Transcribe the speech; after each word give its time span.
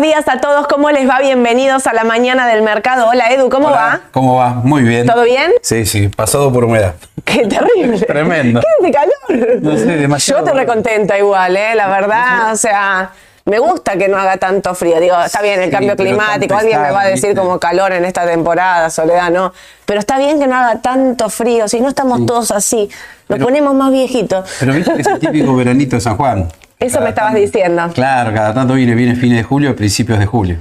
Buenos 0.00 0.16
días 0.24 0.34
a 0.34 0.40
todos, 0.40 0.66
¿cómo 0.66 0.90
les 0.90 1.06
va? 1.06 1.18
Bienvenidos 1.20 1.86
a 1.86 1.92
la 1.92 2.04
mañana 2.04 2.46
del 2.46 2.62
mercado. 2.62 3.06
Hola 3.10 3.30
Edu, 3.34 3.50
¿cómo 3.50 3.66
Hola, 3.68 3.76
va? 3.76 4.00
¿Cómo 4.12 4.34
va? 4.36 4.48
Muy 4.54 4.80
bien. 4.82 5.06
¿Todo 5.06 5.24
bien? 5.24 5.52
Sí, 5.60 5.84
sí, 5.84 6.08
pasado 6.08 6.50
por 6.50 6.64
humedad. 6.64 6.94
Qué 7.22 7.46
terrible. 7.46 7.98
Tremendo. 8.06 8.62
¿Qué 8.62 8.86
de 8.86 8.92
calor? 8.92 9.62
No 9.62 9.76
sé, 9.76 9.84
demasiado. 9.98 10.40
Yo 10.46 10.50
te 10.52 10.58
recontenta 10.58 11.18
igual, 11.18 11.54
¿eh? 11.54 11.74
La 11.74 11.88
verdad, 11.88 12.50
o 12.50 12.56
sea, 12.56 13.10
me 13.44 13.58
gusta 13.58 13.98
que 13.98 14.08
no 14.08 14.16
haga 14.16 14.38
tanto 14.38 14.74
frío. 14.74 14.98
Digo, 15.00 15.20
está 15.22 15.42
bien 15.42 15.58
el 15.60 15.66
Sí, 15.66 15.70
cambio 15.70 15.94
climático, 15.96 16.54
alguien 16.54 16.80
me 16.80 16.92
va 16.92 17.02
a 17.02 17.06
decir 17.08 17.36
como 17.36 17.58
calor 17.60 17.92
en 17.92 18.06
esta 18.06 18.24
temporada, 18.24 18.88
soledad, 18.88 19.30
¿no? 19.30 19.52
Pero 19.84 20.00
está 20.00 20.16
bien 20.16 20.40
que 20.40 20.46
no 20.46 20.56
haga 20.56 20.80
tanto 20.80 21.28
frío, 21.28 21.68
si 21.68 21.78
no 21.78 21.90
estamos 21.90 22.24
todos 22.24 22.52
así, 22.52 22.88
nos 23.28 23.36
Pero- 23.36 23.44
ponemos 23.44 23.74
más 23.74 23.92
viejitos. 23.92 24.48
Pero 24.60 24.72
viste 24.72 24.94
que 24.94 25.02
es 25.02 25.06
el 25.08 25.18
típico 25.18 25.54
veranito 25.54 25.96
de 25.96 26.00
San 26.00 26.16
Juan. 26.16 26.48
Eso 26.80 26.94
Cada 26.94 27.04
me 27.04 27.08
estabas 27.10 27.32
tanto- 27.34 27.46
diciendo. 27.46 27.90
Claro, 27.94 28.32
cada 28.34 28.54
tanto 28.54 28.74
viene, 28.74 28.94
viene 28.94 29.14
fines 29.14 29.36
de 29.38 29.44
julio, 29.44 29.76
principios 29.76 30.18
de 30.18 30.26
julio. 30.26 30.56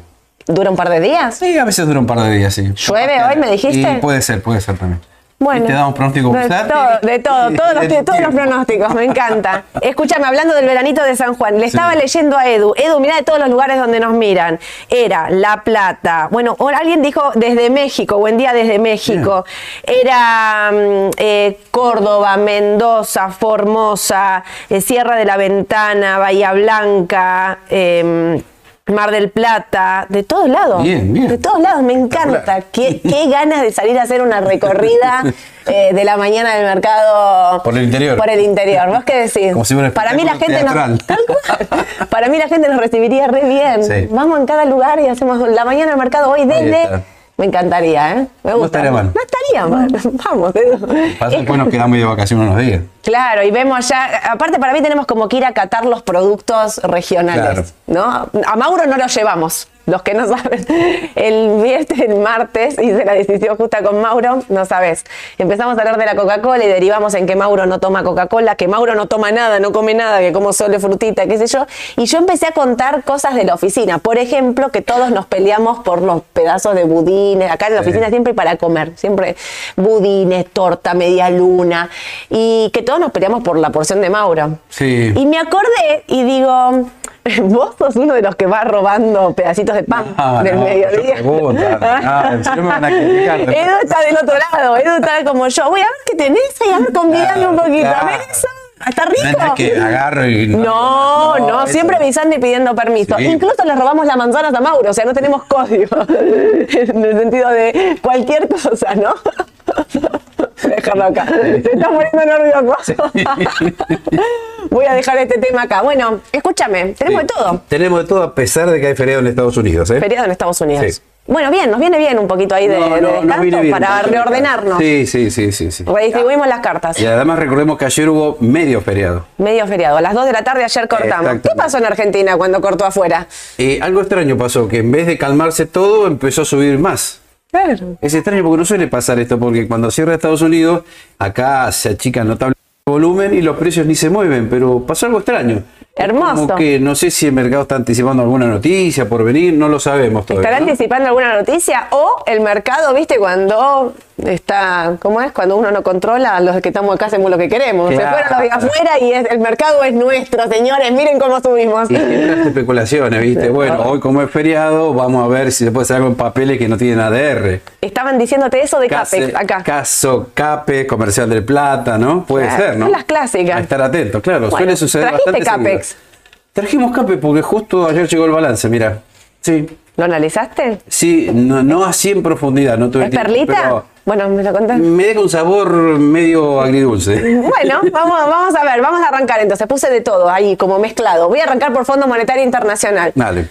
¿Dura 0.46 0.70
un 0.70 0.76
par 0.76 0.90
de 0.90 1.00
días? 1.00 1.36
Sí, 1.36 1.58
a 1.58 1.64
veces 1.66 1.86
dura 1.88 2.00
un 2.00 2.06
par 2.08 2.20
de 2.22 2.32
días, 2.32 2.54
sí. 2.54 2.72
¿Llueve 2.76 3.24
hoy, 3.24 3.36
me 3.38 3.50
dijiste? 3.52 3.80
Y 3.80 3.98
puede 4.02 4.22
ser, 4.22 4.42
puede 4.42 4.60
ser 4.62 4.78
también. 4.78 5.00
Bueno, 5.40 5.66
¿Te 5.68 5.72
damos 5.72 5.94
pronóstico 5.94 6.34
de 6.34 6.40
bursátil? 6.40 6.74
todo, 6.74 7.00
de 7.02 7.20
todo, 7.20 7.52
todos 7.52 7.74
los, 7.74 7.88
Del 7.88 8.04
todos 8.04 8.20
los 8.20 8.36
pronósticos, 8.36 8.94
me 8.94 9.06
encanta. 9.06 9.64
Escúchame, 9.82 10.26
hablando 10.26 10.54
del 10.54 10.66
veranito 10.66 11.02
de 11.02 11.16
San 11.16 11.34
Juan, 11.36 11.58
le 11.58 11.66
estaba 11.66 11.96
leyendo 11.96 12.38
a 12.38 12.46
Edu. 12.50 12.74
Edu, 12.76 13.00
mira 13.00 13.16
de 13.16 13.24
todos 13.24 13.40
los 13.40 13.50
lugares 13.50 13.78
donde 13.78 14.02
nos 14.02 14.12
miran. 14.12 14.60
Era 14.90 15.30
La 15.30 15.64
Plata. 15.64 16.28
Bueno, 16.30 16.58
ahora 16.60 16.80
alguien 16.80 17.02
dijo 17.02 17.32
desde 17.36 17.70
México, 17.70 18.18
buen 18.18 18.38
día 18.38 18.52
desde 18.52 18.80
México. 18.80 19.46
Era 19.84 20.72
mm, 20.74 21.12
eh, 21.16 21.58
Córdoba, 21.72 22.36
Mendoza, 22.36 23.30
Formosa, 23.30 24.44
eh, 24.70 24.82
Sierra 24.82 25.16
de 25.16 25.24
la 25.24 25.38
Ventana, 25.38 26.18
Bahía 26.18 26.52
Blanca. 26.52 27.60
em, 27.70 28.42
Mar 28.90 29.12
del 29.12 29.30
Plata, 29.30 30.06
de 30.10 30.24
todos 30.24 30.50
lados. 30.50 30.84
Bien, 30.84 31.12
bien. 31.14 31.28
De 31.28 31.38
todos 31.38 31.60
lados, 31.62 31.84
me 31.84 31.94
encanta. 31.94 32.62
Qué, 32.72 33.02
qué 33.02 33.30
ganas 33.30 33.62
de 33.62 33.72
salir 33.72 33.98
a 34.00 34.04
hacer 34.04 34.22
una 34.22 34.42
recorrida 34.42 35.24
eh, 35.68 35.92
de 35.94 36.04
la 36.04 36.18
mañana 36.18 36.56
del 36.56 36.66
mercado. 36.66 37.62
Por 37.64 37.78
el 37.78 37.84
interior. 37.86 38.18
Por 38.18 38.30
el 38.30 38.42
interior. 38.42 38.90
¿Vos 38.90 39.04
qué 39.04 39.28
decís? 39.28 39.54
Como 39.54 39.66
si 39.66 39.74
fuera 39.74 39.92
Para 39.92 40.14
mí 40.14 40.24
la 40.24 40.36
gente 40.36 40.64
nos. 40.64 40.74
Para 42.10 42.28
mí 42.30 42.38
la 42.38 42.48
gente 42.48 42.70
nos 42.70 42.80
recibiría 42.80 43.28
re 43.28 43.46
bien. 43.46 43.84
Sí. 43.84 44.08
Vamos 44.12 44.40
en 44.40 44.46
cada 44.46 44.66
lugar 44.66 45.00
y 45.00 45.08
hacemos 45.08 45.48
la 45.50 45.66
mañana 45.66 45.92
del 45.92 46.00
mercado 46.00 46.32
hoy 46.32 46.46
desde. 46.46 47.04
Me 47.40 47.46
encantaría, 47.46 48.12
¿eh? 48.18 48.28
Me 48.44 48.52
gusta. 48.54 48.66
estaría 48.80 48.92
mal. 48.92 49.12
No 49.16 49.22
estaría 49.22 49.66
mal. 49.66 50.12
Vamos, 50.26 50.54
Edu. 50.56 50.88
Pasa 51.18 51.38
Es- 51.38 51.46
que 51.48 51.58
nos 51.58 51.70
quedamos 51.70 51.98
de 51.98 52.04
vacaciones 52.04 52.48
unos 52.50 52.60
días. 52.62 52.82
Claro, 53.02 53.44
y 53.44 53.50
vemos 53.50 53.88
ya, 53.88 54.10
aparte 54.30 54.60
para 54.60 54.74
mí 54.74 54.82
tenemos 54.82 55.06
como 55.06 55.30
que 55.30 55.38
ir 55.38 55.46
a 55.46 55.54
catar 55.54 55.86
los 55.86 56.02
productos 56.04 56.80
regionales, 56.84 57.74
¿no? 57.88 58.04
A 58.46 58.56
Mauro 58.58 58.86
no 58.88 58.98
los 58.98 59.16
llevamos, 59.16 59.70
los 59.90 60.02
que 60.04 60.14
no 60.14 60.28
saben. 60.28 60.66
El 61.16 61.62
viernes, 61.62 61.88
el 62.00 62.16
martes, 62.16 62.76
hice 62.82 63.04
la 63.06 63.14
decisión 63.14 63.58
justa 63.58 63.82
con 63.84 64.02
Mauro, 64.02 64.44
no 64.50 64.66
sabes. 64.66 65.04
Empezamos 65.38 65.78
a 65.78 65.82
hablar 65.82 65.98
de 65.98 66.06
la 66.06 66.16
Coca-Cola 66.16 66.64
y 66.64 66.68
derivamos 66.68 67.14
en 67.14 67.26
que 67.26 67.36
Mauro 67.36 67.66
no 67.66 67.80
toma 67.80 68.04
Coca-Cola, 68.04 68.56
que 68.56 68.68
Mauro 68.68 68.96
no 68.96 69.08
toma 69.08 69.32
nada, 69.32 69.60
no 69.60 69.72
come 69.72 69.94
nada, 69.94 70.20
que 70.20 70.32
como 70.32 70.54
solo 70.54 70.80
frutita, 70.80 71.28
qué 71.28 71.38
sé 71.38 71.48
yo. 71.48 71.66
Y 71.98 72.06
yo 72.06 72.18
empecé 72.20 72.48
a 72.48 72.52
contar 72.52 73.04
cosas 73.04 73.36
de 73.36 73.44
la 73.44 73.54
oficina. 73.56 73.98
Por 73.98 74.18
ejemplo, 74.18 74.70
que 74.70 74.82
todos 74.82 75.12
nos 75.12 75.26
peleamos 75.26 75.80
por 75.80 76.02
los 76.02 76.22
pedazos 76.34 76.76
de 76.76 76.84
budines. 76.84 77.52
Acá 77.52 77.68
en 77.68 77.76
la 77.76 77.84
Sí. 77.84 77.90
oficina 77.90 78.10
siempre 78.10 78.34
para 78.34 78.58
comer, 78.58 78.94
siempre 78.96 79.36
budines, 79.76 80.46
torta, 80.52 80.94
media 80.94 81.30
luna. 81.30 81.90
Y 82.30 82.70
que 82.74 82.82
todos 82.82 83.00
nos 83.00 83.12
peleamos 83.12 83.44
por 83.44 83.58
la 83.58 83.70
porción 83.72 84.02
de 84.02 84.10
Mauro. 84.10 84.60
Sí. 84.70 85.12
Y 85.16 85.26
me 85.26 85.38
acordé 85.40 86.04
y 86.08 86.24
digo, 86.24 86.86
vos 87.44 87.76
sos 87.78 87.96
uno 87.96 88.14
de 88.14 88.22
los 88.22 88.36
que 88.36 88.46
va 88.48 88.64
robando 88.64 89.34
pedacitos 89.34 89.76
de 89.76 89.84
pan 89.84 90.06
No, 90.18 90.44
del 90.44 90.56
no, 90.56 90.64
mediodía. 90.64 91.22
no, 91.22 91.50
me 92.62 92.62
van 92.68 92.86
a 92.86 92.90
criticar. 92.90 93.40
Edu 93.42 93.76
está 93.84 94.00
del 94.02 94.16
otro 94.22 94.36
lado, 94.52 94.78
Edu 94.78 94.96
está 94.96 95.24
como 95.26 95.48
yo. 95.48 95.70
Voy 95.70 95.82
a 95.82 95.84
ver 95.84 95.94
qué 96.06 96.16
tenés 96.16 96.62
ahí, 96.62 96.72
a 96.74 96.80
ver, 96.80 96.94
convidame 96.94 97.48
un 97.48 97.56
poquito. 97.58 97.88
A 97.88 98.04
ver 98.06 98.16
Claro. 98.18 98.24
eso. 98.32 98.48
¿Está 98.88 99.06
No 99.06 99.12
rico? 99.12 99.42
es 99.46 99.52
que 99.54 99.78
agarro 99.78 100.26
y. 100.28 100.48
No, 100.48 101.38
no, 101.40 101.68
siempre 101.68 101.98
avisando 101.98 102.36
y 102.36 102.40
pidiendo 102.40 102.74
permiso. 102.76 103.16
Sí. 103.18 103.26
Incluso 103.26 103.64
le 103.66 103.76
robamos 103.76 104.06
las 104.06 104.16
manzanas 104.18 104.54
a 104.54 104.62
Mauro, 104.62 104.90
o 104.90 104.94
sea, 104.94 105.06
no 105.06 105.14
tenemos 105.14 105.44
código. 105.46 105.98
en 106.10 107.04
el 107.06 107.18
sentido 107.20 107.50
de 107.50 107.98
cualquier 108.02 108.48
cosa, 108.48 108.96
¿no? 108.96 109.14
Déjalo 110.64 111.04
acá. 111.06 111.26
Se 111.28 111.58
está 111.58 111.90
poniendo 111.90 112.26
nervioso. 112.26 112.94
Voy 114.70 114.86
a 114.86 114.94
dejar 114.94 115.18
este 115.18 115.40
tema 115.40 115.64
acá. 115.64 115.82
Bueno, 115.82 116.20
escúchame, 116.32 116.94
tenemos 116.98 117.22
Sí. 117.22 117.28
de 117.28 117.34
todo. 117.34 117.62
Tenemos 117.68 118.02
de 118.02 118.08
todo 118.08 118.24
a 118.24 118.36
pesar 118.36 118.70
de 118.70 118.80
que 118.80 118.88
hay 118.88 118.96
feriado 118.96 119.22
en 119.22 119.28
Estados 119.28 119.58
Unidos, 119.58 119.90
¿eh? 119.92 120.00
Feriado 120.00 120.26
en 120.26 120.32
Estados 120.32 120.60
Unidos. 120.62 120.86
Sí. 120.96 121.02
Bueno, 121.28 121.52
bien, 121.52 121.70
nos 121.70 121.80
viene 121.80 121.98
bien 122.00 122.18
un 122.18 122.28
poquito 122.28 122.56
ahí 122.56 122.68
de, 122.68 122.80
No, 122.80 122.96
de 122.96 123.02
no, 123.02 123.08
no 123.08 123.22
descanso 123.22 123.62
bien, 123.62 123.72
para 123.72 124.02
reordenarnos. 124.02 124.80
Sí, 124.80 125.06
sí, 125.06 125.30
sí, 125.30 125.52
sí, 125.52 125.72
sí. 125.72 125.84
Redistribuimos 125.84 126.48
las 126.48 126.60
cartas. 126.60 127.00
Y 127.00 127.06
además 127.06 127.38
recordemos 127.38 127.78
que 127.78 127.86
ayer 127.86 128.10
hubo 128.10 128.38
medio 128.40 128.82
feriado. 128.82 129.28
Medio 129.38 129.68
feriado. 129.68 129.98
A 129.98 130.02
las 130.02 130.16
2 130.16 130.26
de 130.26 130.32
la 130.32 130.44
tarde 130.44 130.64
ayer 130.64 130.88
cortamos. 130.88 131.42
¿Qué 131.44 131.50
pasó 131.56 131.78
en 131.78 131.86
Argentina 131.86 132.36
cuando 132.36 132.60
cortó 132.62 132.86
afuera? 132.86 133.28
Eh, 133.60 133.78
algo 133.82 134.02
extraño 134.02 134.38
pasó, 134.38 134.68
que 134.68 134.80
en 134.80 134.92
vez 134.92 135.06
de 135.06 135.20
calmarse 135.20 135.68
todo, 135.68 136.08
empezó 136.08 136.42
a 136.42 136.46
subir 136.46 136.80
más. 136.80 137.22
Claro. 137.52 137.98
Es 138.02 138.14
extraño 138.14 138.44
porque 138.44 138.58
no 138.58 138.66
suele 138.66 138.88
pasar 138.88 139.20
esto, 139.20 139.40
porque 139.40 139.68
cuando 139.68 139.90
cierra 139.92 140.14
Estados 140.14 140.42
Unidos, 140.42 140.84
acá 141.18 141.72
se 141.72 141.90
achica 141.90 142.24
notable 142.24 142.56
el 142.86 142.92
volumen 142.92 143.34
y 143.34 143.42
los 143.42 143.58
precios 143.58 143.86
ni 143.86 143.96
se 143.96 144.10
mueven, 144.10 144.50
pero 144.50 144.86
pasó 144.86 145.08
algo 145.08 145.20
extraño. 145.20 145.64
Hermoso. 146.00 146.48
Como 146.48 146.56
que 146.56 146.80
no 146.80 146.96
sé 146.96 147.12
si 147.12 147.28
el 147.28 147.34
mercado 147.34 147.64
está 147.64 147.76
anticipando 147.76 148.24
alguna 148.24 148.48
noticia 148.48 149.08
por 149.08 149.24
venir, 149.24 149.54
no 149.54 149.68
lo 149.68 149.80
sabemos 149.80 150.26
todavía. 150.26 150.50
¿Estará 150.50 150.66
¿no? 150.66 150.72
anticipando 150.72 151.08
alguna 151.08 151.36
noticia? 151.36 151.88
O 151.92 152.24
el 152.26 152.40
mercado, 152.40 152.94
viste, 152.94 153.18
cuando 153.18 153.94
está, 154.28 154.96
¿cómo 155.00 155.22
es? 155.22 155.32
Cuando 155.32 155.58
uno 155.58 155.72
no 155.72 155.84
controla, 155.84 156.40
los 156.40 156.60
que 156.62 156.70
estamos 156.70 156.94
acá 156.96 157.08
hacemos 157.08 157.30
lo 157.32 157.38
que 157.38 157.48
queremos. 157.50 157.90
Se 157.90 157.96
fueron 157.96 158.30
los 158.32 158.40
de 158.42 158.50
afuera 158.52 159.00
y 159.00 159.12
es- 159.14 159.30
el 159.30 159.40
mercado 159.40 159.84
es 159.84 159.94
nuestro, 159.94 160.48
señores. 160.50 160.92
Miren 160.92 161.20
cómo 161.20 161.40
subimos. 161.40 161.90
Y 161.92 161.96
entran 161.96 162.48
especulaciones, 162.48 163.22
¿viste? 163.22 163.50
Bueno, 163.50 163.82
hoy 163.84 164.00
como 164.00 164.22
es 164.22 164.30
feriado, 164.30 164.94
vamos 164.94 165.24
a 165.24 165.28
ver 165.28 165.52
si 165.52 165.66
se 165.66 165.72
puede 165.72 165.84
hacer 165.84 165.98
algo 165.98 166.08
en 166.10 166.16
papeles 166.16 166.58
que 166.58 166.68
no 166.68 166.78
tienen 166.78 167.00
ADR. 167.00 167.62
Estaban 167.82 168.18
diciéndote 168.18 168.62
eso 168.62 168.80
de 168.80 168.88
Capex 168.88 169.36
acá. 169.36 169.64
Caso 169.64 170.30
CAPE, 170.34 170.86
Comercial 170.88 171.30
del 171.30 171.44
Plata, 171.44 171.98
¿no? 171.98 172.26
Puede 172.26 172.48
Claro, 172.48 172.64
ser, 172.64 172.78
¿no? 172.78 172.86
son 172.86 172.92
las 172.92 173.04
clásicas. 173.06 173.58
A 173.58 173.60
estar 173.62 173.82
atento, 173.82 174.22
claro. 174.22 174.42
Bueno, 174.50 174.58
suele 174.58 174.76
suceder 174.76 175.08
¿trajiste 175.10 175.32
bastante 175.32 175.66
Capex? 175.70 175.88
seguido. 175.88 176.10
Trajimos 176.54 176.96
CAPE 176.96 177.18
porque 177.18 177.42
justo 177.42 177.88
ayer 177.88 178.08
llegó 178.08 178.26
el 178.26 178.32
balance, 178.32 178.68
mira. 178.70 179.00
Sí, 179.42 179.68
¿Lo 180.00 180.06
analizaste? 180.06 180.80
sí, 180.88 181.30
no, 181.34 181.62
no 181.64 181.84
así 181.86 182.10
en 182.12 182.24
profundidad, 182.24 182.78
no 182.78 182.90
tuve 182.90 183.06
¿Es 183.06 183.10
tiempo, 183.12 183.28
perlita? 183.28 183.54
pero 183.62 183.86
Bueno, 184.06 184.30
me 184.30 184.42
lo 184.44 184.52
contás. 184.54 184.80
me 184.80 185.04
deja 185.06 185.20
un 185.20 185.30
sabor 185.30 185.70
medio 186.00 186.62
agridulce. 186.62 187.16
Bueno, 187.36 187.82
vamos, 187.92 188.18
vamos 188.26 188.56
a 188.56 188.64
ver, 188.64 188.82
vamos 188.82 189.02
a 189.02 189.10
arrancar 189.10 189.40
entonces. 189.42 189.68
Puse 189.68 189.90
de 189.92 190.02
todo 190.02 190.30
ahí, 190.30 190.56
como 190.58 190.80
mezclado. 190.80 191.28
Voy 191.30 191.40
a 191.40 191.44
arrancar 191.44 191.74
por 191.74 191.86
Fondo 191.86 192.08
Monetario 192.08 192.44
Internacional. 192.44 193.12
Dale. 193.14 193.48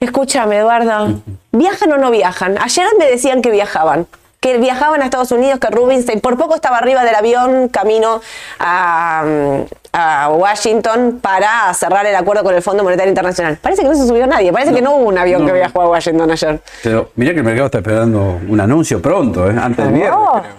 Escúchame, 0.00 0.58
Eduardo. 0.58 1.22
¿Viajan 1.52 1.92
o 1.92 1.96
no 1.96 2.10
viajan? 2.10 2.58
Ayer 2.60 2.86
me 2.98 3.06
decían 3.06 3.40
que 3.40 3.50
viajaban. 3.50 4.06
Que 4.46 4.58
viajaban 4.58 5.02
a 5.02 5.06
Estados 5.06 5.32
Unidos, 5.32 5.58
que 5.58 5.66
Rubinstein 5.66 6.20
por 6.20 6.36
poco 6.36 6.54
estaba 6.54 6.78
arriba 6.78 7.02
del 7.02 7.16
avión 7.16 7.68
camino 7.68 8.20
a, 8.60 9.24
a 9.92 10.28
Washington 10.30 11.18
para 11.20 11.74
cerrar 11.74 12.06
el 12.06 12.14
acuerdo 12.14 12.44
con 12.44 12.54
el 12.54 12.62
Fondo 12.62 12.84
Monetario 12.84 13.10
Internacional. 13.10 13.58
Parece 13.60 13.82
que 13.82 13.88
no 13.88 13.96
se 13.96 14.06
subió 14.06 14.24
nadie, 14.28 14.52
parece 14.52 14.72
que 14.72 14.80
no 14.80 14.94
hubo 14.94 15.06
un 15.06 15.18
avión 15.18 15.40
no. 15.40 15.48
que 15.48 15.54
viajó 15.54 15.80
a 15.80 15.88
Washington 15.88 16.30
ayer. 16.30 16.60
Pero 16.84 17.10
mira 17.16 17.32
que 17.32 17.38
el 17.38 17.44
mercado 17.44 17.66
está 17.66 17.78
esperando 17.78 18.38
un 18.48 18.60
anuncio 18.60 19.02
pronto, 19.02 19.50
¿eh? 19.50 19.56
antes 19.60 19.84
del 19.84 19.94
viernes. 19.94 20.16
Oh, 20.16 20.40
creo. 20.40 20.54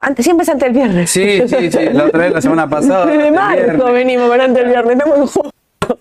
antes, 0.00 0.24
siempre 0.24 0.44
es 0.44 0.48
antes 0.48 0.64
del 0.64 0.72
viernes. 0.72 1.10
Sí, 1.10 1.42
sí, 1.46 1.70
sí. 1.70 1.84
La 1.92 2.06
otra 2.06 2.20
vez, 2.20 2.32
la 2.32 2.40
semana 2.40 2.66
pasada. 2.66 3.04
Desde 3.04 3.30
marzo 3.30 3.92
venimos, 3.92 4.30
pero 4.30 4.42
antes 4.42 4.62
del 4.62 4.72
viernes. 4.72 4.92
Estamos 4.96 5.18
en 5.18 5.26
julio, 5.26 5.52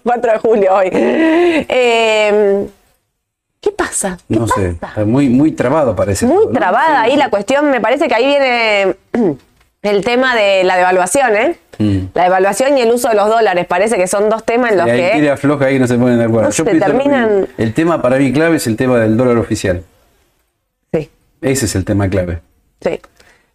4 0.03 0.31
de 0.31 0.37
julio 0.39 0.75
hoy. 0.75 0.89
Eh, 0.93 2.67
¿Qué 3.67 3.73
pasa? 3.73 4.17
¿Qué 4.29 4.39
No 4.39 4.47
sé, 4.47 4.69
está 4.69 5.03
muy, 5.03 5.27
muy 5.27 5.51
trabado 5.51 5.93
parece. 5.93 6.25
Muy 6.25 6.37
todo, 6.37 6.53
¿no? 6.53 6.57
trabada 6.57 7.01
ahí 7.01 7.17
la 7.17 7.29
cuestión. 7.29 7.69
Me 7.69 7.81
parece 7.81 8.07
que 8.07 8.15
ahí 8.15 8.25
viene 8.25 8.95
el 9.81 10.05
tema 10.05 10.35
de 10.35 10.63
la 10.63 10.77
devaluación, 10.77 11.35
¿eh? 11.35 11.59
Mm. 11.77 11.97
La 12.13 12.23
devaluación 12.23 12.77
y 12.77 12.81
el 12.81 12.91
uso 12.93 13.09
de 13.09 13.15
los 13.15 13.27
dólares. 13.27 13.65
Parece 13.67 13.97
que 13.97 14.07
son 14.07 14.29
dos 14.29 14.45
temas 14.45 14.71
en 14.71 14.77
los 14.77 14.87
Y 14.87 14.91
ahí 14.91 15.01
que. 15.01 15.19
tira 15.19 15.35
floja 15.35 15.65
ahí 15.65 15.79
no 15.79 15.85
se 15.85 15.97
ponen 15.97 16.17
de 16.17 16.23
acuerdo. 16.23 16.43
No 16.43 16.55
Yo 16.55 16.63
se 16.63 16.79
terminan-. 16.79 17.49
El 17.57 17.73
tema 17.73 18.01
para 18.01 18.17
mí 18.19 18.31
clave 18.31 18.55
es 18.55 18.67
el 18.67 18.77
tema 18.77 18.97
del 18.99 19.17
dólar 19.17 19.35
oficial. 19.35 19.83
Sí, 20.93 21.11
Ese 21.41 21.65
es 21.65 21.75
el 21.75 21.83
tema 21.83 22.07
clave. 22.07 22.39
sí. 22.81 23.01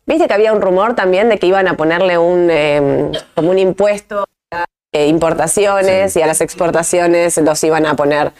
Viste 0.04 0.28
que 0.28 0.34
había 0.34 0.52
un 0.52 0.60
rumor 0.60 0.94
también 0.94 1.30
de 1.30 1.38
que 1.38 1.46
iban 1.46 1.68
a 1.68 1.74
ponerle 1.78 2.18
un 2.18 2.48
eh, 2.50 3.12
como 3.34 3.50
un 3.50 3.58
impuesto 3.58 4.26
a 4.50 4.66
eh, 4.92 5.06
importaciones 5.06 6.16
y 6.16 6.22
a 6.22 6.26
las 6.26 6.42
exportaciones 6.42 7.38
los 7.38 7.64
iban 7.64 7.86
a 7.86 7.94
poner 7.94 8.32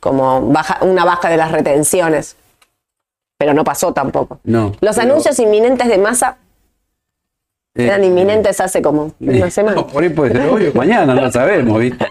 como 0.00 0.40
baja, 0.52 0.78
una 0.82 1.04
baja 1.04 1.28
de 1.28 1.36
las 1.36 1.52
retenciones. 1.52 2.36
Pero 3.36 3.54
no 3.54 3.64
pasó 3.64 3.92
tampoco. 3.92 4.40
No. 4.44 4.72
Los 4.80 4.96
pero, 4.96 5.10
anuncios 5.10 5.38
inminentes 5.38 5.88
de 5.88 5.98
masa 5.98 6.38
eh, 7.74 7.84
eran 7.84 8.02
inminentes 8.02 8.60
hace 8.60 8.82
como 8.82 9.12
una 9.20 9.50
semana. 9.50 9.76
no, 9.76 9.86
por 9.86 10.02
ahí 10.02 10.08
puede 10.08 10.32
ser 10.32 10.74
mañana, 10.74 11.14
no 11.14 11.30
sabemos, 11.30 11.78
¿viste? 11.78 12.06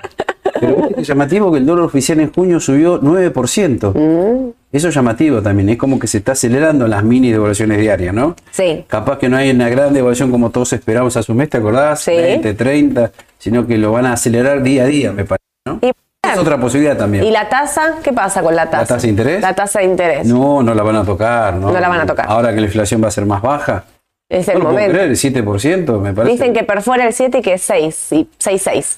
Pero 0.60 0.89
es 0.98 1.06
llamativo 1.06 1.51
que 1.51 1.60
el 1.60 1.65
dólar 1.65 1.86
oficial 1.86 2.20
en 2.20 2.32
junio 2.32 2.60
subió 2.60 3.00
9%. 3.01 3.94
Mm. 3.94 4.51
Eso 4.72 4.88
es 4.88 4.96
llamativo 4.96 5.41
también, 5.41 5.70
es 5.70 5.77
como 5.77 6.00
que 6.00 6.08
se 6.08 6.20
está 6.20 6.32
acelerando 6.32 6.88
las 6.88 7.03
mini 7.03 7.32
devaluaciones 7.32 7.79
diarias, 7.79 8.13
¿no? 8.13 8.36
Sí. 8.51 8.86
Capaz 8.88 9.17
que 9.17 9.29
no 9.29 9.38
hay 9.38 9.51
una 9.51 9.70
gran 9.70 9.94
devaluación 9.94 10.32
como 10.32 10.50
todos 10.50 10.74
esperamos 10.74 11.15
a 11.17 11.24
su 11.24 11.34
mes, 11.34 11.50
¿te 11.50 11.58
acordás? 11.58 12.01
Sí. 12.01 12.12
20, 12.12 12.53
30, 12.53 13.12
sino 13.38 13.67
que 13.67 13.77
lo 13.77 13.91
van 13.91 14.06
a 14.06 14.13
acelerar 14.13 14.63
día 14.63 14.84
a 14.84 14.88
día, 14.88 15.12
me 15.12 15.25
parece, 15.25 15.46
¿no? 15.65 15.79
Es 16.34 16.38
otra 16.39 16.57
posibilidad 16.57 16.98
también. 16.98 17.24
¿Y 17.24 17.31
la 17.31 17.50
tasa? 17.50 17.96
¿Qué 18.03 18.13
pasa 18.13 18.41
con 18.41 18.55
la 18.55 18.65
tasa? 18.65 18.81
¿La 18.81 18.88
tasa 18.88 19.01
de 19.01 19.07
interés? 19.07 19.41
La 19.41 19.53
tasa 19.53 19.79
de 19.79 19.86
interés. 19.86 20.27
No, 20.27 20.62
no 20.63 20.74
la 20.74 20.84
van 20.84 20.96
a 20.98 21.03
tocar, 21.03 21.55
¿no? 21.55 21.72
No 21.72 21.79
la 21.79 21.89
van 21.89 22.01
a 22.01 22.05
tocar. 22.05 22.25
Ahora 22.29 22.53
que 22.53 22.62
la 22.62 22.67
inflación 22.67 23.03
va 23.03 23.07
a 23.07 23.12
ser 23.12 23.25
más 23.25 23.41
baja. 23.41 23.86
Es 24.29 24.48
el 24.50 24.60
no 24.60 24.65
momento. 24.65 24.91
Puedo 24.91 25.07
creer, 25.07 25.10
el 25.10 25.46
7%, 25.46 26.00
me 26.00 26.13
parece. 26.13 26.34
Dicen 26.34 26.53
que 26.53 26.63
perfora 26.63 27.07
el 27.07 27.13
7 27.13 27.38
y 27.38 27.41
que 27.41 27.53
es 27.53 27.62
6, 27.62 27.96
6, 28.38 28.67
6-6, 28.67 28.98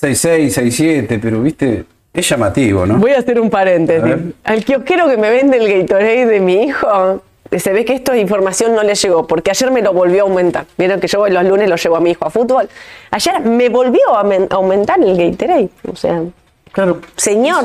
6-7, 0.00 1.18
pero 1.20 1.42
viste, 1.42 1.84
es 2.12 2.28
llamativo, 2.28 2.86
¿no? 2.86 2.96
Voy 2.96 3.12
a 3.12 3.18
hacer 3.18 3.38
un 3.38 3.50
paréntesis. 3.50 4.34
Al 4.44 4.64
kiosquero 4.64 5.08
que 5.08 5.18
me 5.18 5.28
vende 5.30 5.58
el 5.58 5.82
Gatorade 5.82 6.24
de 6.24 6.40
mi 6.40 6.62
hijo, 6.62 7.22
se 7.50 7.72
ve 7.72 7.84
que 7.84 7.92
esto 7.92 8.12
de 8.12 8.20
información 8.20 8.74
no 8.74 8.82
le 8.82 8.94
llegó, 8.94 9.26
porque 9.26 9.50
ayer 9.50 9.70
me 9.70 9.82
lo 9.82 9.92
volvió 9.92 10.24
a 10.24 10.26
aumentar. 10.26 10.64
Vieron 10.78 11.00
que 11.00 11.06
yo 11.06 11.28
los 11.28 11.44
lunes 11.44 11.68
lo 11.68 11.76
llevo 11.76 11.96
a 11.96 12.00
mi 12.00 12.12
hijo 12.12 12.26
a 12.26 12.30
fútbol. 12.30 12.68
Ayer 13.10 13.40
me 13.40 13.68
volvió 13.68 14.14
a 14.14 14.24
aumentar 14.50 14.98
el 15.02 15.16
Gatorade. 15.16 15.68
O 15.90 15.96
sea, 15.96 16.22
claro, 16.76 17.00
señor. 17.16 17.64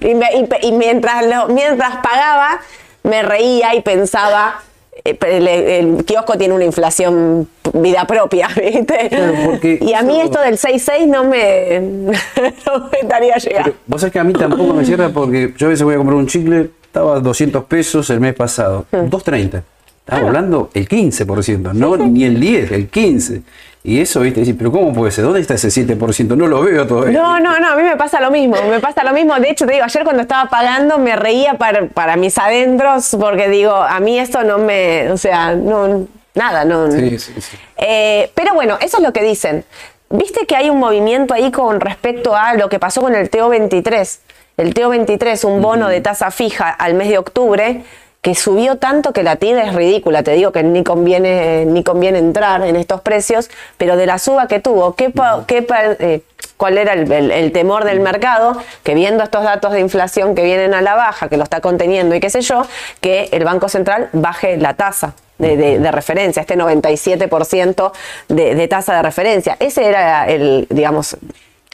Y, 0.00 0.66
y, 0.66 0.72
mientras, 0.72 1.24
lo, 1.24 1.48
mientras 1.48 1.98
pagaba, 2.02 2.60
me 3.04 3.22
reía 3.22 3.74
y 3.76 3.80
pensaba 3.82 4.60
eh, 5.04 5.78
el, 5.78 6.04
kiosco 6.04 6.36
tiene 6.36 6.54
una 6.54 6.64
inflación 6.64 7.48
vida 7.72 8.04
propia, 8.04 8.48
¿viste? 8.56 9.78
y 9.80 9.94
a 9.94 10.02
mí 10.02 10.20
esto 10.20 10.40
del 10.40 10.58
6.6 10.58 11.06
no 11.06 11.24
me, 11.24 11.80
no 11.80 12.88
me 12.90 12.98
estaría 13.00 13.36
llegando. 13.36 13.74
Vos 13.86 14.00
sabés 14.00 14.12
que 14.12 14.18
a 14.18 14.24
mí 14.24 14.32
tampoco 14.32 14.74
me 14.74 14.84
cierra 14.84 15.10
porque 15.10 15.54
yo 15.56 15.68
a 15.68 15.70
veces 15.70 15.84
voy 15.84 15.94
a 15.94 15.98
comprar 15.98 16.16
un 16.16 16.26
chicle, 16.26 16.70
estaba 16.82 17.16
a 17.16 17.20
200 17.20 17.64
pesos 17.64 18.10
el 18.10 18.20
mes 18.20 18.34
pasado, 18.34 18.86
2.30. 18.92 19.52
Hmm. 19.52 19.62
Estamos 20.00 20.26
hablando 20.26 20.70
el 20.72 20.88
15%, 20.88 21.74
no 21.74 21.96
ni 21.98 22.24
el 22.24 22.40
10, 22.40 22.72
el 22.72 22.90
15%. 22.90 23.42
Y 23.84 24.00
eso, 24.00 24.20
viste, 24.20 24.40
decir, 24.40 24.56
pero 24.58 24.72
¿cómo 24.72 24.92
puede 24.92 25.12
ser? 25.12 25.24
¿Dónde 25.24 25.40
está 25.40 25.54
ese 25.54 25.68
7%? 25.68 26.36
No 26.36 26.46
lo 26.46 26.62
veo 26.62 26.86
todavía. 26.86 27.18
No, 27.18 27.38
no, 27.38 27.58
no, 27.58 27.68
a 27.68 27.76
mí 27.76 27.82
me 27.82 27.96
pasa 27.96 28.20
lo 28.20 28.30
mismo, 28.30 28.56
me 28.68 28.80
pasa 28.80 29.04
lo 29.04 29.12
mismo. 29.12 29.34
De 29.36 29.50
hecho, 29.50 29.66
te 29.66 29.74
digo, 29.74 29.84
ayer 29.84 30.04
cuando 30.04 30.22
estaba 30.22 30.50
pagando 30.50 30.98
me 30.98 31.16
reía 31.16 31.54
para, 31.54 31.86
para 31.86 32.16
mis 32.16 32.36
adentros 32.38 33.16
porque 33.18 33.48
digo, 33.48 33.74
a 33.74 34.00
mí 34.00 34.18
esto 34.18 34.42
no 34.42 34.58
me, 34.58 35.10
o 35.10 35.16
sea, 35.16 35.54
no, 35.54 36.06
nada, 36.34 36.64
no. 36.64 36.90
Sí, 36.90 37.18
sí, 37.18 37.40
sí. 37.40 37.56
Eh, 37.76 38.30
pero 38.34 38.54
bueno, 38.54 38.76
eso 38.80 38.98
es 38.98 39.02
lo 39.02 39.12
que 39.12 39.22
dicen. 39.22 39.64
Viste 40.10 40.46
que 40.46 40.56
hay 40.56 40.70
un 40.70 40.78
movimiento 40.78 41.34
ahí 41.34 41.52
con 41.52 41.80
respecto 41.80 42.34
a 42.34 42.54
lo 42.54 42.68
que 42.68 42.78
pasó 42.78 43.00
con 43.00 43.14
el 43.14 43.30
TO23. 43.30 44.18
El 44.56 44.74
TO23, 44.74 45.44
un 45.44 45.62
bono 45.62 45.88
de 45.88 46.00
tasa 46.00 46.30
fija 46.30 46.68
al 46.70 46.94
mes 46.94 47.08
de 47.08 47.18
octubre, 47.18 47.84
que 48.28 48.34
subió 48.34 48.76
tanto 48.76 49.14
que 49.14 49.22
la 49.22 49.36
tira 49.36 49.62
es 49.62 49.74
ridícula. 49.74 50.22
Te 50.22 50.32
digo 50.32 50.52
que 50.52 50.62
ni 50.62 50.84
conviene, 50.84 51.64
ni 51.64 51.82
conviene 51.82 52.18
entrar 52.18 52.62
en 52.62 52.76
estos 52.76 53.00
precios, 53.00 53.48
pero 53.78 53.96
de 53.96 54.04
la 54.04 54.18
suba 54.18 54.48
que 54.48 54.60
tuvo, 54.60 54.94
¿qué, 54.96 55.10
qué 55.46 55.66
eh, 55.98 56.20
¿cuál 56.58 56.76
era 56.76 56.92
el, 56.92 57.52
temor 57.52 57.84
del 57.84 58.00
mercado? 58.00 58.62
Que 58.82 58.94
viendo 58.94 59.24
estos 59.24 59.44
datos 59.44 59.72
de 59.72 59.80
inflación 59.80 60.34
que 60.34 60.42
vienen 60.42 60.74
a 60.74 60.82
la 60.82 60.94
baja, 60.94 61.30
que 61.30 61.38
lo 61.38 61.44
está 61.44 61.62
conteniendo 61.62 62.14
y 62.14 62.20
qué 62.20 62.28
sé 62.28 62.42
yo, 62.42 62.66
que 63.00 63.30
el 63.32 63.44
Banco 63.44 63.70
Central 63.70 64.10
baje 64.12 64.58
la 64.58 64.74
tasa. 64.74 65.14
De, 65.38 65.78
referencia, 65.92 66.40
este 66.40 66.56
97% 66.56 67.92
de, 68.26 68.56
de 68.56 68.68
tasa 68.68 68.96
de 68.96 69.02
referencia. 69.02 69.56
Ese 69.60 69.86
era 69.86 70.26
el, 70.26 70.66
digamos, 70.68 71.16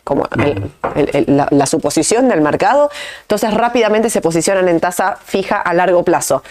como 0.05 0.29
la, 1.27 1.67
suposición 1.67 2.29
del 2.29 2.43
mercado, 2.43 2.91
entonces 3.23 3.53
rápidamente 3.55 4.11
se 4.11 4.21
posicionan 4.21 4.69
en 4.69 4.79
tasa 4.79 5.17
fija 5.25 5.61
a 5.61 5.75
largo 5.75 6.05
plazo. 6.05 6.43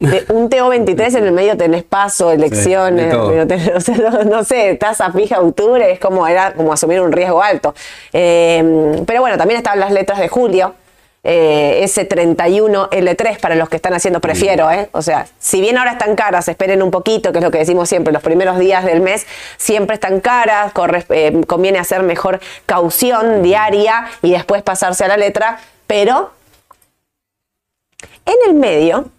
De 0.00 0.24
un 0.32 0.50
TO23 0.50 1.18
en 1.18 1.26
el 1.26 1.32
medio 1.32 1.56
tenés 1.56 1.84
paso, 1.84 2.30
elecciones, 2.30 3.14
no, 4.26 4.44
sé, 4.44 4.74
tasa 4.74 5.12
fija 5.12 5.40
octubre, 5.40 5.92
es 5.92 6.00
como 6.00 6.26
era 6.26 6.52
como 6.52 6.72
asumir 6.72 7.00
un 7.00 7.12
riesgo 7.12 7.42
alto. 7.42 7.74
Eh, 8.12 9.02
pero 9.06 9.20
bueno, 9.20 9.38
también 9.38 9.58
estaban 9.58 9.80
las 9.80 9.92
letras 9.92 10.18
de 10.18 10.28
julio, 10.28 10.74
eh, 11.30 11.84
S31L3 11.84 13.38
para 13.38 13.54
los 13.54 13.68
que 13.68 13.76
están 13.76 13.92
haciendo 13.92 14.18
prefiero, 14.18 14.70
¿eh? 14.70 14.88
O 14.92 15.02
sea, 15.02 15.26
si 15.38 15.60
bien 15.60 15.76
ahora 15.76 15.92
están 15.92 16.16
caras, 16.16 16.48
esperen 16.48 16.82
un 16.82 16.90
poquito, 16.90 17.32
que 17.32 17.38
es 17.38 17.44
lo 17.44 17.50
que 17.50 17.58
decimos 17.58 17.86
siempre, 17.86 18.14
los 18.14 18.22
primeros 18.22 18.58
días 18.58 18.82
del 18.86 19.02
mes 19.02 19.26
siempre 19.58 19.94
están 19.94 20.20
caras, 20.20 20.72
eh, 21.10 21.42
conviene 21.46 21.78
hacer 21.78 22.02
mejor 22.02 22.40
caución 22.64 23.42
diaria 23.42 24.06
y 24.22 24.30
después 24.30 24.62
pasarse 24.62 25.04
a 25.04 25.08
la 25.08 25.18
letra, 25.18 25.60
pero 25.86 26.30
en 28.24 28.36
el 28.48 28.54
medio, 28.54 29.10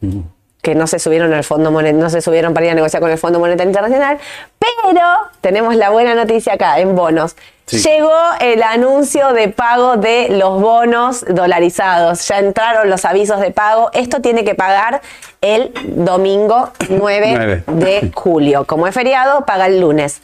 que 0.62 0.76
no 0.76 0.88
se 0.88 1.00
subieron 1.00 1.34
al 1.34 1.44
Fondo 1.44 1.72
no 1.72 2.10
se 2.10 2.22
subieron 2.22 2.54
para 2.54 2.66
ir 2.66 2.72
a 2.72 2.76
negociar 2.76 3.02
con 3.02 3.12
el 3.12 3.18
Fondo 3.18 3.40
Monetario 3.40 3.70
Internacional, 3.70 4.18
pero 4.60 5.08
tenemos 5.42 5.76
la 5.76 5.90
buena 5.90 6.16
noticia 6.16 6.54
acá 6.54 6.80
en 6.80 6.96
bonos. 6.96 7.36
Llegó 7.72 8.18
el 8.40 8.64
anuncio 8.64 9.32
de 9.32 9.50
pago 9.50 9.98
de 9.98 10.30
los 10.30 10.60
bonos 10.60 11.24
dolarizados. 11.28 12.28
Ya 12.28 12.40
entraron 12.40 12.90
los 12.90 13.06
avisos 13.06 13.40
de 13.40 13.52
pago. 13.52 13.92
Esto 13.94 14.22
tiene 14.22 14.44
que 14.44 14.56
pagar 14.56 15.02
el 15.42 15.72
domingo 15.86 16.72
9, 16.90 17.64
de 17.68 18.12
julio. 18.14 18.66
Como 18.66 18.88
es 18.88 18.96
feriado, 18.96 19.46
paga 19.46 19.68
el 19.68 19.80
lunes. 19.80 20.22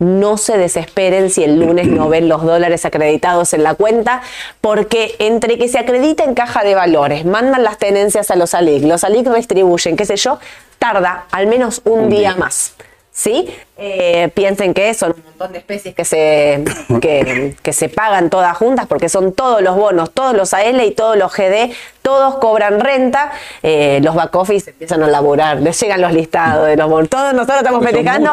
No 0.00 0.36
se 0.36 0.58
desesperen 0.58 1.30
si 1.30 1.44
el 1.44 1.60
lunes 1.60 1.86
no 1.86 2.08
ven 2.08 2.28
los 2.28 2.42
dólares 2.42 2.84
acreditados 2.84 3.54
en 3.54 3.62
la 3.62 3.74
cuenta, 3.74 4.22
porque 4.60 5.14
entre 5.20 5.58
que 5.58 5.68
se 5.68 5.78
acredita 5.78 6.24
en 6.24 6.34
caja 6.34 6.64
de 6.64 6.74
valores, 6.74 7.24
mandan 7.24 7.62
las 7.62 7.78
tenencias 7.78 8.32
a 8.32 8.36
los 8.36 8.54
ALIC, 8.54 8.82
los 8.84 9.04
ALIC 9.04 9.28
distribuyen, 9.28 9.96
qué 9.96 10.06
sé 10.06 10.16
yo, 10.16 10.40
tarda 10.78 11.26
al 11.30 11.46
menos 11.46 11.82
un, 11.84 12.10
día 12.10 12.34
más. 12.34 12.74
¿Sí? 13.12 13.52
Eh, 13.76 14.30
piensen 14.34 14.74
que 14.74 14.92
son 14.94 15.12
un 15.12 15.24
montón 15.24 15.52
de 15.52 15.58
especies 15.58 15.94
que 15.94 16.04
se, 16.04 16.64
que, 17.00 17.72
se 17.72 17.88
pagan 17.88 18.30
todas 18.30 18.56
juntas 18.56 18.86
porque 18.86 19.08
son 19.08 19.32
todos 19.32 19.62
los 19.62 19.76
bonos, 19.76 20.12
todos 20.12 20.34
los 20.34 20.54
AL 20.54 20.80
y 20.82 20.92
todos 20.92 21.16
los 21.16 21.32
GD, 21.32 21.72
todos 22.02 22.36
cobran 22.36 22.80
renta, 22.80 23.32
eh, 23.62 24.00
los 24.02 24.14
back 24.14 24.34
office 24.36 24.70
empiezan 24.70 25.02
a 25.02 25.08
laburar, 25.08 25.60
les 25.60 25.80
llegan 25.80 26.00
los 26.00 26.12
listados 26.12 26.66
de 26.66 26.76
los 26.76 26.88
bonos, 26.88 27.08
todos 27.08 27.32
nosotros 27.32 27.58
estamos 27.58 27.84
festejando 27.84 28.32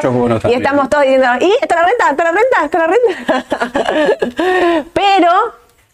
y 0.50 0.54
estamos 0.54 0.90
todos 0.90 1.04
diciendo, 1.04 1.28
¿y 1.42 1.52
está 1.62 1.76
la 1.76 1.88
renta? 1.88 2.10
¿Está 2.12 2.24
la 2.24 2.32
renta? 2.32 2.66
¿Está 2.66 2.78
la 2.80 2.88
renta? 2.88 4.86
Pero 4.94 5.32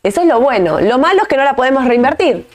eso 0.01 0.21
es 0.21 0.27
lo 0.27 0.39
bueno, 0.39 0.81
lo 0.81 0.97
malo 0.97 1.21
es 1.21 1.27
que 1.27 1.37
no 1.37 1.43
la 1.43 1.55
podemos 1.55 1.85
reinvertir. 1.85 2.45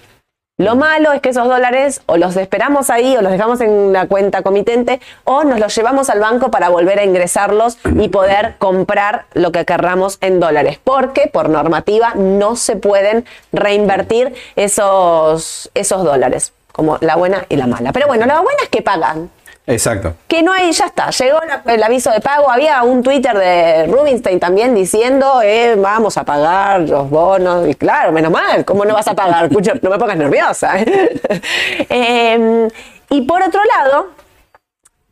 Lo 0.60 0.74
malo 0.74 1.12
es 1.12 1.20
que 1.20 1.28
esos 1.28 1.46
dólares 1.46 2.02
o 2.06 2.16
los 2.16 2.36
esperamos 2.36 2.90
ahí 2.90 3.16
o 3.16 3.22
los 3.22 3.30
dejamos 3.30 3.60
en 3.60 3.92
la 3.92 4.08
cuenta 4.08 4.42
comitente 4.42 5.00
o 5.22 5.44
nos 5.44 5.60
los 5.60 5.72
llevamos 5.72 6.10
al 6.10 6.18
banco 6.18 6.50
para 6.50 6.68
volver 6.68 6.98
a 6.98 7.04
ingresarlos 7.04 7.78
y 7.96 8.08
poder 8.08 8.56
comprar 8.58 9.26
lo 9.34 9.52
que 9.52 9.64
querramos 9.64 10.18
en 10.20 10.40
dólares. 10.40 10.80
Porque 10.82 11.30
por 11.32 11.48
normativa 11.48 12.14
no 12.16 12.56
se 12.56 12.74
pueden 12.74 13.24
reinvertir 13.52 14.34
esos, 14.56 15.70
esos 15.74 16.02
dólares, 16.02 16.52
como 16.72 16.98
la 17.02 17.14
buena 17.14 17.46
y 17.48 17.54
la 17.54 17.68
mala. 17.68 17.92
Pero 17.92 18.08
bueno, 18.08 18.26
la 18.26 18.40
buena 18.40 18.60
es 18.64 18.68
que 18.68 18.82
pagan. 18.82 19.30
Exacto. 19.68 20.14
Que 20.26 20.42
no 20.42 20.50
hay, 20.50 20.72
ya 20.72 20.86
está, 20.86 21.10
llegó 21.10 21.38
el 21.66 21.82
aviso 21.82 22.10
de 22.10 22.20
pago. 22.20 22.50
Había 22.50 22.82
un 22.82 23.02
Twitter 23.02 23.36
de 23.36 23.86
Rubinstein 23.86 24.40
también 24.40 24.74
diciendo, 24.74 25.42
eh, 25.42 25.74
vamos 25.76 26.16
a 26.16 26.24
pagar 26.24 26.80
los 26.80 27.10
bonos. 27.10 27.68
Y 27.68 27.74
claro, 27.74 28.10
menos 28.10 28.32
mal, 28.32 28.64
¿cómo 28.64 28.86
no 28.86 28.94
vas 28.94 29.08
a 29.08 29.14
pagar? 29.14 29.44
Escucha, 29.50 29.74
no 29.82 29.90
me 29.90 29.98
pongas 29.98 30.16
nerviosa. 30.16 30.72
Em, 31.90 32.68
y 33.10 33.20
por 33.22 33.42
otro 33.42 33.60
lado, 33.76 34.08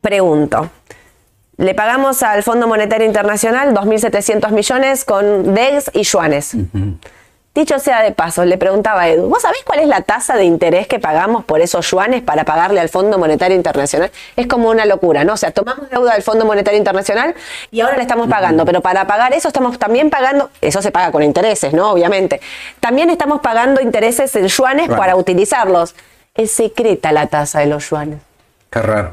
pregunto. 0.00 0.70
Le 1.58 1.74
pagamos 1.74 2.22
al 2.22 2.42
Fondo 2.42 2.66
Monetario 2.66 3.06
Internacional 3.06 3.74
2.700 3.74 4.50
millones 4.52 5.04
con 5.04 5.54
DEX 5.54 5.90
y 5.92 6.02
yuanes. 6.02 6.56
Dicho 7.56 7.78
sea 7.78 8.02
de 8.02 8.12
paso, 8.12 8.44
le 8.44 8.58
preguntaba 8.58 9.00
a 9.00 9.08
Edu, 9.08 9.30
¿vos 9.30 9.40
sabés 9.40 9.62
cuál 9.64 9.78
es 9.78 9.88
la 9.88 10.02
tasa 10.02 10.36
de 10.36 10.44
interés 10.44 10.86
que 10.86 10.98
pagamos 10.98 11.42
por 11.42 11.62
esos 11.62 11.90
yuanes 11.90 12.20
para 12.20 12.44
pagarle 12.44 12.80
al 12.80 12.90
Fondo 12.90 13.16
Monetario 13.16 13.56
Internacional? 13.56 14.10
Es 14.36 14.46
como 14.46 14.68
una 14.68 14.84
locura, 14.84 15.24
¿no? 15.24 15.32
O 15.32 15.36
sea, 15.38 15.52
tomamos 15.52 15.88
deuda 15.88 16.12
del 16.12 16.22
Fondo 16.22 16.44
Monetario 16.44 16.76
Internacional 16.76 17.34
y 17.70 17.80
ahora 17.80 17.96
le 17.96 18.02
estamos 18.02 18.28
pagando, 18.28 18.66
pero 18.66 18.82
para 18.82 19.06
pagar 19.06 19.32
eso 19.32 19.48
estamos 19.48 19.78
también 19.78 20.10
pagando, 20.10 20.50
eso 20.60 20.82
se 20.82 20.90
paga 20.90 21.10
con 21.10 21.22
intereses, 21.22 21.72
¿no? 21.72 21.92
Obviamente. 21.92 22.42
También 22.78 23.08
estamos 23.08 23.40
pagando 23.40 23.80
intereses 23.80 24.36
en 24.36 24.48
yuanes 24.48 24.90
para 24.90 25.16
utilizarlos. 25.16 25.94
Es 26.34 26.52
secreta 26.52 27.10
la 27.10 27.28
tasa 27.28 27.60
de 27.60 27.68
los 27.68 27.88
yuanes. 27.88 28.18
Qué 28.76 28.82
raro. 28.82 29.12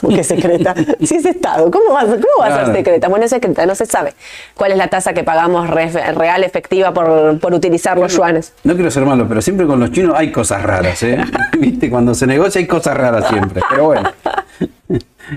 ¿Cómo 0.00 0.16
que 0.16 0.24
secreta? 0.24 0.74
si 1.02 1.16
es 1.16 1.24
Estado, 1.24 1.70
¿cómo 1.70 1.92
va, 1.92 2.00
a 2.00 2.64
ser 2.64 2.74
secreta? 2.74 3.08
Bueno, 3.08 3.24
es 3.26 3.30
secreta, 3.30 3.66
no 3.66 3.74
se 3.74 3.86
sabe 3.86 4.14
cuál 4.54 4.72
es 4.72 4.78
la 4.78 4.88
tasa 4.88 5.12
que 5.12 5.22
pagamos 5.22 5.68
real, 5.68 6.44
efectiva 6.44 6.92
por, 6.92 7.54
utilizar 7.54 7.98
los 7.98 8.16
yuanes. 8.16 8.52
No 8.64 8.74
quiero 8.74 8.90
ser 8.90 9.04
malo, 9.04 9.26
pero 9.28 9.42
siempre 9.42 9.66
con 9.66 9.78
los 9.80 9.92
chinos 9.92 10.14
hay 10.16 10.32
cosas 10.32 10.62
raras, 10.62 11.02
¿eh? 11.02 11.18
¿Viste? 11.58 11.90
Cuando 11.90 12.14
se 12.14 12.26
negocia 12.26 12.58
hay 12.58 12.66
cosas 12.66 12.96
raras 12.96 13.28
siempre, 13.28 13.62
pero 13.68 13.84
bueno. 13.84 14.10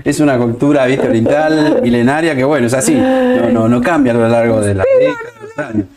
es 0.04 0.20
una 0.20 0.38
cultura, 0.38 0.86
viste, 0.86 1.08
oriental, 1.08 1.80
milenaria, 1.82 2.34
que 2.34 2.44
bueno, 2.44 2.66
es 2.66 2.74
así. 2.74 2.94
No, 2.94 3.50
no, 3.50 3.68
no 3.68 3.80
cambia 3.80 4.12
a 4.12 4.16
lo 4.16 4.28
largo 4.28 4.60
de 4.60 4.74
las 4.74 4.86
décadas, 4.98 5.39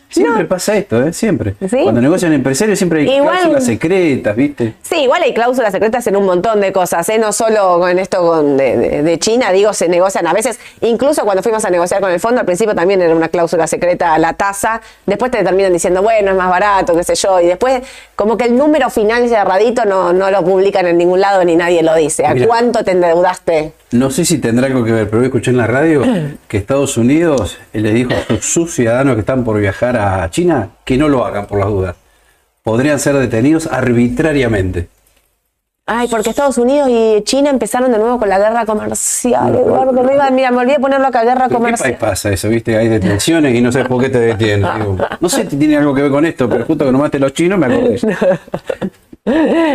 Siempre 0.08 0.44
pasa 0.44 0.76
esto, 0.76 1.02
¿eh? 1.02 1.12
Siempre. 1.12 1.54
Cuando 1.82 2.00
negocian 2.00 2.32
empresarios 2.32 2.78
siempre 2.78 3.00
hay 3.00 3.20
cláusulas 3.20 3.64
secretas, 3.64 4.36
¿viste? 4.36 4.74
Sí, 4.82 5.02
igual 5.02 5.22
hay 5.22 5.34
cláusulas 5.34 5.72
secretas 5.72 6.06
en 6.06 6.16
un 6.16 6.24
montón 6.24 6.60
de 6.60 6.72
cosas, 6.72 7.08
¿eh? 7.08 7.18
No 7.18 7.32
solo 7.32 7.78
con 7.80 7.98
esto 7.98 8.26
con 8.26 8.56
de, 8.56 9.18
China, 9.18 9.52
digo, 9.52 9.72
se 9.72 9.88
negocian 9.88 10.26
a 10.26 10.32
veces, 10.32 10.58
incluso 10.80 11.24
cuando 11.24 11.42
fuimos 11.42 11.64
a 11.64 11.70
negociar 11.70 12.00
con 12.00 12.10
el 12.10 12.20
fondo, 12.20 12.40
al 12.40 12.46
principio 12.46 12.74
también 12.74 13.00
era 13.02 13.14
una 13.14 13.28
cláusula 13.28 13.66
secreta 13.66 14.16
la 14.18 14.34
tasa, 14.34 14.80
después 15.06 15.30
te 15.30 15.42
terminan 15.42 15.72
diciendo, 15.72 16.02
bueno, 16.02 16.30
es 16.30 16.36
más 16.36 16.50
barato, 16.50 16.94
qué 16.94 17.04
sé 17.04 17.14
yo, 17.14 17.40
y 17.40 17.46
después 17.46 17.82
como 18.16 18.36
que 18.36 18.44
el 18.44 18.56
número 18.56 18.90
final 18.90 19.28
cerradito 19.28 19.84
no, 19.84 20.12
no 20.12 20.30
lo 20.30 20.44
publican 20.44 20.86
en 20.86 20.98
ningún 20.98 21.20
lado 21.20 21.44
ni 21.44 21.56
nadie 21.56 21.82
lo 21.82 21.94
dice. 21.94 22.26
¿A 22.26 22.34
cuánto 22.46 22.84
te 22.84 22.92
endeudaste? 22.92 23.72
No 23.94 24.10
sé 24.10 24.24
si 24.24 24.38
tendrá 24.38 24.66
algo 24.66 24.84
que 24.84 24.90
ver, 24.90 25.08
pero 25.08 25.20
hoy 25.20 25.26
escuché 25.26 25.52
en 25.52 25.56
la 25.56 25.68
radio 25.68 26.02
que 26.48 26.56
Estados 26.56 26.96
Unidos 26.96 27.58
le 27.72 27.92
dijo 27.92 28.10
a 28.12 28.42
sus 28.42 28.74
ciudadanos 28.74 29.14
que 29.14 29.20
están 29.20 29.44
por 29.44 29.60
viajar 29.60 29.96
a 29.96 30.28
China 30.30 30.70
que 30.84 30.98
no 30.98 31.08
lo 31.08 31.24
hagan 31.24 31.46
por 31.46 31.60
las 31.60 31.68
dudas. 31.68 31.94
Podrían 32.64 32.98
ser 32.98 33.16
detenidos 33.16 33.68
arbitrariamente. 33.68 34.88
Ay, 35.86 36.08
porque 36.08 36.30
Estados 36.30 36.58
Unidos 36.58 36.88
y 36.90 37.22
China 37.22 37.50
empezaron 37.50 37.92
de 37.92 37.98
nuevo 37.98 38.18
con 38.18 38.28
la 38.28 38.38
guerra 38.38 38.66
comercial, 38.66 39.54
Eduardo. 39.54 40.02
Mira, 40.32 40.50
me 40.50 40.56
olvidé 40.56 40.80
ponerlo 40.80 41.06
acá, 41.06 41.22
guerra 41.22 41.48
comercial. 41.48 41.92
¿Qué 41.92 41.96
pasa 41.96 42.32
eso? 42.32 42.48
¿Viste? 42.48 42.76
Hay 42.76 42.88
detenciones 42.88 43.54
y 43.54 43.60
no 43.60 43.70
sé 43.70 43.84
por 43.84 44.02
qué 44.02 44.08
te 44.08 44.18
detienen. 44.18 44.98
no 45.20 45.28
sé 45.28 45.48
si 45.48 45.56
tiene 45.56 45.76
algo 45.76 45.94
que 45.94 46.02
ver 46.02 46.10
con 46.10 46.24
esto, 46.24 46.48
pero 46.48 46.64
justo 46.64 46.84
que 46.86 46.90
no 46.90 46.98
mate 46.98 47.20
los 47.20 47.32
chinos 47.32 47.58
me 47.60 47.66
acordé. 47.66 48.00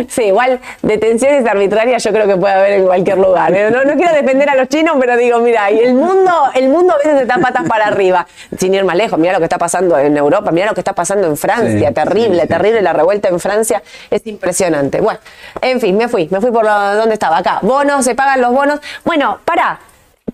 Sí, 0.08 0.26
igual 0.26 0.60
detenciones 0.80 1.44
arbitrarias 1.44 2.04
yo 2.04 2.12
creo 2.12 2.28
que 2.28 2.36
puede 2.36 2.54
haber 2.54 2.72
en 2.74 2.84
cualquier 2.84 3.18
lugar. 3.18 3.52
¿eh? 3.52 3.68
No, 3.68 3.80
quiero 3.96 4.14
defender 4.14 4.48
a 4.48 4.54
los 4.54 4.68
chinos, 4.68 4.96
pero 5.00 5.16
digo, 5.16 5.40
mira, 5.40 5.68
y 5.72 5.80
el 5.80 5.94
mundo, 5.94 6.30
el 6.54 6.68
mundo 6.68 6.94
a 6.94 6.98
veces 6.98 7.22
está 7.22 7.38
patas 7.38 7.66
para 7.68 7.86
arriba. 7.86 8.28
Sin 8.56 8.72
ir 8.74 8.84
más 8.84 8.94
lejos, 8.94 9.18
mira 9.18 9.32
lo 9.32 9.40
que 9.40 9.46
está 9.46 9.58
pasando 9.58 9.98
en 9.98 10.16
Europa, 10.16 10.52
mira 10.52 10.66
lo 10.66 10.74
que 10.74 10.82
está 10.82 10.92
pasando 10.92 11.26
en 11.26 11.36
Francia, 11.36 11.90
terrible, 11.92 12.46
terrible 12.46 12.80
la 12.80 12.92
revuelta 12.92 13.28
en 13.28 13.40
Francia, 13.40 13.82
es 14.08 14.24
impresionante. 14.24 15.00
Bueno, 15.00 15.18
en 15.60 15.80
fin, 15.80 15.96
me 15.96 16.06
fui, 16.06 16.28
me 16.30 16.40
fui 16.40 16.52
por 16.52 16.64
donde 16.64 17.14
estaba, 17.14 17.38
acá. 17.38 17.58
Bonos, 17.62 18.04
se 18.04 18.14
pagan 18.14 18.40
los 18.40 18.52
bonos. 18.52 18.78
Bueno, 19.04 19.40
para, 19.44 19.80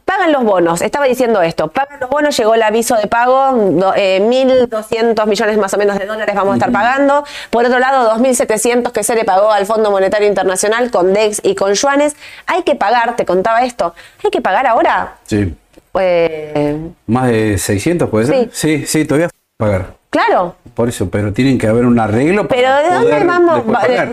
Pagan 0.06 0.30
los 0.30 0.44
bonos, 0.44 0.82
estaba 0.82 1.04
diciendo 1.06 1.42
esto, 1.42 1.66
pagan 1.66 1.98
los 1.98 2.08
bonos, 2.08 2.36
llegó 2.36 2.54
el 2.54 2.62
aviso 2.62 2.94
de 2.94 3.08
pago, 3.08 3.50
1.200 3.50 3.92
eh, 3.96 5.26
millones 5.26 5.58
más 5.58 5.74
o 5.74 5.78
menos 5.78 5.98
de 5.98 6.06
dólares 6.06 6.32
vamos 6.32 6.52
a 6.52 6.56
estar 6.58 6.70
pagando. 6.70 7.24
Por 7.50 7.64
otro 7.64 7.80
lado, 7.80 8.08
2.700 8.16 8.92
que 8.92 9.02
se 9.02 9.16
le 9.16 9.24
pagó 9.24 9.50
al 9.50 9.66
Fondo 9.66 9.90
Monetario 9.90 10.28
Internacional 10.28 10.92
con 10.92 11.12
DEX 11.12 11.40
y 11.42 11.56
con 11.56 11.74
yuanes. 11.74 12.14
Hay 12.46 12.62
que 12.62 12.76
pagar, 12.76 13.16
te 13.16 13.26
contaba 13.26 13.64
esto, 13.64 13.96
hay 14.22 14.30
que 14.30 14.40
pagar 14.40 14.68
ahora. 14.68 15.16
Sí. 15.24 15.52
Eh, 15.98 16.78
más 17.08 17.26
de 17.26 17.58
600 17.58 18.08
puede 18.08 18.26
ser. 18.26 18.36
Sí, 18.36 18.50
sí, 18.52 18.86
sí 18.86 19.04
todavía 19.06 19.28
pagar. 19.56 19.94
Claro. 20.10 20.54
Por 20.76 20.90
eso, 20.90 21.08
pero 21.08 21.32
tienen 21.32 21.56
que 21.56 21.66
haber 21.66 21.86
un 21.86 21.98
arreglo. 21.98 22.46
Pero 22.48 22.68
¿de 22.76 22.90
dónde 22.90 23.24
vamos? 23.24 23.64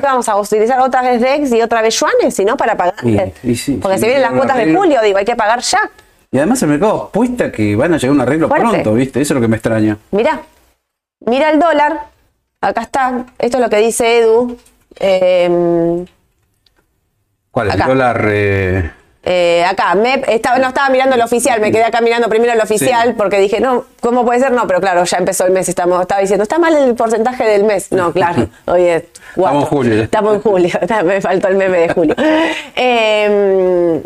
Vamos 0.01 0.29
a 0.29 0.37
utilizar 0.37 0.79
otra 0.79 1.01
vez 1.01 1.19
DEX 1.19 1.51
y 1.51 1.61
otra 1.61 1.81
vez 1.81 1.99
yuanes, 1.99 2.33
si 2.33 2.45
no, 2.45 2.55
para 2.55 2.77
pagar. 2.77 2.95
Porque 3.01 3.43
si 3.43 3.75
vienen 4.05 4.21
las 4.21 4.31
cuotas 4.31 4.55
de 4.55 4.73
julio, 4.73 5.01
digo, 5.03 5.17
hay 5.17 5.25
que 5.25 5.35
pagar 5.35 5.59
ya. 5.59 5.91
Y 6.31 6.37
además 6.37 6.63
el 6.63 6.69
mercado 6.69 7.03
apuesta 7.03 7.51
que 7.51 7.75
van 7.75 7.93
a 7.93 7.97
llegar 7.97 8.15
un 8.15 8.21
arreglo 8.21 8.47
pronto, 8.47 8.93
¿viste? 8.93 9.19
Eso 9.19 9.33
es 9.33 9.35
lo 9.35 9.41
que 9.41 9.49
me 9.49 9.57
extraña. 9.57 9.97
Mira, 10.11 10.41
mira 11.25 11.51
el 11.51 11.59
dólar. 11.59 12.05
Acá 12.61 12.83
está. 12.83 13.25
Esto 13.39 13.57
es 13.57 13.63
lo 13.63 13.69
que 13.69 13.77
dice 13.79 14.19
Edu. 14.19 14.57
Em, 14.99 16.05
¿Cuál? 17.51 17.71
El 17.71 17.77
dólar. 17.77 18.25
Eh, 18.29 18.89
eh, 19.25 19.63
acá, 19.65 19.95
me, 19.95 20.21
estaba, 20.27 20.59
no 20.59 20.67
estaba 20.67 20.89
mirando 20.89 21.15
el 21.15 21.21
oficial, 21.21 21.61
me 21.61 21.71
quedé 21.71 21.85
acá 21.85 22.01
mirando 22.01 22.27
primero 22.27 22.51
el 22.51 22.59
oficial 22.59 23.15
porque 23.15 23.39
dije, 23.39 23.61
no, 23.61 23.85
¿cómo 24.01 24.25
puede 24.25 24.41
ser? 24.41 24.51
No, 24.51 24.67
pero 24.67 24.81
claro, 24.81 25.05
ya 25.05 25.17
empezó 25.17 25.45
el 25.45 25.51
mes, 25.51 25.69
estamos, 25.69 26.01
estaba 26.01 26.19
diciendo, 26.19 26.43
está 26.43 26.59
mal 26.59 26.75
el 26.75 26.93
porcentaje 26.95 27.45
del 27.45 27.63
mes. 27.63 27.91
No, 27.93 28.11
claro, 28.11 28.47
hoy 28.65 28.83
es 28.83 29.03
Estamos 29.35 29.63
en 29.63 29.69
julio. 29.69 30.03
Estamos 30.03 30.35
en 30.35 30.41
julio, 30.41 30.79
me 31.05 31.21
faltó 31.21 31.47
el 31.47 31.55
meme 31.55 31.77
de 31.79 31.89
julio. 31.89 32.15
Em, 32.75 34.03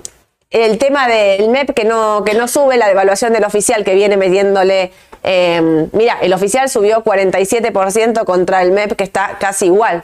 el 0.52 0.78
tema 0.78 1.08
del 1.08 1.50
MEP 1.50 1.74
que 1.74 1.84
no, 1.84 2.24
que 2.24 2.36
no 2.36 2.48
sube, 2.48 2.78
la 2.78 2.88
devaluación 2.88 3.34
del 3.34 3.44
oficial 3.44 3.84
que 3.84 3.96
viene 3.96 4.18
metiéndole. 4.18 4.92
Em, 5.24 5.90
mira, 5.94 6.20
el 6.22 6.32
oficial 6.32 6.70
subió 6.70 7.04
47% 7.04 8.24
contra 8.24 8.62
el 8.62 8.72
MEP 8.72 8.96
que 8.96 9.04
está 9.04 9.38
casi 9.40 9.66
igual. 9.66 10.04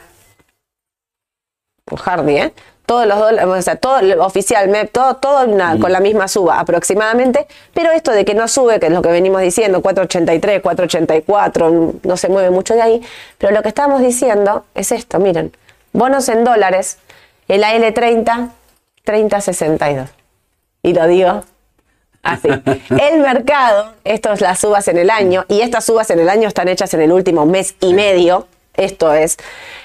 Hardy, 2.04 2.36
¿eh? 2.36 2.52
Todos 2.86 3.06
los 3.06 3.18
dólares, 3.18 3.46
o 3.46 3.62
sea, 3.62 3.76
todo 3.76 3.98
el 3.98 4.18
oficial 4.20 4.68
MEP, 4.68 4.92
todo, 4.92 5.16
todo 5.16 5.46
con 5.80 5.92
la 5.92 6.00
misma 6.00 6.28
suba 6.28 6.60
aproximadamente, 6.60 7.46
pero 7.72 7.90
esto 7.90 8.12
de 8.12 8.24
que 8.24 8.34
no 8.34 8.46
sube, 8.48 8.78
que 8.78 8.86
es 8.86 8.92
lo 8.92 9.02
que 9.02 9.10
venimos 9.10 9.40
diciendo, 9.40 9.80
483, 9.80 10.60
484, 10.60 11.94
no 12.02 12.16
se 12.16 12.28
mueve 12.28 12.50
mucho 12.50 12.74
de 12.74 12.82
ahí, 12.82 13.02
pero 13.38 13.52
lo 13.52 13.62
que 13.62 13.68
estamos 13.68 14.02
diciendo 14.02 14.64
es 14.74 14.92
esto, 14.92 15.18
miren, 15.18 15.52
bonos 15.92 16.28
en 16.28 16.44
dólares, 16.44 16.98
el 17.48 17.62
AL30, 17.62 18.50
3062. 19.04 20.10
Y 20.82 20.92
lo 20.92 21.06
digo 21.06 21.44
así. 22.22 22.48
El 22.90 23.20
mercado, 23.20 23.92
estas 24.04 24.40
las 24.40 24.58
subas 24.58 24.88
en 24.88 24.98
el 24.98 25.10
año, 25.10 25.44
y 25.48 25.60
estas 25.60 25.84
subas 25.84 26.10
en 26.10 26.20
el 26.20 26.28
año 26.28 26.48
están 26.48 26.68
hechas 26.68 26.92
en 26.94 27.02
el 27.02 27.12
último 27.12 27.46
mes 27.46 27.74
y 27.80 27.94
medio, 27.94 28.46
esto 28.76 29.12
es 29.14 29.36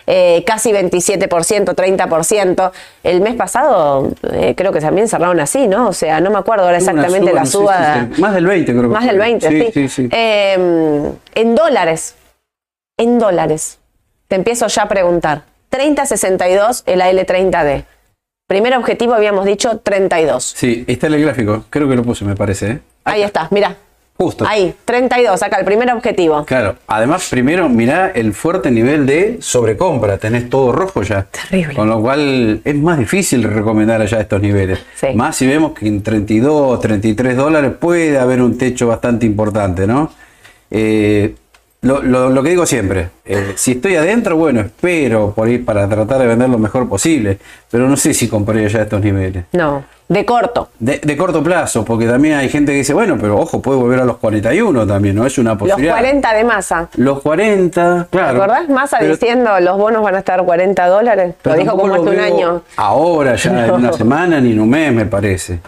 eh, 0.08 0.44
casi 0.46 0.72
27%, 0.72 1.76
30%. 1.76 2.72
El 3.04 3.22
mes 3.22 3.36
pasado 3.36 4.12
eh, 4.34 4.56
creo 4.56 4.72
que 4.72 4.80
también 4.80 5.08
cerraron 5.08 5.40
así, 5.40 5.68
¿no? 5.68 5.90
O 5.90 5.94
sea, 5.94 6.20
no 6.20 6.30
me 6.32 6.38
acuerdo 6.40 6.66
ahora 6.66 6.78
exactamente 6.78 7.34
la 7.34 7.46
suba. 7.46 8.08
más 8.18 8.34
del 8.34 8.48
20 8.48 8.72
creo 8.72 8.84
que 8.84 8.88
Más 8.90 9.06
del 9.06 9.18
20, 9.18 9.72
sí. 9.72 9.90
sí, 9.90 10.10
em, 10.12 11.12
en 11.36 11.56
dólares, 11.56 12.16
en 12.98 13.20
dólares. 13.20 13.78
Te 14.28 14.36
empiezo 14.36 14.68
ya 14.68 14.84
a 14.84 14.88
preguntar. 14.88 15.44
3062 15.70 16.84
el 16.88 17.02
AL30D. 17.02 17.86
Primer 18.48 18.76
objetivo 18.76 19.14
habíamos 19.14 19.46
dicho 19.46 19.78
32. 19.78 20.44
Sí, 20.44 20.84
está 20.88 21.08
en 21.08 21.14
el 21.14 21.22
gráfico. 21.22 21.66
Creo 21.70 21.88
que 21.88 21.96
lo 21.96 22.04
puse, 22.04 22.26
me 22.26 22.36
parece. 22.36 22.72
¿eh? 22.72 22.80
Ahí 23.04 23.22
está, 23.22 23.48
mira. 23.52 23.76
Justo. 24.22 24.46
Ahí, 24.46 24.76
32, 24.84 25.42
acá, 25.42 25.60
el 25.60 25.64
primer 25.64 25.90
objetivo. 25.94 26.44
Claro, 26.44 26.76
además, 26.88 27.30
primero, 27.30 27.70
mirá 27.70 28.12
el 28.12 28.34
fuerte 28.34 28.70
nivel 28.70 29.06
de 29.06 29.38
sobrecompra, 29.40 30.18
tenés 30.18 30.50
todo 30.50 30.74
rojo 30.74 31.04
ya. 31.04 31.24
Terrible. 31.24 31.74
Con 31.74 31.88
lo 31.88 32.02
cual 32.02 32.60
es 32.66 32.76
más 32.76 33.00
difícil 33.00 33.44
recomendar 33.44 34.02
allá 34.02 34.20
estos 34.20 34.42
niveles. 34.42 34.78
Más 35.16 35.38
si 35.38 35.48
vemos 35.48 35.72
que 35.72 35.88
en 35.88 36.04
32, 36.04 36.82
33 36.82 37.38
dólares 37.38 37.72
puede 37.80 38.20
haber 38.20 38.42
un 38.42 38.58
techo 38.58 38.88
bastante 38.88 39.26
importante, 39.26 39.88
¿no? 39.88 40.12
Eh, 40.70 41.36
lo, 41.82 42.44
que 42.44 42.50
digo 42.50 42.66
siempre, 42.66 43.10
eh, 43.26 43.54
si 43.56 43.72
estoy 43.72 43.96
adentro, 43.96 44.36
bueno, 44.36 44.60
espero 44.60 45.34
por 45.34 45.48
ir 45.48 45.64
para 45.64 45.88
tratar 45.88 46.20
de 46.20 46.28
vender 46.28 46.50
lo 46.50 46.58
mejor 46.58 46.90
posible, 46.90 47.40
pero 47.72 47.88
no 47.88 47.96
sé 47.96 48.14
si 48.14 48.28
compraría 48.28 48.68
ya 48.68 48.82
estos 48.82 49.02
niveles. 49.02 49.46
No, 49.54 49.86
de 50.10 50.26
corto. 50.26 50.70
De, 50.80 51.16
corto 51.16 51.42
plazo, 51.42 51.86
porque 51.86 52.06
también 52.06 52.36
hay 52.36 52.50
gente 52.50 52.74
que 52.74 52.80
dice, 52.80 52.94
bueno, 52.94 53.18
pero 53.22 53.38
ojo, 53.38 53.62
puede 53.62 53.80
volver 53.80 54.00
a 54.02 54.06
los 54.06 54.18
41 54.18 54.88
también, 54.88 55.16
¿no? 55.16 55.26
Es 55.26 55.38
una 55.38 55.58
posibilidad. 55.58 55.94
Los 55.94 56.02
40 56.02 56.34
de 56.34 56.44
masa. 56.44 56.90
Los 56.98 57.22
40, 57.22 58.08
claro. 58.10 58.28
¿Te 58.28 58.44
acordás? 58.44 58.70
Masa 58.70 59.00
diciendo 59.00 59.58
los 59.62 59.78
bonos 59.78 60.02
van 60.02 60.16
a 60.16 60.20
estar 60.20 60.44
40 60.44 60.88
dólares. 60.88 61.36
Lo 61.44 61.54
dijo 61.54 61.78
como 61.78 61.94
hace 61.94 62.10
un 62.10 62.20
año. 62.20 62.62
Ahora, 62.76 63.36
ya 63.36 63.68
en 63.68 63.72
una 63.72 63.94
semana 63.94 64.42
ni 64.42 64.52
en 64.52 64.60
un 64.60 64.70
mes, 64.70 64.92
me 64.92 65.06
parece. 65.06 65.60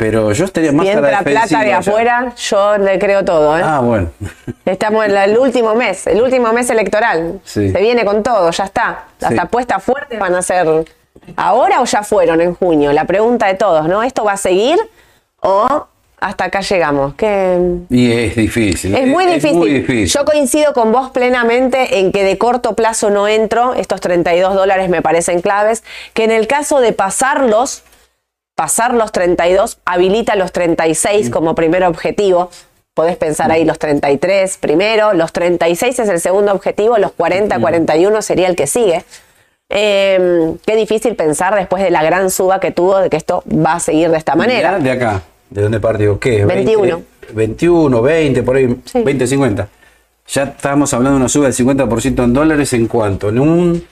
Pero 0.00 0.32
yo 0.32 0.46
estaría 0.46 0.72
más 0.72 0.86
si 0.86 0.92
entra 0.92 1.20
plata 1.20 1.62
de 1.62 1.74
afuera, 1.74 2.32
yo 2.34 2.78
le 2.78 2.98
creo 2.98 3.22
todo. 3.22 3.58
¿eh? 3.58 3.62
Ah, 3.62 3.80
bueno. 3.80 4.10
Estamos 4.64 5.04
en 5.04 5.14
el 5.14 5.36
último 5.36 5.74
mes, 5.74 6.06
el 6.06 6.22
último 6.22 6.50
mes 6.54 6.70
electoral. 6.70 7.38
Se 7.44 7.68
viene 7.68 8.02
con 8.06 8.22
todo, 8.22 8.50
ya 8.50 8.64
está. 8.64 9.04
Las 9.18 9.38
apuestas 9.38 9.84
fuertes 9.84 10.18
van 10.18 10.34
a 10.34 10.40
ser 10.40 10.86
ahora 11.36 11.82
o 11.82 11.84
ya 11.84 12.02
fueron 12.02 12.40
en 12.40 12.54
junio. 12.54 12.94
La 12.94 13.04
pregunta 13.04 13.46
de 13.46 13.54
todos, 13.56 13.88
¿no? 13.88 14.02
¿Esto 14.02 14.24
va 14.24 14.32
a 14.32 14.36
seguir 14.38 14.78
o 15.40 15.86
hasta 16.18 16.44
acá 16.44 16.62
llegamos? 16.62 17.12
Y 17.90 18.10
es 18.10 18.36
difícil. 18.36 18.94
Es 18.94 19.06
muy, 19.06 19.26
difícil. 19.26 19.58
muy 19.58 19.70
difícil. 19.70 20.06
Yo 20.06 20.24
coincido 20.24 20.72
con 20.72 20.92
vos 20.92 21.10
plenamente 21.10 21.98
en 21.98 22.10
que 22.10 22.24
de 22.24 22.38
corto 22.38 22.74
plazo 22.74 23.10
no 23.10 23.28
entro. 23.28 23.74
Estos 23.74 24.00
32 24.00 24.54
dólares 24.54 24.88
me 24.88 25.02
parecen 25.02 25.42
claves. 25.42 25.84
Que 26.14 26.24
en 26.24 26.30
el 26.30 26.46
caso 26.46 26.80
de 26.80 26.94
pasarlos 26.94 27.82
pasar 28.60 28.92
los 28.92 29.10
32 29.10 29.78
habilita 29.86 30.36
los 30.36 30.52
36 30.52 31.30
como 31.30 31.54
primer 31.54 31.82
objetivo. 31.82 32.50
Podés 32.92 33.16
pensar 33.16 33.50
ahí 33.50 33.64
los 33.64 33.78
33 33.78 34.58
primero, 34.58 35.14
los 35.14 35.32
36 35.32 35.98
es 35.98 36.08
el 36.10 36.20
segundo 36.20 36.52
objetivo, 36.52 36.98
los 36.98 37.12
40, 37.12 37.58
41 37.58 38.20
sería 38.20 38.48
el 38.48 38.56
que 38.56 38.66
sigue. 38.66 39.02
Em, 39.70 40.58
qué 40.66 40.76
difícil 40.76 41.16
pensar 41.16 41.54
después 41.54 41.82
de 41.82 41.90
la 41.90 42.02
gran 42.02 42.30
suba 42.30 42.60
que 42.60 42.70
tuvo 42.70 42.98
de 42.98 43.08
que 43.08 43.16
esto 43.16 43.42
va 43.48 43.76
a 43.76 43.80
seguir 43.80 44.10
de 44.10 44.18
esta 44.18 44.34
manera. 44.34 44.78
De 44.78 44.90
acá, 44.90 45.22
¿de 45.48 45.62
dónde 45.62 45.80
partió? 45.80 46.20
¿Qué? 46.20 46.44
21. 46.44 47.02
21, 47.32 48.02
20, 48.02 48.42
por 48.42 48.56
ahí, 48.56 48.78
20, 48.92 49.26
50. 49.26 49.68
Ya 50.28 50.42
estábamos 50.42 50.92
hablando 50.92 51.12
de 51.12 51.20
una 51.22 51.28
suba 51.30 51.46
del 51.46 51.54
50% 51.54 52.24
en 52.24 52.34
dólares 52.34 52.74
en 52.74 52.88
cuanto, 52.88 53.30
en 53.30 53.38
un 53.38 53.86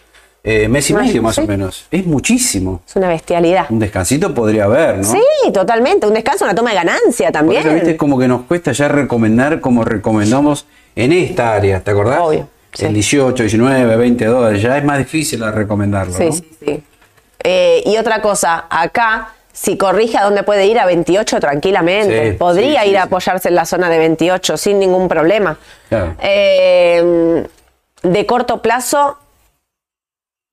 eh, 0.50 0.66
mes 0.66 0.88
y 0.88 0.94
medio 0.94 1.22
más 1.22 1.36
o 1.36 1.46
menos. 1.46 1.86
Es 1.90 2.06
muchísimo. 2.06 2.80
Es 2.88 2.96
una 2.96 3.08
bestialidad. 3.08 3.66
Un 3.68 3.78
descansito 3.78 4.32
podría 4.32 4.64
haber, 4.64 4.96
¿no? 4.96 5.04
Sí, 5.04 5.52
totalmente. 5.52 6.06
Un 6.06 6.14
descanso, 6.14 6.46
una 6.46 6.54
toma 6.54 6.70
de 6.70 6.76
ganancia 6.76 7.30
también. 7.30 7.62
Por 7.62 7.74
¿viste? 7.74 7.96
como 7.98 8.18
que 8.18 8.26
nos 8.26 8.42
cuesta 8.42 8.72
ya 8.72 8.88
recomendar 8.88 9.60
como 9.60 9.84
recomendamos 9.84 10.64
en 10.96 11.12
esta 11.12 11.54
área, 11.54 11.80
¿te 11.80 11.90
acordás? 11.90 12.20
Obvio. 12.20 12.48
El 12.78 12.94
18, 12.94 13.42
19, 13.42 13.96
20 13.96 14.24
dólares, 14.24 14.62
ya 14.62 14.78
es 14.78 14.84
más 14.84 14.98
difícil 14.98 15.40
recomendarlo. 15.52 16.14
Sí, 16.14 16.32
sí, 16.32 16.50
sí. 16.64 16.82
Eh, 17.44 17.82
y 17.84 17.96
otra 17.98 18.22
cosa, 18.22 18.66
acá 18.70 19.34
si 19.52 19.76
corrige 19.76 20.16
a 20.16 20.24
dónde 20.24 20.44
puede 20.44 20.66
ir 20.66 20.78
a 20.78 20.86
28 20.86 21.40
tranquilamente. 21.40 22.32
Podría 22.34 22.86
ir 22.86 22.96
a 22.96 23.02
apoyarse 23.02 23.48
en 23.48 23.54
la 23.54 23.66
zona 23.66 23.90
de 23.90 23.98
28 23.98 24.56
sin 24.56 24.78
ningún 24.78 25.08
problema. 25.08 25.58
Eh, 25.90 27.44
de 28.02 28.26
corto 28.26 28.62
plazo, 28.62 29.18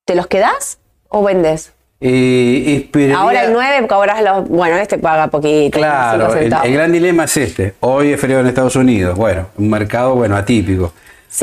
¿te 0.05 0.15
los 0.15 0.27
quedas 0.27 0.77
o 1.09 1.23
vendes? 1.23 1.73
Eh, 1.99 2.89
Ahora 3.15 3.45
el 3.45 3.53
9 3.53 3.87
cobras 3.87 4.21
los. 4.21 4.47
Bueno, 4.47 4.77
este 4.77 4.97
paga 4.99 5.27
poquito. 5.27 5.79
Claro, 5.79 6.33
el, 6.35 6.49
gran 6.49 6.91
dilema 6.91 7.23
es 7.23 7.37
este. 7.37 7.73
Hoy 7.79 8.13
es 8.13 8.21
feriado 8.21 8.41
en 8.41 8.47
Estados 8.47 8.75
Unidos. 8.75 9.17
Bueno, 9.17 9.47
un 9.57 9.69
mercado 9.69 10.13
bueno 10.15 10.35
atípico. 10.35 10.93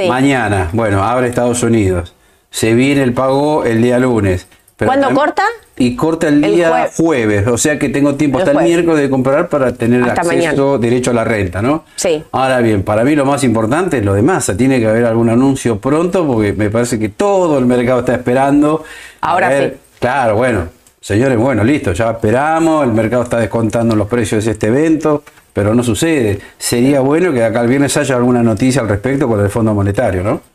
Mañana, 0.08 0.70
bueno, 0.72 1.02
abre 1.02 1.28
Estados 1.28 1.62
Unidos. 1.62 2.14
Se 2.50 2.74
viene 2.74 3.02
el 3.02 3.12
pago 3.12 3.64
el 3.64 3.82
día 3.82 3.98
lunes. 3.98 4.46
¿Cuándo 4.86 5.10
corta? 5.14 5.42
Y 5.76 5.96
corta 5.96 6.28
el 6.28 6.42
día 6.42 6.90
jueves, 6.96 7.46
o 7.46 7.56
sea 7.56 7.78
que 7.78 7.88
tengo 7.88 8.14
tiempo 8.14 8.38
hasta 8.38 8.52
el 8.52 8.58
miércoles 8.58 9.00
de 9.00 9.10
comprar 9.10 9.48
para 9.48 9.72
tener 9.72 10.02
acceso, 10.02 10.78
derecho 10.78 11.10
a 11.10 11.14
la 11.14 11.24
renta, 11.24 11.62
¿no? 11.62 11.84
Sí. 11.96 12.22
Ahora 12.32 12.60
bien, 12.60 12.82
para 12.82 13.04
mí 13.04 13.14
lo 13.16 13.24
más 13.24 13.42
importante 13.42 13.98
es 13.98 14.04
lo 14.04 14.14
de 14.14 14.22
masa. 14.22 14.56
Tiene 14.56 14.78
que 14.78 14.86
haber 14.86 15.06
algún 15.06 15.30
anuncio 15.30 15.78
pronto 15.78 16.26
porque 16.26 16.52
me 16.52 16.70
parece 16.70 16.98
que 16.98 17.08
todo 17.08 17.58
el 17.58 17.66
mercado 17.66 18.00
está 18.00 18.14
esperando. 18.14 18.84
Ahora 19.20 19.58
sí. 19.58 19.72
Claro, 19.98 20.36
bueno, 20.36 20.68
señores, 21.00 21.38
bueno, 21.38 21.64
listo, 21.64 21.92
ya 21.92 22.10
esperamos, 22.10 22.84
el 22.84 22.92
mercado 22.92 23.22
está 23.22 23.38
descontando 23.38 23.96
los 23.96 24.08
precios 24.08 24.44
de 24.44 24.50
este 24.50 24.66
evento, 24.66 25.22
pero 25.52 25.74
no 25.74 25.82
sucede. 25.82 26.38
Sería 26.58 27.00
bueno 27.00 27.32
que 27.32 27.44
acá 27.44 27.60
el 27.62 27.68
viernes 27.68 27.96
haya 27.96 28.16
alguna 28.16 28.42
noticia 28.42 28.82
al 28.82 28.88
respecto 28.88 29.26
con 29.26 29.40
el 29.40 29.48
Fondo 29.48 29.74
Monetario, 29.74 30.22
¿no? 30.22 30.51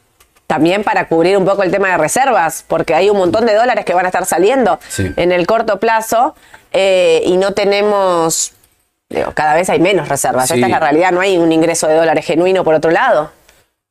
También 0.47 0.83
para 0.83 1.07
cubrir 1.09 1.37
un 1.37 1.45
poco 1.45 1.63
el 1.63 1.71
tema 1.71 1.89
de 1.89 1.97
reservas, 1.97 2.63
porque 2.67 2.95
hay 2.95 3.09
un 3.09 3.17
montón 3.17 3.45
de 3.45 3.53
dólares 3.53 3.83
que 3.85 3.93
van 3.93 4.05
a 4.05 4.07
estar 4.07 4.25
saliendo 4.25 4.79
en 4.97 5.31
el 5.33 5.45
corto 5.45 5.79
plazo 5.79 6.35
eh, 6.71 7.21
y 7.25 7.35
no 7.35 7.51
tenemos, 7.53 8.53
digo, 9.09 9.33
cada 9.33 9.53
vez 9.53 9.69
hay 9.69 9.79
menos 9.79 10.07
reservas. 10.07 10.49
Esta 10.49 10.65
es 10.65 10.71
la 10.71 10.79
realidad, 10.79 11.11
no 11.11 11.19
hay 11.19 11.37
un 11.37 11.51
ingreso 11.51 11.87
de 11.87 11.95
dólares 11.95 12.25
genuino 12.25 12.63
por 12.63 12.73
otro 12.73 12.91
lado. 12.91 13.31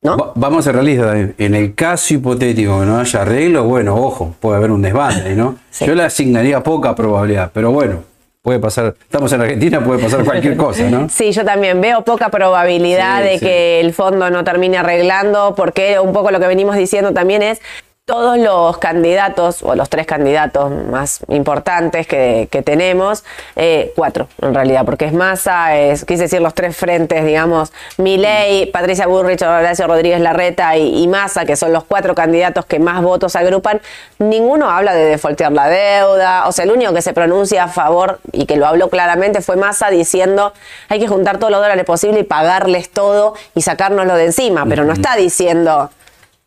¿no? 0.03 0.33
vamos 0.37 0.61
a 0.61 0.63
ser 0.63 0.75
realistas, 0.75 1.17
en 1.37 1.55
el 1.55 1.75
caso 1.75 2.15
hipotético 2.15 2.81
que 2.81 2.87
no 2.87 3.01
haya 3.01 3.23
arreglo, 3.23 3.65
bueno, 3.65 3.97
ojo, 3.97 4.37
puede 4.39 4.57
haber 4.57 4.71
un 4.71 4.81
desbande, 4.81 5.35
¿no? 5.35 5.57
Yo 5.81 5.95
le 5.95 6.05
asignaría 6.05 6.63
poca 6.63 6.95
probabilidad, 6.95 7.51
pero 7.53 7.73
bueno, 7.73 8.05
puede 8.47 8.61
pasar, 8.61 8.95
estamos 9.03 9.33
en 9.33 9.41
Argentina, 9.41 9.83
puede 9.83 10.01
pasar 10.01 10.25
cualquier 10.25 10.57
cosa, 10.57 10.89
¿no? 10.89 11.09
Sí, 11.09 11.33
yo 11.33 11.45
también 11.45 11.81
veo 11.81 12.03
poca 12.03 12.29
probabilidad 12.29 13.25
de 13.25 13.41
que 13.41 13.81
el 13.81 13.93
fondo 13.93 14.31
no 14.31 14.45
termine 14.45 14.79
arreglando, 14.79 15.57
porque 15.57 15.99
un 15.99 16.13
poco 16.13 16.31
lo 16.31 16.39
que 16.39 16.47
venimos 16.47 16.77
diciendo 16.77 17.13
también 17.13 17.43
es 17.43 17.61
todos 18.07 18.39
los 18.39 18.79
candidatos, 18.79 19.65
o 19.65 19.75
los 19.75 19.91
tres 19.91 20.07
candidatos 20.07 20.71
más 20.71 21.19
importantes 21.27 22.07
que, 22.07 22.63
tenemos, 22.65 23.25
eh, 23.57 23.93
cuatro 23.97 24.29
en 24.41 24.55
realidad, 24.55 24.85
porque 24.85 25.07
es 25.07 25.13
Massa, 25.13 25.77
es, 25.77 26.05
quise 26.05 26.23
decir 26.23 26.41
los 26.41 26.55
tres 26.55 26.77
frentes, 26.77 27.27
digamos, 27.27 27.73
Milei, 27.97 28.67
Patricia 28.67 29.09
Burrich, 29.09 29.43
Horacio 29.43 29.89
Rodríguez 29.89 30.21
Larreta 30.21 30.77
y, 30.77 31.03
y, 31.03 31.09
Massa, 31.09 31.47
que 31.47 31.57
son 31.57 31.73
los 31.73 31.83
cuatro 31.83 32.15
candidatos 32.15 32.65
que 32.65 32.79
más 32.79 33.03
votos 33.03 33.35
agrupan, 33.35 33.81
ninguno 34.21 34.71
habla 34.71 34.95
de 34.95 35.07
defoltear 35.07 35.51
la 35.51 35.69
deuda, 35.69 36.47
o 36.47 36.53
sea, 36.53 36.65
el 36.65 36.71
único 36.71 36.95
que 36.95 37.03
se 37.03 37.13
pronuncia 37.13 37.65
a 37.65 37.69
favor 37.69 38.21
y 38.31 38.47
que 38.47 38.55
lo 38.55 38.69
habló 38.69 38.89
claramente 38.89 39.41
fue 39.41 39.57
Massa 39.57 39.91
diciendo 39.91 40.53
hay 40.89 41.01
que 41.01 41.09
juntar 41.09 41.39
todos 41.39 41.51
los 41.51 41.61
dólares 41.61 41.85
posibles 41.85 42.21
y 42.21 42.25
pagarles 42.25 42.89
todo 42.89 43.35
y 43.57 43.63
sacárnoslo 43.63 44.15
de 44.15 44.27
encima, 44.27 44.65
pero 44.65 44.85
no 44.85 44.93
está 44.93 45.17
diciendo 45.17 45.91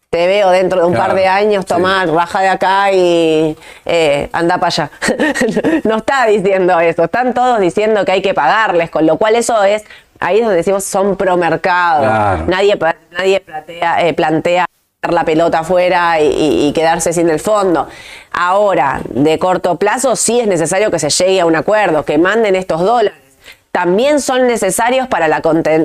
te 0.10 0.26
veo 0.26 0.50
dentro 0.50 0.82
de 0.82 0.88
un 0.88 0.96
par 0.96 1.14
de 1.14 1.28
años, 1.28 1.68
tomar, 1.68 2.10
baja 2.10 2.42
de 2.42 2.48
acá 2.48 2.92
y 2.92 3.56
eh, 3.86 4.28
anda 4.34 4.58
para 4.58 4.68
allá. 4.68 4.92
no 5.84 5.98
está 5.98 6.26
diciendo 6.26 6.80
eso, 6.80 7.04
están 7.04 7.36
todos 7.36 7.60
diciendo 7.60 8.04
que 8.06 8.14
hay 8.14 8.22
que 8.24 8.34
pagarles, 8.34 8.90
con 8.90 9.06
lo 9.06 9.18
cual 9.18 9.36
eso 9.36 9.64
es, 9.64 9.84
ahí 10.20 10.38
es 10.38 10.42
donde 10.42 10.58
decimos 10.58 10.84
son 10.84 11.16
promercados. 11.16 12.48
Nadie, 12.48 12.76
nadie 13.12 13.40
plantea, 13.40 14.08
eh, 14.08 14.14
plantea 14.16 14.66
la 15.04 15.24
pelota 15.24 15.60
afuera 15.60 16.20
y, 16.20 16.72
quedarse 16.74 17.14
sin 17.14 17.30
el 17.30 17.40
fondo. 17.40 17.88
Ahora, 18.32 19.02
de 19.10 19.38
corto 19.38 19.76
plazo, 19.76 20.16
sí 20.16 20.40
es 20.40 20.48
necesario 20.48 20.90
que 20.90 20.98
se 20.98 21.12
llegue 21.12 21.42
a 21.42 21.46
un 21.46 21.56
acuerdo, 21.56 22.04
que 22.04 22.18
manden 22.18 22.56
estos 22.56 22.82
dólares 22.82 23.29
también 23.72 24.20
son 24.20 24.48
necesarios 24.48 25.08
para, 25.08 25.28
la 25.28 25.42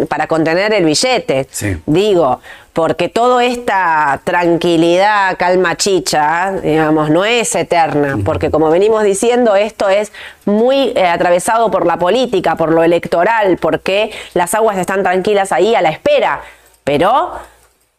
para 0.08 0.26
contener 0.26 0.72
el 0.72 0.84
billete. 0.84 1.46
Digo, 1.86 2.40
porque 2.72 3.08
toda 3.08 3.44
esta 3.44 4.20
tranquilidad, 4.24 5.36
calma 5.38 5.76
chicha, 5.76 6.52
digamos, 6.62 7.10
no 7.10 7.24
es 7.24 7.54
eterna, 7.54 8.18
porque 8.24 8.50
como 8.50 8.68
venimos 8.68 9.04
diciendo, 9.04 9.54
esto 9.54 9.88
es 9.88 10.12
muy 10.44 10.92
eh, 10.96 11.06
atravesado 11.06 11.70
por 11.70 11.86
la 11.86 11.98
política, 11.98 12.56
por 12.56 12.72
lo 12.72 12.82
electoral, 12.82 13.58
porque 13.58 14.10
las 14.34 14.54
aguas 14.54 14.76
están 14.76 15.04
tranquilas 15.04 15.52
ahí 15.52 15.74
a 15.76 15.82
la 15.82 15.90
espera, 15.90 16.40
pero 16.82 17.32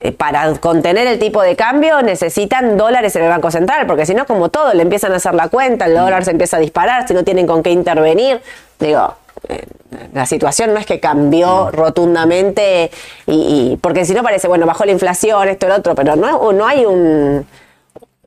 eh, 0.02 0.12
para 0.12 0.52
contener 0.56 1.08
el 1.08 1.20
tipo 1.20 1.42
de 1.42 1.56
cambio 1.56 2.02
necesitan 2.02 2.76
dólares 2.76 3.16
en 3.16 3.24
el 3.24 3.30
Banco 3.30 3.52
Central, 3.52 3.88
porque 3.88 4.06
si 4.06 4.14
no, 4.14 4.26
como 4.26 4.50
todo, 4.50 4.74
le 4.74 4.82
empiezan 4.82 5.14
a 5.14 5.16
hacer 5.18 5.36
la 5.36 5.48
cuenta, 5.48 5.86
el 5.86 5.96
dólar 5.96 6.26
se 6.26 6.32
empieza 6.32 6.58
a 6.58 6.60
disparar, 6.60 7.08
si 7.08 7.14
no 7.14 7.24
tienen 7.24 7.48
con 7.48 7.64
qué 7.64 7.70
intervenir, 7.70 8.42
digo, 8.80 9.16
la 10.14 10.26
situación 10.26 10.74
no 10.74 10.80
es 10.80 10.86
que 10.86 11.00
cambió 11.00 11.72
rotundamente 11.72 12.92
y, 13.28 13.78
porque 13.82 14.06
si 14.06 14.14
no 14.14 14.24
parece 14.24 14.48
bueno 14.48 14.66
bajó 14.66 14.86
la 14.86 14.92
inflación 14.92 15.48
esto 15.48 15.68
el 15.68 15.74
otro 15.74 15.96
pero 15.96 16.16
no, 16.16 16.52
no 16.52 16.68
hay 16.68 16.86
un, 16.86 17.46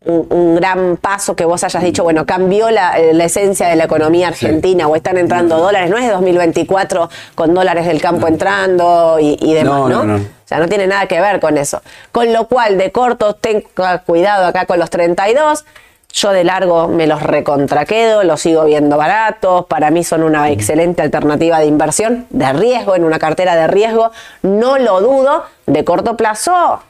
un, 0.05 0.57
gran 0.57 0.97
paso 0.97 1.37
que 1.37 1.45
vos 1.45 1.63
hayas 1.65 1.83
dicho 1.83 2.03
bueno 2.03 2.25
cambió 2.25 2.71
la, 2.71 2.99
esencia 2.99 3.69
de 3.69 3.77
la 3.77 3.85
economía 3.85 4.29
argentina 4.29 4.89
o 4.89 4.97
están 4.97 5.19
entrando 5.19 5.59
dólares. 5.59 5.91
No 5.91 5.99
es 5.99 6.11
2024 6.11 7.11
con 7.35 7.55
dólares 7.55 7.87
del 7.87 8.01
campo 8.01 8.27
entrando 8.27 9.19
y, 9.21 9.55
demás 9.55 9.89
no, 9.89 10.17
o 10.17 10.21
sea 10.45 10.59
no 10.59 10.69
tiene 10.69 10.87
nada 10.87 11.07
que 11.07 11.21
ver 11.21 11.41
con 11.41 11.59
eso. 11.59 11.83
Con 12.13 12.33
lo 12.33 12.49
cual 12.49 12.79
de 12.79 12.91
corto 12.93 13.35
tenga 13.35 14.03
cuidado 14.03 14.47
acá 14.47 14.67
con 14.67 14.79
los 14.79 14.91
32 14.91 15.65
yo 16.13 16.33
de 16.33 16.45
largo 16.45 16.89
me 16.89 17.07
los 17.07 17.23
recontraquedo, 17.23 18.25
los 18.25 18.41
sigo 18.41 18.65
viendo 18.65 18.97
baratos, 18.97 19.67
para 19.67 19.91
mí 19.91 20.03
son 20.05 20.23
una 20.23 20.51
excelente 20.51 21.03
alternativa 21.03 21.61
de 21.61 21.67
inversión, 21.67 22.27
de 22.31 22.53
riesgo, 22.53 22.97
en 22.97 23.05
una 23.05 23.19
cartera 23.19 23.55
de 23.55 23.67
riesgo, 23.67 24.11
no 24.43 24.79
lo 24.79 25.01
dudo, 25.01 25.45
de 25.67 25.85
corto 25.85 26.17
plazo, 26.17 26.83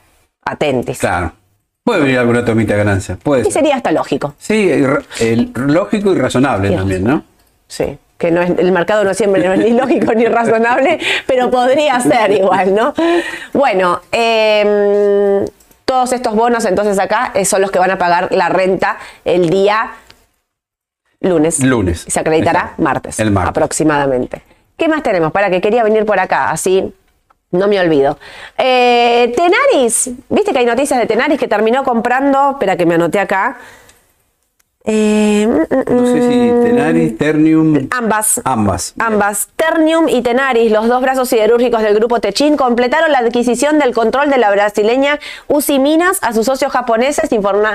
atentis. 0.45 0.99
Claro. 0.99 1.33
Puede 1.83 2.03
venir 2.03 2.19
alguna 2.19 2.45
tomita 2.45 2.75
de 2.75 2.79
ganancia, 2.79 3.17
puede. 3.23 3.49
Y 3.49 3.51
sería 3.51 3.77
hasta 3.77 3.93
lógico. 3.93 4.35
Sí, 4.39 4.71
lógico 5.55 6.13
y 6.13 6.19
razonable 6.19 6.71
también, 6.71 7.05
¿no? 7.05 7.25
Sí 7.67 7.99
que 8.19 8.33
no 8.33 8.43
es, 8.43 8.51
el 8.59 8.73
mercado 8.73 9.05
no 9.05 9.15
siempre 9.15 9.47
es 9.47 9.59
ni 9.61 9.71
lógico 9.71 10.13
ni 10.13 10.27
razonable, 10.27 10.99
pero 11.27 11.51
podría 11.51 12.01
ser 12.01 12.33
igual, 12.33 12.75
¿no? 12.75 12.93
Bueno, 13.53 14.01
eh, 14.11 15.45
todos 15.88 16.12
estos 16.12 16.35
bonos 16.35 16.66
entonces 16.66 16.98
acá 16.98 17.33
eh, 17.35 17.46
son 17.46 17.62
los 17.62 17.70
que 17.70 17.79
van 17.79 17.90
a 17.90 17.96
pagar 17.96 18.29
la 18.31 18.51
renta 18.51 18.98
el 19.24 19.48
día 19.48 19.92
lunes. 21.20 21.64
Lunes. 21.64 22.05
Y 22.07 22.11
se 22.11 22.20
acreditará 22.20 22.74
martes, 22.77 23.18
el 23.18 23.31
martes. 23.31 23.48
aproximadamente. 23.48 24.42
¿Qué 24.77 24.87
más 24.87 25.03
tenemos? 25.03 25.33
Para 25.33 25.48
que 25.48 25.62
quería 25.62 25.83
venir 25.83 26.05
por 26.05 26.20
acá, 26.20 26.51
así 26.51 26.92
no 27.51 27.68
me 27.68 27.81
olvido. 27.81 28.18
Eh, 28.59 29.33
Tenaris, 29.35 30.11
viste 30.29 30.53
que 30.53 30.59
hay 30.59 30.66
noticias 30.66 31.01
de 31.01 31.07
Tenaris 31.07 31.40
que 31.40 31.48
terminó 31.48 31.83
comprando, 31.83 32.51
espera 32.51 32.77
que 32.77 32.85
me 32.85 32.96
anoté 32.96 33.18
acá, 33.18 33.57
eh, 34.85 35.47
no 35.47 36.07
sé 36.07 36.31
si 36.31 36.38
mm, 36.51 36.62
Tenaris, 36.62 37.19
Ternium. 37.19 37.88
Ambas. 37.91 38.41
Ambas. 38.45 38.95
Ambas. 38.99 39.49
Ternium 39.57 40.09
y 40.09 40.23
Tenaris, 40.23 40.71
los 40.71 40.88
dos 40.88 41.03
brazos 41.03 41.29
siderúrgicos 41.29 41.83
del 41.83 41.95
grupo 41.95 42.21
Techin, 42.21 42.57
completaron 42.57 43.12
la 43.12 43.19
adquisición 43.19 43.79
del 43.79 43.93
control 43.93 44.31
de 44.31 44.38
la 44.38 44.51
brasileña 44.51 45.19
UCI 45.49 45.79
Minas 45.79 46.19
a 46.23 46.33
sus 46.33 46.47
socios 46.47 46.73
japoneses, 46.73 47.29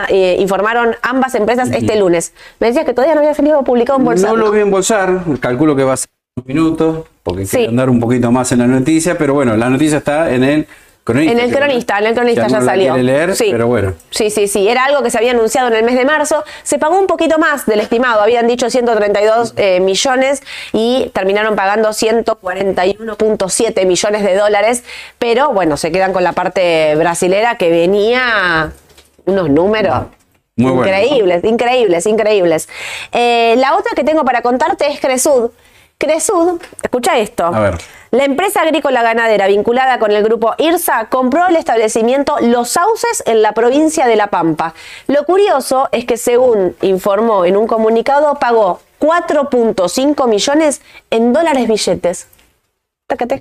eh, 0.09 0.37
informaron 0.39 0.95
ambas 1.01 1.35
empresas 1.35 1.69
este 1.71 1.97
lunes. 1.97 2.33
Me 2.59 2.67
decías 2.67 2.85
que 2.85 2.93
todavía 2.93 3.15
no 3.15 3.21
había 3.21 3.33
salido 3.33 3.63
publicado 3.63 3.99
en 3.99 4.05
bolsar. 4.05 4.29
No, 4.31 4.37
lo 4.37 4.51
vi 4.51 4.61
en 4.61 4.71
bolsar, 4.71 5.23
calculo 5.39 5.75
que 5.75 5.83
va 5.83 5.93
a 5.93 5.97
ser 5.97 6.09
unos 6.35 6.47
minutos, 6.47 7.05
porque 7.21 7.45
sí. 7.45 7.65
andar 7.65 7.89
un 7.89 7.99
poquito 7.99 8.31
más 8.31 8.51
en 8.53 8.59
la 8.59 8.67
noticia, 8.67 9.17
pero 9.17 9.33
bueno, 9.33 9.55
la 9.55 9.69
noticia 9.69 9.99
está 9.99 10.33
en 10.33 10.43
el 10.43 10.67
en 11.05 11.39
el 11.39 11.53
cronista, 11.53 11.99
en 11.99 12.05
el 12.05 12.13
cronista 12.13 12.47
ya, 12.47 12.61
salió. 12.61 12.95
Leer, 12.95 13.35
sí. 13.35 13.49
pero 13.51 13.67
bueno. 13.67 13.93
Sí, 14.09 14.29
sí, 14.29 14.47
sí. 14.47 14.67
Era 14.67 14.85
algo 14.85 15.03
que 15.03 15.09
se 15.11 15.17
había 15.17 15.31
anunciado 15.31 15.67
en 15.67 15.75
el 15.75 15.83
mes 15.83 15.95
de 15.95 16.05
marzo. 16.05 16.43
Se 16.63 16.79
pagó 16.79 16.97
un 16.97 17.07
poquito 17.07 17.37
más 17.37 17.65
del 17.65 17.81
estimado. 17.81 18.21
Habían 18.21 18.47
dicho 18.47 18.69
132 18.69 19.53
eh, 19.57 19.79
millones 19.81 20.43
y 20.71 21.11
terminaron 21.13 21.55
pagando 21.55 21.89
141.7 21.89 23.85
millones 23.85 24.23
de 24.23 24.35
dólares. 24.35 24.83
Pero 25.19 25.51
bueno, 25.51 25.75
se 25.75 25.91
quedan 25.91 26.13
con 26.13 26.23
la 26.23 26.31
parte 26.31 26.95
brasilera 26.95 27.57
que 27.57 27.69
venía 27.69 28.71
unos 29.25 29.49
números 29.49 30.05
increíbles, 30.55 31.43
increíbles, 31.43 32.05
increíbles. 32.05 32.69
Eh, 33.11 33.55
la 33.57 33.75
otra 33.75 33.91
que 33.95 34.03
tengo 34.03 34.23
para 34.23 34.41
contarte 34.41 34.89
es 34.89 34.99
Cresud. 34.99 35.51
Cresud, 35.97 36.61
escucha 36.81 37.17
esto. 37.17 37.45
A 37.45 37.59
ver. 37.59 37.77
La 38.11 38.25
empresa 38.25 38.61
agrícola 38.61 39.01
ganadera 39.01 39.47
vinculada 39.47 39.97
con 39.97 40.11
el 40.11 40.23
grupo 40.23 40.53
IRSA 40.57 41.07
compró 41.09 41.47
el 41.47 41.55
establecimiento 41.55 42.35
Los 42.41 42.69
Sauces 42.69 43.23
en 43.25 43.41
la 43.41 43.53
provincia 43.53 44.05
de 44.05 44.15
La 44.15 44.27
Pampa. 44.27 44.75
Lo 45.07 45.25
curioso 45.25 45.89
es 45.91 46.05
que 46.05 46.17
según 46.17 46.75
informó 46.81 47.45
en 47.45 47.57
un 47.57 47.65
comunicado, 47.65 48.35
pagó 48.35 48.81
4.5 48.99 50.27
millones 50.27 50.81
en 51.09 51.33
dólares 51.33 51.67
billetes. 51.67 52.27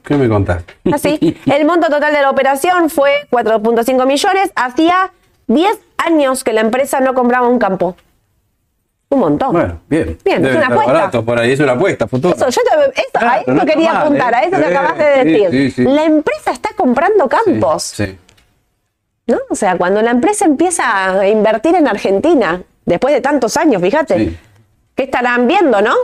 ¿Qué 0.04 0.16
me 0.16 0.28
contás? 0.28 0.64
Así. 0.92 1.38
El 1.46 1.64
monto 1.64 1.88
total 1.88 2.12
de 2.12 2.22
la 2.22 2.30
operación 2.30 2.90
fue 2.90 3.26
4.5 3.30 4.06
millones. 4.06 4.52
Hacía 4.54 5.12
10 5.46 5.78
años 5.98 6.44
que 6.44 6.52
la 6.52 6.62
empresa 6.62 7.00
no 7.00 7.14
compraba 7.14 7.48
un 7.48 7.58
campo. 7.58 7.96
Un 9.12 9.18
montón. 9.18 9.52
Bueno, 9.52 9.78
bien. 9.90 10.16
Bien, 10.24 10.46
es 10.46 10.56
una 10.56 10.68
apuesta. 10.68 10.92
Barato 10.92 11.22
por 11.22 11.38
ahí, 11.38 11.52
es 11.52 11.60
una 11.60 11.72
apuesta 11.72 12.08
futura. 12.08 12.34
Eso, 12.34 12.48
yo 12.48 12.62
te, 12.62 13.18
a 13.18 13.40
eso 13.40 13.66
quería 13.66 14.00
apuntar, 14.00 14.34
a 14.34 14.40
eso 14.40 14.56
que 14.56 14.62
¿eh? 14.62 14.74
acabas 14.74 14.96
de 14.96 15.24
decir. 15.24 15.86
la 15.86 16.04
empresa 16.04 16.50
está 16.50 16.70
comprando 16.74 17.28
campos. 17.28 17.82
Sí, 17.82 18.16
¿No? 19.26 19.36
O 19.50 19.54
sea, 19.54 19.76
cuando 19.76 20.00
la 20.00 20.12
empresa 20.12 20.46
empieza 20.46 21.20
a 21.20 21.28
invertir 21.28 21.74
en 21.74 21.88
Argentina, 21.88 22.62
después 22.86 23.12
de 23.12 23.20
tantos 23.20 23.58
años, 23.58 23.82
fíjate, 23.82 24.34
¿qué 24.94 25.02
estarán 25.02 25.46
viendo, 25.46 25.82
no? 25.82 25.94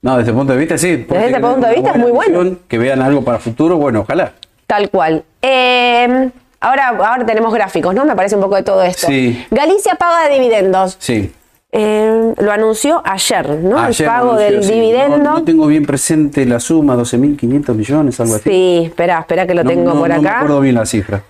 No, 0.00 0.16
desde 0.16 0.30
ese 0.30 0.38
punto 0.38 0.54
de 0.54 0.58
vista 0.58 0.78
sí. 0.78 0.96
Desde 0.96 1.28
ese 1.28 1.40
punto 1.40 1.66
de 1.66 1.74
vista 1.74 1.90
es 1.90 1.98
muy 1.98 2.10
bueno. 2.10 2.56
Que 2.66 2.78
vean 2.78 3.02
algo 3.02 3.22
para 3.22 3.38
futuro, 3.38 3.76
bueno, 3.76 4.00
ojalá. 4.00 4.32
Tal 4.66 4.88
cual. 4.88 5.24
Eh, 5.42 6.30
ahora, 6.60 6.88
ahora 6.88 7.26
tenemos 7.26 7.52
gráficos, 7.52 7.94
¿no? 7.94 8.06
Me 8.06 8.16
parece 8.16 8.34
un 8.34 8.40
poco 8.40 8.56
de 8.56 8.62
todo 8.62 8.82
esto. 8.82 9.08
Sí. 9.08 9.46
Galicia 9.50 9.96
paga 9.96 10.30
dividendos. 10.30 10.96
Sí. 10.98 11.34
Eh, 11.78 12.32
lo 12.38 12.52
anunció 12.52 13.02
ayer, 13.04 13.50
¿no? 13.50 13.86
el 13.86 13.94
pago 13.94 14.34
del 14.36 14.66
dividendo. 14.66 15.18
No, 15.18 15.44
tengo 15.44 15.66
bien 15.66 15.84
presente 15.84 16.46
la 16.46 16.58
suma, 16.58 16.96
12.500 16.96 17.74
millones, 17.74 18.18
algo 18.18 18.36
así. 18.36 18.48
Sí, 18.48 18.82
espera, 18.86 19.20
espera 19.20 19.46
que 19.46 19.52
lo 19.54 19.62
tengo 19.62 19.92
por 19.92 20.10
acá. 20.10 20.16
No 20.16 20.22
me 20.22 20.28
acuerdo 20.28 20.60
bien 20.60 20.74
la 20.74 20.86
cifra. 20.86 21.22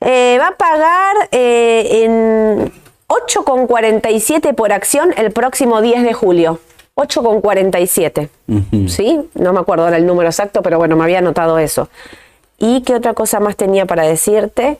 Eh, 0.00 0.38
va 0.40 0.48
a 0.48 0.56
pagar 0.56 1.28
en 1.30 2.72
8,47 3.06 4.54
por 4.56 4.72
acción 4.72 5.10
el 5.16 5.30
próximo 5.30 5.80
10 5.80 6.02
de 6.02 6.12
julio. 6.14 6.58
8,47. 6.96 8.28
¿Sí? 8.88 9.20
No 9.34 9.52
me 9.52 9.60
acuerdo 9.60 9.84
ahora 9.84 9.98
el 9.98 10.06
número 10.06 10.28
exacto, 10.28 10.62
pero 10.62 10.78
bueno, 10.78 10.96
me 10.96 11.04
había 11.04 11.18
anotado 11.18 11.58
eso. 11.58 11.88
¿Y 12.58 12.80
qué 12.82 12.94
otra 12.94 13.14
cosa 13.14 13.38
más 13.38 13.54
tenía 13.54 13.86
para 13.86 14.02
decirte? 14.02 14.78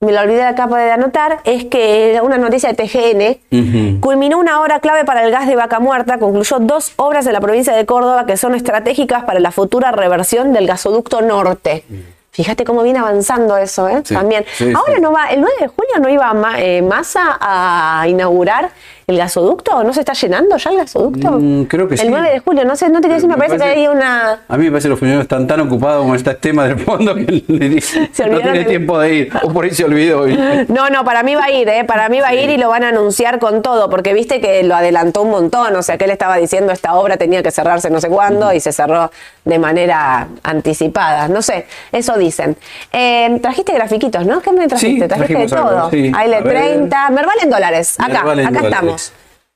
Me 0.00 0.12
lo 0.12 0.20
olvidé 0.20 0.44
acá 0.44 0.68
de 0.68 0.92
anotar, 0.92 1.40
es 1.42 1.64
que 1.64 2.20
una 2.22 2.38
noticia 2.38 2.72
de 2.72 2.76
TGN 2.76 3.98
culminó 3.98 4.38
una 4.38 4.60
hora 4.60 4.78
clave 4.78 5.04
para 5.04 5.24
el 5.24 5.32
gas 5.32 5.48
de 5.48 5.56
vaca 5.56 5.80
muerta, 5.80 6.20
concluyó 6.20 6.60
dos 6.60 6.92
obras 6.94 7.24
de 7.24 7.32
la 7.32 7.40
provincia 7.40 7.74
de 7.74 7.84
Córdoba 7.84 8.24
que 8.24 8.36
son 8.36 8.54
estratégicas 8.54 9.24
para 9.24 9.40
la 9.40 9.50
futura 9.50 9.90
reversión 9.90 10.52
del 10.52 10.68
gasoducto 10.68 11.20
norte. 11.20 11.82
Fíjate 12.30 12.64
cómo 12.64 12.84
viene 12.84 13.00
avanzando 13.00 13.56
eso, 13.56 13.88
¿eh? 13.88 14.02
También. 14.02 14.44
Ahora 14.76 15.00
no 15.00 15.10
va, 15.10 15.30
el 15.30 15.40
9 15.40 15.56
de 15.62 15.66
julio 15.66 15.94
no 16.00 16.08
iba 16.08 16.32
eh, 16.60 16.80
Massa 16.80 17.36
a 17.40 18.06
inaugurar 18.06 18.70
¿El 19.08 19.16
gasoducto? 19.16 19.82
¿No 19.84 19.94
se 19.94 20.00
está 20.00 20.12
llenando 20.12 20.58
ya 20.58 20.68
el 20.68 20.76
gasoducto? 20.76 21.38
Mm, 21.40 21.64
creo 21.64 21.88
que 21.88 21.94
el 21.94 22.00
sí. 22.00 22.06
El 22.06 22.12
9 22.12 22.30
de 22.30 22.40
julio, 22.40 22.66
no 22.66 22.76
sé, 22.76 22.90
no 22.90 22.96
te 23.00 23.08
quiero 23.08 23.14
decir, 23.14 23.30
me, 23.30 23.38
parece, 23.38 23.56
que 23.56 23.64
hay 23.64 23.86
una. 23.88 24.40
A 24.46 24.56
mí 24.58 24.64
me 24.64 24.70
parece 24.70 24.84
que 24.84 24.90
los 24.90 24.98
funcionarios 24.98 25.22
están 25.22 25.46
tan 25.46 25.60
ocupados 25.60 26.04
con 26.04 26.14
este 26.14 26.34
tema 26.34 26.68
del 26.68 26.78
fondo 26.78 27.14
que 27.14 27.42
le 27.46 27.68
dicen, 27.70 28.10
no 28.30 28.38
tiene 28.38 28.66
tiempo 28.66 28.98
de 28.98 29.14
ir. 29.14 29.32
O 29.44 29.50
por 29.50 29.64
ahí 29.64 29.70
se 29.70 29.86
olvidó. 29.86 30.26
No, 30.68 30.90
no, 30.90 31.06
para 31.06 31.22
mí 31.22 31.34
va 31.34 31.44
a 31.44 31.50
ir, 31.50 31.66
¿eh? 31.70 31.84
Para 31.84 32.10
mí 32.10 32.20
va 32.20 32.28
a 32.28 32.34
ir 32.34 32.50
y 32.50 32.58
lo 32.58 32.68
van 32.68 32.84
a 32.84 32.90
anunciar 32.90 33.38
con 33.38 33.62
todo, 33.62 33.88
porque 33.88 34.12
viste 34.12 34.42
que 34.42 34.62
lo 34.62 34.74
adelantó 34.74 35.22
un 35.22 35.30
montón. 35.30 35.74
O 35.74 35.82
sea, 35.82 35.96
que 35.96 36.04
él 36.04 36.10
estaba 36.10 36.36
diciendo 36.36 36.70
esta 36.74 36.94
obra 36.94 37.16
tenía 37.16 37.42
que 37.42 37.50
cerrarse 37.50 37.88
no 37.88 38.02
sé 38.02 38.10
cuándo 38.10 38.52
y 38.52 38.60
se 38.60 38.72
cerró 38.72 39.10
de 39.46 39.58
manera 39.58 40.28
anticipada. 40.42 41.28
No 41.28 41.40
sé, 41.40 41.66
eso 41.92 42.18
dicen. 42.18 42.58
Eh, 42.92 43.38
trajiste 43.40 43.72
grafiquitos, 43.72 44.26
¿no? 44.26 44.42
¿Qué 44.42 44.52
me 44.52 44.68
trajiste? 44.68 45.08
trajiste 45.08 45.38
de 45.38 45.48
todo. 45.48 45.88
Sí. 45.90 46.12
le 46.12 46.42
30. 46.42 47.08
Merval 47.08 47.36
en 47.42 47.48
dólares. 47.48 47.96
Acá, 47.98 48.20
acá 48.20 48.60
estamos. 48.64 48.97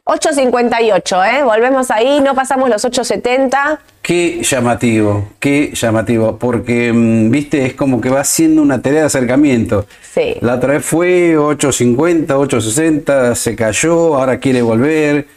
8.58, 0.04 1.32
¿eh? 1.32 1.44
Volvemos 1.44 1.90
ahí, 1.92 2.20
no 2.20 2.34
pasamos 2.34 2.68
los 2.68 2.84
8.70. 2.84 3.78
Qué 4.02 4.42
llamativo, 4.42 5.28
qué 5.38 5.70
llamativo, 5.74 6.36
porque, 6.38 6.92
mm, 6.92 7.30
viste, 7.30 7.64
es 7.66 7.74
como 7.74 8.00
que 8.00 8.08
va 8.08 8.20
haciendo 8.20 8.62
una 8.62 8.82
tarea 8.82 9.00
de 9.00 9.06
acercamiento. 9.06 9.86
Sí. 10.12 10.34
La 10.40 10.56
otra 10.56 10.72
vez 10.72 10.84
fue 10.84 11.36
8.50, 11.36 12.36
8.60, 12.36 13.36
se 13.36 13.54
cayó, 13.54 14.16
ahora 14.16 14.40
quiere 14.40 14.60
volver. 14.60 15.28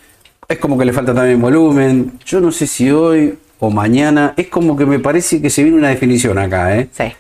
Es 0.47 0.57
como 0.57 0.77
que 0.77 0.85
le 0.85 0.93
falta 0.93 1.13
también 1.13 1.39
volumen. 1.39 2.13
Yo 2.25 2.41
no 2.41 2.51
sé 2.51 2.65
si 2.65 2.89
hoy 2.89 3.37
o 3.59 3.69
mañana, 3.69 4.33
es 4.35 4.47
como 4.47 4.75
que 4.75 4.85
me 4.85 4.99
parece 4.99 5.41
que 5.41 5.49
se 5.49 5.63
viene 5.63 5.77
una 5.77 5.89
definición 5.89 6.37
acá, 6.39 6.75
¿eh? 6.75 6.89
Sí. 6.91 7.13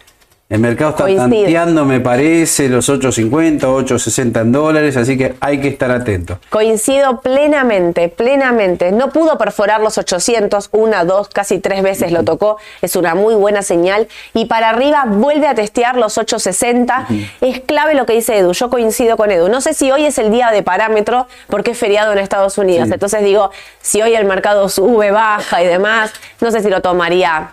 El 0.47 0.59
mercado 0.59 0.91
está 0.91 1.05
tanteando, 1.07 1.85
me 1.85 1.99
parece, 1.99 2.69
los 2.69 2.87
8.50, 2.87 3.61
8.60 3.61 4.41
en 4.41 4.51
dólares, 4.51 4.95
así 4.95 5.17
que 5.17 5.33
hay 5.39 5.59
que 5.59 5.69
estar 5.69 5.89
atento. 5.89 6.37
Coincido 6.51 7.19
plenamente, 7.21 8.09
plenamente. 8.09 8.91
No 8.91 9.09
pudo 9.09 9.39
perforar 9.39 9.81
los 9.81 9.97
800, 9.97 10.69
una, 10.71 11.03
dos, 11.03 11.29
casi 11.29 11.57
tres 11.57 11.81
veces 11.81 12.11
lo 12.11 12.23
tocó. 12.23 12.57
Es 12.83 12.95
una 12.95 13.15
muy 13.15 13.33
buena 13.33 13.63
señal. 13.63 14.07
Y 14.35 14.45
para 14.45 14.69
arriba 14.69 15.05
vuelve 15.07 15.47
a 15.47 15.55
testear 15.55 15.95
los 15.95 16.15
860. 16.15 17.07
Es 17.41 17.61
clave 17.61 17.95
lo 17.95 18.05
que 18.05 18.13
dice 18.13 18.37
Edu. 18.37 18.53
Yo 18.53 18.69
coincido 18.69 19.17
con 19.17 19.31
Edu. 19.31 19.49
No 19.49 19.61
sé 19.61 19.73
si 19.73 19.91
hoy 19.91 20.05
es 20.05 20.19
el 20.19 20.29
día 20.29 20.51
de 20.51 20.61
parámetro 20.61 21.25
porque 21.47 21.71
es 21.71 21.77
feriado 21.79 22.11
en 22.11 22.19
Estados 22.19 22.59
Unidos. 22.59 22.91
Entonces 22.91 23.23
digo, 23.23 23.49
si 23.81 24.03
hoy 24.03 24.13
el 24.13 24.25
mercado 24.25 24.69
sube, 24.69 25.09
baja 25.09 25.63
y 25.63 25.65
demás, 25.65 26.13
no 26.39 26.51
sé 26.51 26.61
si 26.61 26.69
lo 26.69 26.83
tomaría 26.83 27.49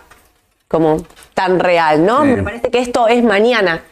como 0.73 1.05
tan 1.35 1.59
real, 1.59 2.03
¿no? 2.03 2.25
Me 2.25 2.41
parece 2.41 2.71
que 2.71 2.79
esto 2.79 3.07
es 3.07 3.23
mañana. 3.23 3.83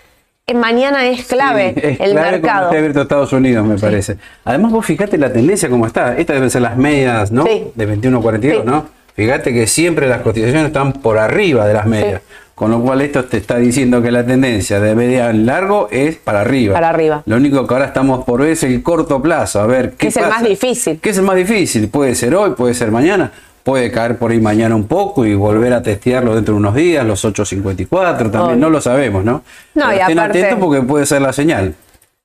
Mañana 0.52 1.08
es 1.08 1.28
clave 1.28 1.76
el 2.00 2.16
mercado. 2.16 2.70
Como 2.70 2.80
abierto 2.80 3.04
Estados 3.04 3.32
Unidos, 3.32 3.66
me 3.66 3.78
parece. 3.78 4.18
Además, 4.44 4.72
vos 4.72 4.84
fíjate 4.84 5.18
la 5.20 5.32
tendencia 5.32 5.70
como 5.70 5.86
está. 5.86 6.18
Estas 6.18 6.36
deben 6.36 6.50
ser 6.50 6.64
las 6.64 6.76
medias, 6.76 7.32
¿no? 7.32 7.44
De 7.44 7.86
21 7.86 8.18
a 8.18 8.22
42, 8.22 8.66
¿no? 8.66 8.88
Fíjate 9.16 9.54
que 9.54 9.68
siempre 9.68 10.08
las 10.08 10.22
cotizaciones 10.22 10.66
están 10.66 10.94
por 10.94 11.20
arriba 11.20 11.68
de 11.68 11.74
las 11.76 11.86
medias. 11.86 12.22
Con 12.56 12.72
lo 12.72 12.82
cual 12.82 13.02
esto 13.02 13.24
te 13.26 13.38
está 13.38 13.58
diciendo 13.58 14.02
que 14.02 14.12
la 14.12 14.26
tendencia 14.26 14.80
de 14.80 14.96
media 14.96 15.30
en 15.30 15.46
largo 15.46 15.88
es 15.92 16.16
para 16.16 16.42
arriba. 16.42 16.74
Para 16.74 16.90
arriba. 16.90 17.22
Lo 17.28 17.38
único 17.38 17.66
que 17.68 17.74
ahora 17.76 17.86
estamos 17.86 18.26
por 18.26 18.42
ver 18.42 18.52
es 18.52 18.64
el 18.64 18.82
corto 18.82 19.22
plazo. 19.22 19.62
A 19.62 19.68
ver 19.68 19.94
qué, 19.94 20.08
es 20.08 20.18
el 20.18 20.28
más 20.28 20.44
difícil. 20.44 21.00
¿Qué 21.00 21.12
es 21.12 21.18
el 21.18 21.24
más 21.24 21.36
difícil? 21.36 21.90
Puede 21.90 22.16
ser 22.16 22.36
hoy, 22.36 22.52
puede 22.52 22.74
ser 22.74 22.92
mañana 22.92 23.32
puede 23.64 23.92
caer 23.92 24.18
por 24.18 24.32
ahí 24.32 24.40
mañana 24.40 24.76
un 24.76 24.88
poco 24.88 25.26
y 25.26 25.36
volver 25.36 25.74
a 25.74 25.82
testearlo 25.82 26.36
dentro 26.36 26.54
de 26.54 26.60
unos 26.60 26.76
días, 26.76 27.06
los 27.06 27.24
8.54 27.24 28.32
también, 28.32 28.60
no 28.60 28.70
lo 28.70 28.82
sabemos, 28.82 29.24
¿no? 29.24 29.44
No, 29.76 29.94
y 29.94 29.98
estén 29.98 30.20
atentos 30.20 30.60
porque 30.60 30.82
puede 30.82 31.06
ser 31.06 31.22
la 31.22 31.34
señal. 31.34 31.76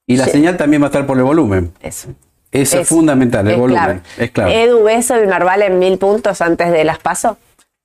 Y 0.06 0.16
la 0.16 0.26
señal 0.26 0.56
también 0.56 0.82
va 0.82 0.86
a 0.86 0.88
estar 0.88 1.06
por 1.06 1.18
el 1.18 1.24
volumen. 1.24 1.72
Eso. 1.80 2.08
Eso 2.52 2.80
es, 2.80 2.88
fundamental, 2.88 3.46
el 3.48 3.56
volumen. 3.56 4.02
Es 4.16 4.30
claro. 4.30 4.50
¿Edu 4.50 4.84
ves 4.84 5.10
el 5.10 5.28
Narval 5.28 5.62
en 5.62 5.78
mil 5.78 5.98
puntos 5.98 6.40
antes 6.40 6.70
de 6.70 6.84
las 6.84 6.98
pasos? 6.98 7.36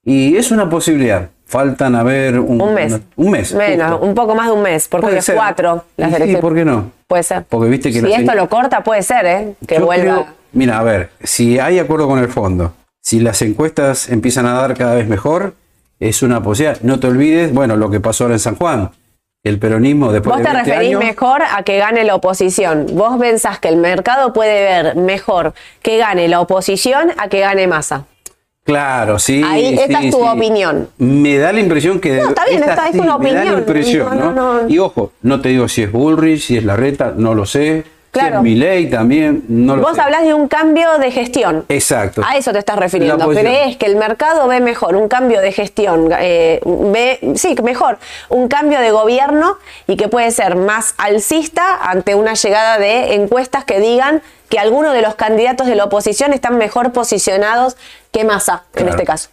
Y 0.03 0.37
es 0.37 0.51
una 0.51 0.69
posibilidad. 0.69 1.29
Faltan 1.45 1.95
a 1.95 2.03
ver 2.03 2.39
un, 2.39 2.61
un 2.61 2.73
mes. 2.73 2.97
un 3.17 3.31
mes. 3.31 3.53
Menos, 3.53 3.99
un 4.01 4.15
poco 4.15 4.35
más 4.35 4.47
de 4.47 4.53
un 4.53 4.63
mes, 4.63 4.87
porque 4.87 5.17
es 5.17 5.31
cuatro 5.35 5.83
las 5.97 6.15
Sí, 6.15 6.37
¿por 6.37 6.55
qué 6.55 6.63
no? 6.63 6.91
Puede 7.07 7.23
ser. 7.23 7.43
Porque 7.49 7.69
viste 7.69 7.91
que 7.91 7.99
si 7.99 8.13
esto 8.13 8.33
lo 8.35 8.47
corta, 8.47 8.83
puede 8.83 9.03
ser, 9.03 9.25
¿eh? 9.25 9.53
Que 9.67 9.79
vuelva. 9.79 10.27
mira, 10.53 10.79
a 10.79 10.83
ver, 10.83 11.09
si 11.21 11.59
hay 11.59 11.79
acuerdo 11.79 12.07
con 12.07 12.19
el 12.19 12.29
fondo, 12.29 12.73
si 13.01 13.19
las 13.19 13.41
encuestas 13.41 14.09
empiezan 14.09 14.45
a 14.45 14.53
dar 14.53 14.77
cada 14.77 14.95
vez 14.95 15.07
mejor, 15.07 15.55
es 15.99 16.21
una 16.21 16.41
posibilidad. 16.41 16.81
No 16.81 16.99
te 16.99 17.07
olvides, 17.07 17.53
bueno, 17.53 17.75
lo 17.75 17.89
que 17.89 17.99
pasó 17.99 18.25
ahora 18.25 18.35
en 18.35 18.39
San 18.39 18.55
Juan. 18.55 18.91
El 19.43 19.57
peronismo 19.57 20.11
después 20.11 20.35
Vos 20.35 20.45
te 20.45 20.53
referís 20.53 20.95
mejor 20.97 21.41
a 21.41 21.63
que 21.63 21.79
gane 21.79 22.03
la 22.03 22.13
oposición. 22.13 22.85
Vos 22.93 23.19
pensás 23.19 23.59
que 23.59 23.69
el 23.69 23.77
mercado 23.77 24.33
puede 24.33 24.61
ver 24.61 24.95
mejor 24.95 25.55
que 25.81 25.97
gane 25.97 26.27
la 26.27 26.41
oposición 26.41 27.11
a 27.17 27.27
que 27.27 27.39
gane 27.39 27.65
masa. 27.67 28.05
Claro, 28.63 29.17
sí. 29.17 29.41
Ahí, 29.43 29.73
esta 29.79 30.01
es 30.01 30.11
tu 30.11 30.23
opinión. 30.23 30.89
Me 30.99 31.39
da 31.39 31.51
la 31.51 31.59
impresión 31.59 31.99
que. 31.99 32.17
No, 32.17 32.29
está 32.29 32.45
bien, 32.45 32.63
esta 32.63 32.89
es 32.89 32.95
una 32.95 33.15
opinión. 33.15 33.39
Me 33.39 33.45
da 33.45 33.51
la 33.53 33.59
impresión, 33.59 34.35
¿no? 34.35 34.69
Y 34.69 34.77
ojo, 34.77 35.11
no 35.23 35.41
te 35.41 35.49
digo 35.49 35.67
si 35.67 35.81
es 35.81 35.91
Bullrich, 35.91 36.41
si 36.41 36.57
es 36.57 36.63
Larreta, 36.63 37.13
no 37.17 37.33
lo 37.33 37.47
sé. 37.47 37.83
Claro. 38.11 38.43
mi 38.43 38.55
ley 38.55 38.89
también, 38.89 39.45
no 39.47 39.77
Vos 39.77 39.97
hablás 39.97 40.23
de 40.23 40.33
un 40.33 40.49
cambio 40.49 40.97
de 40.97 41.11
gestión. 41.11 41.63
Exacto. 41.69 42.21
A 42.27 42.35
eso 42.35 42.51
te 42.51 42.59
estás 42.59 42.77
refiriendo. 42.77 43.29
¿Crees 43.29 43.77
que 43.77 43.85
el 43.85 43.95
mercado 43.95 44.49
ve 44.49 44.59
mejor 44.59 44.97
un 44.97 45.07
cambio 45.07 45.39
de 45.39 45.53
gestión? 45.53 46.09
Eh, 46.19 46.59
ve, 46.65 47.19
sí, 47.35 47.55
mejor, 47.63 47.99
un 48.27 48.49
cambio 48.49 48.81
de 48.81 48.91
gobierno 48.91 49.57
y 49.87 49.95
que 49.95 50.09
puede 50.09 50.29
ser 50.31 50.55
más 50.55 50.93
alcista 50.97 51.77
ante 51.81 52.13
una 52.13 52.33
llegada 52.33 52.79
de 52.79 53.15
encuestas 53.15 53.63
que 53.63 53.79
digan 53.79 54.21
que 54.49 54.59
algunos 54.59 54.93
de 54.93 55.01
los 55.01 55.15
candidatos 55.15 55.67
de 55.67 55.75
la 55.75 55.85
oposición 55.85 56.33
están 56.33 56.57
mejor 56.57 56.91
posicionados 56.91 57.77
que 58.11 58.25
Massa, 58.25 58.63
en 58.75 58.89
este 58.89 59.05
caso. 59.05 59.29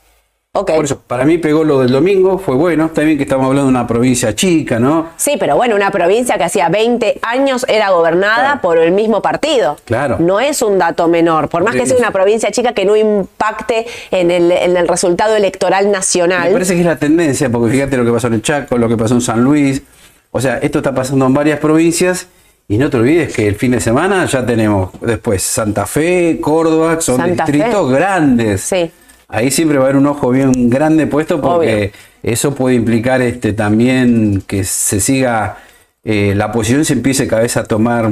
Por 0.64 0.84
eso, 0.84 1.00
para 1.06 1.24
mí 1.24 1.38
pegó 1.38 1.64
lo 1.64 1.80
del 1.80 1.90
domingo, 1.90 2.38
fue 2.38 2.54
bueno. 2.54 2.90
También 2.90 3.16
que 3.16 3.24
estamos 3.24 3.46
hablando 3.46 3.64
de 3.64 3.76
una 3.76 3.86
provincia 3.86 4.34
chica, 4.34 4.78
¿no? 4.78 5.10
Sí, 5.16 5.36
pero 5.38 5.56
bueno, 5.56 5.76
una 5.76 5.90
provincia 5.90 6.38
que 6.38 6.44
hacía 6.44 6.68
20 6.68 7.20
años 7.22 7.64
era 7.68 7.90
gobernada 7.90 8.60
por 8.60 8.78
el 8.78 8.92
mismo 8.92 9.22
partido. 9.22 9.76
Claro. 9.84 10.16
No 10.20 10.40
es 10.40 10.62
un 10.62 10.78
dato 10.78 11.08
menor. 11.08 11.48
Por 11.48 11.64
más 11.64 11.74
que 11.74 11.86
sea 11.86 11.96
una 11.96 12.10
provincia 12.10 12.50
chica 12.50 12.72
que 12.72 12.84
no 12.84 12.96
impacte 12.96 13.86
en 14.10 14.30
el, 14.30 14.50
en 14.52 14.76
el 14.76 14.88
resultado 14.88 15.36
electoral 15.36 15.90
nacional. 15.90 16.48
Me 16.48 16.52
parece 16.52 16.74
que 16.74 16.80
es 16.80 16.86
la 16.86 16.96
tendencia, 16.96 17.50
porque 17.50 17.72
fíjate 17.72 17.96
lo 17.96 18.04
que 18.04 18.12
pasó 18.12 18.26
en 18.28 18.34
el 18.34 18.42
Chaco, 18.42 18.78
lo 18.78 18.88
que 18.88 18.96
pasó 18.96 19.14
en 19.14 19.20
San 19.20 19.42
Luis. 19.42 19.82
O 20.30 20.40
sea, 20.40 20.58
esto 20.58 20.78
está 20.78 20.94
pasando 20.94 21.26
en 21.26 21.34
varias 21.34 21.58
provincias. 21.58 22.28
Y 22.70 22.76
no 22.76 22.90
te 22.90 22.98
olvides 22.98 23.34
que 23.34 23.48
el 23.48 23.54
fin 23.54 23.70
de 23.70 23.80
semana 23.80 24.26
ya 24.26 24.44
tenemos 24.44 24.90
después 25.00 25.42
Santa 25.42 25.86
Fe, 25.86 26.38
Córdoba, 26.38 27.00
son 27.00 27.24
distritos 27.24 27.90
grandes. 27.90 28.60
Sí 28.60 28.90
ahí 29.28 29.50
siempre 29.50 29.78
va 29.78 29.84
a 29.84 29.86
haber 29.88 29.96
un 29.96 30.06
ojo 30.06 30.30
bien 30.30 30.70
grande 30.70 31.06
puesto 31.06 31.40
porque 31.40 31.92
eso 32.22 32.54
puede 32.54 32.76
implicar 32.76 33.22
este 33.22 33.52
también 33.52 34.42
que 34.46 34.64
se 34.64 35.00
siga, 35.00 35.58
eh, 36.02 36.34
la 36.34 36.50
posición 36.50 36.84
se 36.84 36.94
empiece 36.94 37.28
cada 37.28 37.42
vez 37.42 37.56
a 37.56 37.64
tomar, 37.64 38.10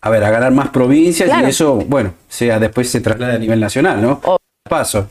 a 0.00 0.10
ver, 0.10 0.24
a 0.24 0.30
ganar 0.30 0.52
más 0.52 0.68
provincias 0.68 1.30
y 1.42 1.44
eso, 1.44 1.76
bueno, 1.76 2.14
sea 2.28 2.58
después 2.58 2.88
se 2.90 3.00
traslada 3.00 3.34
a 3.34 3.38
nivel 3.38 3.58
nacional, 3.58 4.00
¿no? 4.00 4.20
Paso. 4.68 5.08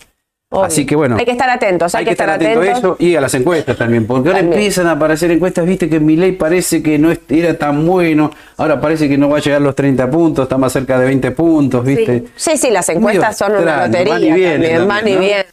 Así 0.50 0.86
que 0.86 0.95
bueno. 0.95 1.18
Hay 1.18 1.26
que 1.26 1.32
estar 1.32 1.50
atentos, 1.50 1.93
hay, 1.93 2.06
que, 2.06 2.12
estar, 2.12 2.30
atentos. 2.30 2.66
a 2.66 2.72
eso 2.72 2.95
y 3.00 3.16
a 3.16 3.22
las 3.22 3.34
encuestas 3.34 3.78
también, 3.78 4.08
porque 4.08 4.30
ahora 4.30 4.39
empiezan 4.39 4.88
a 4.88 4.91
aparecer 4.91 5.30
encuestas, 5.32 5.66
viste 5.66 5.89
que 5.89 6.00
mi 6.00 6.16
ley 6.16 6.32
parece 6.32 6.82
que 6.82 6.98
no 6.98 7.12
era 7.28 7.54
tan 7.56 7.86
bueno, 7.86 8.32
ahora 8.56 8.80
parece 8.80 9.10
que 9.10 9.18
no 9.18 9.30
va 9.30 9.38
a 9.38 9.41
llegar 9.41 9.62
a 9.62 9.64
los 9.66 9.76
30 9.76 10.10
puntos, 10.10 10.43
está 10.43 10.58
más 10.58 10.72
cerca 10.72 10.98
de 11.00 11.06
20 11.06 11.32
puntos, 11.32 11.84
viste. 11.84 12.26
Sí, 12.38 12.56
sí, 12.56 12.72
las 12.72 12.88
encuestas 12.88 13.38
son 13.38 13.58
una 13.58 13.88
lotería, 13.88 14.14
van 14.14 14.24
y 14.24 14.86
van 14.86 15.08
y 15.08 15.16
bien. 15.18 15.45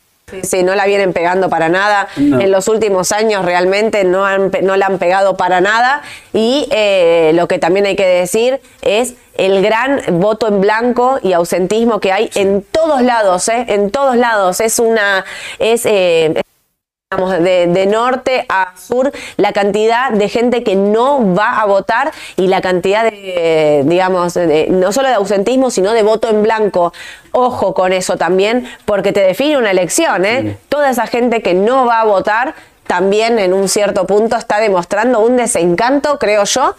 Sí, 0.42 0.62
no 0.62 0.74
la 0.74 0.86
vienen 0.86 1.12
pegando 1.12 1.48
para 1.48 1.68
nada. 1.68 2.08
En 2.16 2.50
los 2.50 2.68
últimos 2.68 3.12
años 3.12 3.44
realmente 3.44 4.04
no, 4.04 4.26
no 4.38 4.76
la 4.76 4.86
han 4.86 4.98
pegado 4.98 5.36
para 5.36 5.60
nada. 5.60 6.02
Y 6.32 6.66
eh, 6.70 7.32
lo 7.34 7.48
que 7.48 7.58
también 7.58 7.86
hay 7.86 7.96
que 7.96 8.06
decir 8.06 8.60
es 8.82 9.14
el 9.36 9.62
gran 9.62 10.00
voto 10.20 10.48
en 10.48 10.60
blanco 10.60 11.18
y 11.22 11.32
ausentismo 11.32 12.00
que 12.00 12.12
hay 12.12 12.30
en 12.34 12.62
todos 12.62 13.02
lados, 13.02 13.48
¿eh? 13.48 13.64
En 13.68 13.90
todos 13.90 14.16
lados. 14.16 14.60
Es 14.60 14.78
una. 14.78 15.24
Es, 15.58 15.86
eh, 15.86 16.42
de, 17.16 17.86
norte 17.86 18.46
a 18.48 18.74
sur, 18.76 19.12
la 19.36 19.52
cantidad 19.52 20.10
de 20.10 20.28
gente 20.28 20.62
que 20.62 20.76
no 20.76 21.34
va 21.34 21.60
a 21.60 21.66
votar 21.66 22.12
y 22.36 22.46
la 22.46 22.60
cantidad 22.60 23.04
de, 23.04 23.82
digamos, 23.84 24.36
no 24.70 24.92
solo 24.92 25.08
de 25.08 25.14
ausentismo, 25.14 25.70
sino 25.70 25.92
de 25.92 26.02
voto 26.02 26.28
en 26.28 26.42
blanco. 26.42 26.92
Ojo 27.32 27.74
con 27.74 27.92
eso 27.92 28.16
también, 28.16 28.66
porque 28.84 29.12
te 29.12 29.20
define 29.20 29.58
una 29.58 29.70
elección, 29.70 30.24
¿eh? 30.24 30.56
Toda 30.68 30.90
esa 30.90 31.06
gente 31.06 31.42
que 31.42 31.54
no 31.54 31.84
va 31.86 32.00
a 32.00 32.04
votar 32.04 32.54
también 32.86 33.38
en 33.38 33.52
un 33.52 33.68
cierto 33.68 34.06
punto 34.06 34.36
está 34.36 34.60
demostrando 34.60 35.20
un 35.20 35.36
desencanto, 35.36 36.18
creo 36.18 36.44
yo, 36.44 36.74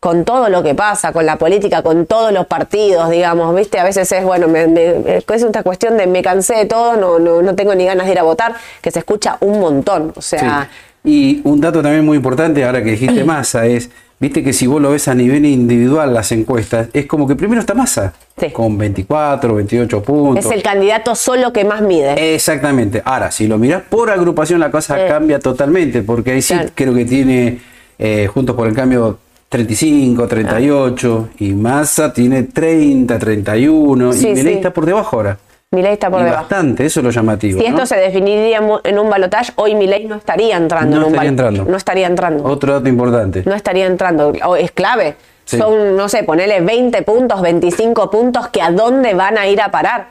con 0.00 0.24
todo 0.24 0.48
lo 0.48 0.62
que 0.62 0.74
pasa, 0.74 1.12
con 1.12 1.26
la 1.26 1.36
política, 1.36 1.82
con 1.82 2.06
todos 2.06 2.32
los 2.32 2.46
partidos, 2.46 3.10
digamos, 3.10 3.54
¿viste? 3.54 3.80
A 3.80 3.84
veces 3.84 4.10
es, 4.12 4.24
bueno, 4.24 4.46
me, 4.46 4.62
es 4.64 5.42
una 5.42 5.62
cuestión 5.62 5.96
de 5.96 6.06
me 6.06 6.22
cansé 6.22 6.54
de 6.54 6.66
todo, 6.66 6.96
no, 6.96 7.18
no, 7.18 7.42
no, 7.42 7.54
tengo 7.56 7.74
ni 7.74 7.84
ganas 7.84 8.06
de 8.06 8.12
ir 8.12 8.18
a 8.18 8.22
votar, 8.22 8.54
que 8.80 8.90
se 8.90 9.00
escucha 9.00 9.36
un 9.40 9.60
montón, 9.60 10.12
o 10.16 10.22
sea... 10.22 10.68
Y 11.04 11.40
un 11.44 11.60
dato 11.60 11.80
también 11.80 12.04
muy 12.04 12.16
importante, 12.16 12.64
ahora 12.64 12.82
que 12.82 12.90
dijiste 12.92 13.24
masa, 13.24 13.66
es, 13.66 13.90
viste 14.20 14.44
que 14.44 14.52
si 14.52 14.68
vos 14.68 14.80
lo 14.80 14.90
ves 14.90 15.08
a 15.08 15.14
nivel 15.14 15.44
individual 15.46 16.14
las 16.14 16.30
encuestas, 16.30 16.88
es 16.92 17.06
como 17.06 17.26
que 17.26 17.34
primero 17.34 17.60
está 17.60 17.74
masa, 17.74 18.12
con 18.52 18.78
24, 18.78 19.52
28 19.52 20.02
puntos. 20.02 20.44
Es 20.44 20.50
el 20.52 20.62
candidato 20.62 21.16
solo 21.16 21.52
que 21.52 21.64
más 21.64 21.82
mide. 21.82 22.34
Exactamente. 22.34 23.02
Ahora, 23.04 23.32
si 23.32 23.48
lo 23.48 23.58
mirás 23.58 23.82
por 23.82 24.10
agrupación, 24.10 24.60
la 24.60 24.70
cosa 24.70 25.08
cambia 25.08 25.40
totalmente, 25.40 26.02
porque 26.02 26.32
ahí 26.32 26.42
sí 26.42 26.54
creo 26.74 26.94
que 26.94 27.04
tiene, 27.04 27.58
eh, 27.98 28.28
Juntos 28.32 28.54
por 28.54 28.68
el 28.68 28.74
Cambio, 28.74 29.18
35, 29.48 30.28
38 30.28 31.28
y 31.38 31.52
Massa 31.54 32.12
tiene 32.12 32.42
30, 32.44 33.18
31 33.18 34.14
y 34.14 34.26
Milei 34.26 34.54
está 34.54 34.72
por 34.72 34.84
debajo 34.84 35.16
ahora. 35.16 35.38
Milei 35.70 35.94
está 35.94 36.10
por 36.10 36.22
debajo. 36.22 36.42
Bastante, 36.42 36.84
eso 36.84 37.00
es 37.00 37.04
lo 37.04 37.10
llamativo. 37.10 37.60
Si 37.60 37.66
esto 37.66 37.86
se 37.86 37.96
definiría 37.96 38.60
en 38.84 38.98
un 38.98 39.10
balotaje, 39.10 39.52
hoy 39.56 39.74
Milei 39.74 40.06
no 40.06 40.16
estaría 40.16 40.56
entrando 40.56 40.96
no 40.96 41.02
en 41.02 41.08
un 41.08 41.12
estaría 41.14 41.30
entrando. 41.30 41.64
No 41.64 41.76
estaría 41.76 42.06
entrando. 42.06 42.44
Otro 42.44 42.74
dato 42.74 42.88
importante. 42.88 43.42
No 43.46 43.54
estaría 43.54 43.86
entrando. 43.86 44.32
Es 44.58 44.70
clave. 44.72 45.16
Son, 45.44 45.96
no 45.96 46.10
sé, 46.10 46.24
ponerle 46.24 46.60
20 46.60 47.00
puntos, 47.02 47.40
25 47.40 48.10
puntos, 48.10 48.48
que 48.48 48.60
a 48.60 48.70
dónde 48.70 49.14
van 49.14 49.38
a 49.38 49.46
ir 49.46 49.62
a 49.62 49.70
parar. 49.70 50.08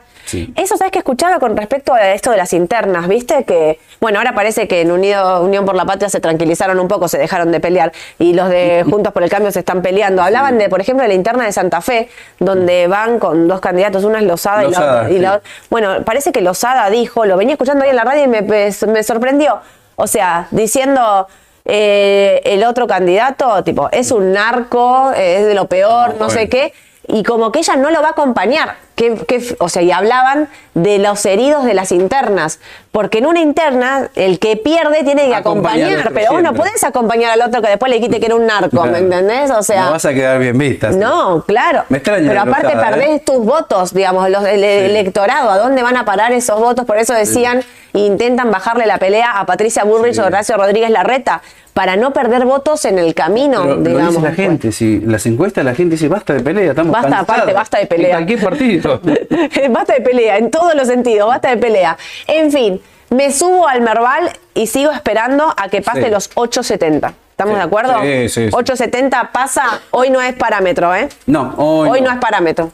Eso, 0.56 0.76
¿sabes 0.76 0.92
que 0.92 0.98
escuchaba 0.98 1.38
con 1.38 1.56
respecto 1.56 1.94
a 1.94 2.12
esto 2.12 2.30
de 2.30 2.36
las 2.36 2.52
internas? 2.52 3.08
¿Viste? 3.08 3.44
Que, 3.44 3.78
bueno, 4.00 4.18
ahora 4.18 4.34
parece 4.34 4.68
que 4.68 4.82
en 4.82 4.90
Unido, 4.90 5.42
Unión 5.42 5.64
por 5.64 5.74
la 5.74 5.84
Patria 5.84 6.08
se 6.08 6.20
tranquilizaron 6.20 6.78
un 6.78 6.88
poco, 6.88 7.08
se 7.08 7.18
dejaron 7.18 7.50
de 7.52 7.60
pelear 7.60 7.92
y 8.18 8.34
los 8.34 8.48
de 8.48 8.84
Juntos 8.90 9.12
por 9.12 9.22
el 9.22 9.30
Cambio 9.30 9.50
se 9.50 9.60
están 9.60 9.82
peleando. 9.82 10.22
Hablaban 10.22 10.58
de, 10.58 10.68
por 10.68 10.80
ejemplo, 10.80 11.02
de 11.02 11.08
la 11.08 11.14
interna 11.14 11.44
de 11.44 11.52
Santa 11.52 11.80
Fe, 11.80 12.08
donde 12.38 12.86
van 12.86 13.18
con 13.18 13.48
dos 13.48 13.60
candidatos, 13.60 14.04
una 14.04 14.18
es 14.18 14.24
Lozada, 14.24 14.64
y, 14.64 14.70
la, 15.18 15.36
otra. 15.36 15.42
Bueno, 15.70 16.04
parece 16.04 16.32
que 16.32 16.40
Lozada 16.40 16.88
dijo, 16.90 17.24
lo 17.24 17.36
venía 17.36 17.54
escuchando 17.54 17.84
ahí 17.84 17.90
en 17.90 17.96
la 17.96 18.04
radio 18.04 18.24
y 18.24 18.28
me, 18.28 19.02
sorprendió. 19.02 19.60
O 19.96 20.06
sea, 20.06 20.48
diciendo. 20.50 21.26
Eh, 21.70 22.40
el 22.44 22.64
otro 22.64 22.86
candidato, 22.86 23.62
tipo, 23.62 23.90
es 23.92 24.10
un 24.10 24.32
narco, 24.32 25.12
es 25.14 25.44
de 25.44 25.52
lo 25.52 25.66
peor, 25.66 26.14
no 26.18 26.30
sé 26.30 26.48
qué 26.48 26.72
y 27.08 27.22
como 27.22 27.50
que 27.50 27.60
ella 27.60 27.74
no 27.76 27.90
lo 27.90 28.02
va 28.02 28.08
a 28.08 28.10
acompañar. 28.10 28.76
Que, 28.94 29.56
o 29.60 29.68
sea, 29.68 29.80
y 29.80 29.92
hablaban 29.92 30.48
de 30.74 30.98
los 30.98 31.24
heridos 31.24 31.64
de 31.64 31.72
las 31.72 31.92
internas, 31.92 32.58
porque 32.90 33.18
en 33.18 33.26
una 33.26 33.38
interna 33.40 34.10
el 34.16 34.40
que 34.40 34.56
pierde 34.56 35.04
tiene 35.04 35.28
que 35.28 35.36
acompañar, 35.36 36.10
pero 36.12 36.32
vos 36.32 36.42
no 36.42 36.52
podés 36.52 36.82
acompañar 36.82 37.30
al 37.30 37.42
otro 37.42 37.62
que 37.62 37.68
después 37.68 37.90
le 37.90 38.00
quite 38.00 38.18
que 38.18 38.26
era 38.26 38.34
un 38.34 38.46
narco, 38.46 38.84
¿me 38.86 38.98
entendés? 38.98 39.52
O 39.52 39.62
sea, 39.62 39.84
no 39.84 39.92
vas 39.92 40.04
a 40.04 40.12
quedar 40.12 40.40
bien 40.40 40.58
vista. 40.58 40.90
No, 40.90 41.44
claro. 41.46 41.84
Me 41.90 41.98
extraña 41.98 42.28
pero 42.28 42.40
aparte 42.40 42.76
perdés 42.76 43.08
¿eh? 43.08 43.22
tus 43.24 43.44
votos, 43.44 43.94
digamos, 43.94 44.28
los, 44.30 44.44
el 44.44 44.64
electorado, 44.64 45.48
¿a 45.48 45.58
dónde 45.58 45.84
van 45.84 45.96
a 45.96 46.04
parar 46.04 46.32
esos 46.32 46.58
votos? 46.58 46.84
Por 46.84 46.98
eso 46.98 47.14
decían, 47.14 47.62
intentan 47.92 48.50
bajarle 48.50 48.84
la 48.86 48.98
pelea 48.98 49.38
a 49.38 49.46
Patricia 49.46 49.84
Burrich 49.84 50.18
o 50.18 50.26
Horacio 50.26 50.56
Rodríguez 50.56 50.90
Larreta 50.90 51.40
para 51.78 51.94
no 51.94 52.12
perder 52.12 52.44
votos 52.44 52.84
en 52.86 52.98
el 52.98 53.14
camino, 53.14 53.76
digamos. 53.76 54.14
Lo 54.14 54.20
dice 54.20 54.20
la 54.20 54.34
gente, 54.34 54.72
si 54.72 54.98
las 54.98 55.24
encuestas 55.26 55.64
la 55.64 55.76
gente 55.76 55.94
dice 55.94 56.08
basta 56.08 56.34
de 56.34 56.40
pelea, 56.40 56.70
estamos 56.70 56.90
Basta, 56.90 57.20
aparte, 57.20 57.52
basta 57.52 57.78
de 57.78 57.86
pelea. 57.86 58.18
En 58.18 58.26
cualquier 58.26 58.40
partido. 58.40 59.00
basta 59.70 59.94
de 59.94 60.00
pelea, 60.00 60.38
en 60.38 60.50
todos 60.50 60.74
los 60.74 60.88
sentidos, 60.88 61.28
basta 61.28 61.50
de 61.50 61.56
pelea. 61.56 61.96
En 62.26 62.50
fin, 62.50 62.80
me 63.10 63.30
subo 63.30 63.68
al 63.68 63.80
Merval 63.80 64.28
y 64.54 64.66
sigo 64.66 64.90
esperando 64.90 65.54
a 65.56 65.68
que 65.68 65.80
pase 65.80 66.10
los 66.10 66.32
870. 66.34 67.14
¿Estamos 67.30 67.54
de 67.54 67.62
acuerdo? 67.62 67.94
Sí, 68.02 68.28
sí, 68.28 68.46
870 68.46 69.30
pasa, 69.30 69.80
hoy 69.92 70.10
no 70.10 70.20
es 70.20 70.34
parámetro, 70.34 70.92
¿eh? 70.96 71.08
No, 71.26 71.54
hoy, 71.58 71.90
hoy 71.90 72.00
no. 72.00 72.10
es 72.10 72.18
parámetro. 72.18 72.72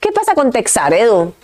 ¿Qué 0.00 0.10
pasa 0.12 0.32
con 0.34 0.50
Texar, 0.50 0.94
Edu? 0.94 1.34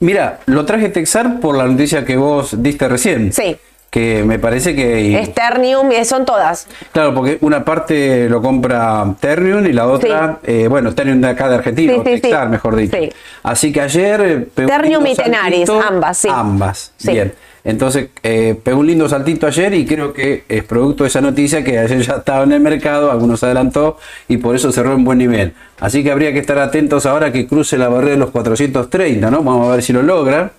Mira, 0.00 0.38
lo 0.46 0.64
traje 0.64 0.88
Texar 0.88 1.40
por 1.40 1.58
la 1.58 1.66
noticia 1.66 2.06
que 2.06 2.16
vos 2.16 2.62
diste 2.62 2.88
recién. 2.88 3.34
Sí 3.34 3.58
que 3.92 4.24
me 4.24 4.38
parece 4.38 4.74
que... 4.74 5.20
Es 5.20 5.34
Ternium 5.34 5.92
y 5.92 6.02
son 6.06 6.24
todas. 6.24 6.66
Claro, 6.92 7.12
porque 7.12 7.36
una 7.42 7.62
parte 7.62 8.26
lo 8.26 8.40
compra 8.40 9.04
Ternium 9.20 9.66
y 9.66 9.74
la 9.74 9.86
otra, 9.86 10.38
eh, 10.44 10.66
bueno, 10.66 10.94
Ternium 10.94 11.20
de 11.20 11.28
acá 11.28 11.46
de 11.50 11.56
Argentina, 11.56 11.96
o 11.98 12.02
Texar, 12.02 12.48
mejor 12.48 12.74
dicho. 12.76 12.96
Así 13.42 13.70
que 13.70 13.82
ayer... 13.82 14.48
Eh, 14.56 14.66
Ternium 14.66 15.06
y 15.06 15.14
Tenaris, 15.14 15.68
ambas, 15.68 16.16
sí. 16.16 16.28
Ambas, 16.32 16.92
bien. 17.04 17.34
Entonces, 17.64 18.08
eh, 18.22 18.58
pegó 18.64 18.80
un 18.80 18.86
lindo 18.86 19.06
saltito 19.10 19.46
ayer 19.46 19.74
y 19.74 19.84
creo 19.84 20.14
que 20.14 20.44
es 20.48 20.64
producto 20.64 21.04
de 21.04 21.08
esa 21.08 21.20
noticia 21.20 21.62
que 21.62 21.78
ayer 21.78 22.00
ya 22.00 22.14
estaba 22.14 22.44
en 22.44 22.52
el 22.52 22.60
mercado, 22.60 23.10
algunos 23.10 23.42
adelantó 23.42 23.98
y 24.26 24.38
por 24.38 24.56
eso 24.56 24.72
cerró 24.72 24.94
en 24.94 25.04
buen 25.04 25.18
nivel. 25.18 25.52
Así 25.80 26.02
que 26.02 26.10
habría 26.10 26.32
que 26.32 26.38
estar 26.38 26.58
atentos 26.58 27.04
ahora 27.04 27.30
que 27.30 27.46
cruce 27.46 27.76
la 27.76 27.88
barrera 27.88 28.12
de 28.12 28.16
los 28.16 28.30
430, 28.30 29.30
¿no? 29.30 29.42
Vamos 29.42 29.68
a 29.68 29.72
ver 29.72 29.82
si 29.82 29.92
lo 29.92 30.02
logra. 30.02 30.52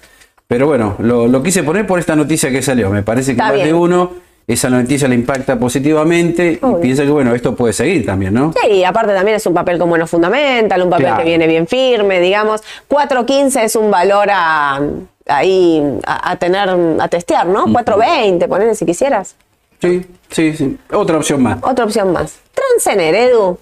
Pero 0.54 0.68
bueno, 0.68 0.96
lo, 1.00 1.42
quise 1.42 1.64
poner 1.64 1.88
por 1.88 1.98
esta 1.98 2.16
noticia 2.16 2.52
que 2.52 2.62
salió. 2.62 2.92
Me 2.92 3.02
parece 3.02 3.34
que 3.34 3.42
más 3.42 3.56
de 3.56 3.74
uno 3.74 4.12
esa 4.46 4.70
noticia 4.70 5.08
le 5.08 5.16
impacta 5.16 5.58
positivamente 5.58 6.60
y 6.62 6.76
piensa 6.80 7.02
que 7.02 7.10
bueno, 7.10 7.34
esto 7.34 7.56
puede 7.56 7.74
seguir 7.74 8.06
también, 8.06 8.36
¿no? 8.36 8.54
Sí, 8.62 8.68
y 8.74 8.84
aparte 8.84 9.16
también 9.16 9.38
es 9.38 9.48
un 9.48 9.56
papel 9.56 9.80
como 9.80 9.90
bueno 9.90 10.06
fundamental, 10.06 10.84
un 10.84 10.92
papel 10.92 11.12
que 11.18 11.24
viene 11.24 11.48
bien 11.48 11.66
firme, 11.66 12.20
digamos. 12.20 12.62
4.15 12.88 13.64
es 13.64 13.76
un 13.76 13.90
valor 13.90 14.28
a, 14.32 14.80
ahí 15.26 15.82
a, 16.06 16.36
tener, 16.36 16.70
a 17.00 17.08
testear, 17.08 17.48
¿no? 17.48 17.66
4.20, 17.66 18.48
ponele 18.48 18.76
si 18.76 18.86
quisieras. 18.86 19.36
Sí, 19.82 20.06
sí, 20.30 20.56
sí. 20.56 20.78
Otra 20.92 21.18
opción 21.18 21.42
más. 21.42 21.58
Otra 21.64 21.84
opción 21.84 22.14
más. 22.14 22.38
Transener, 22.54 23.16
Edu. 23.16 23.58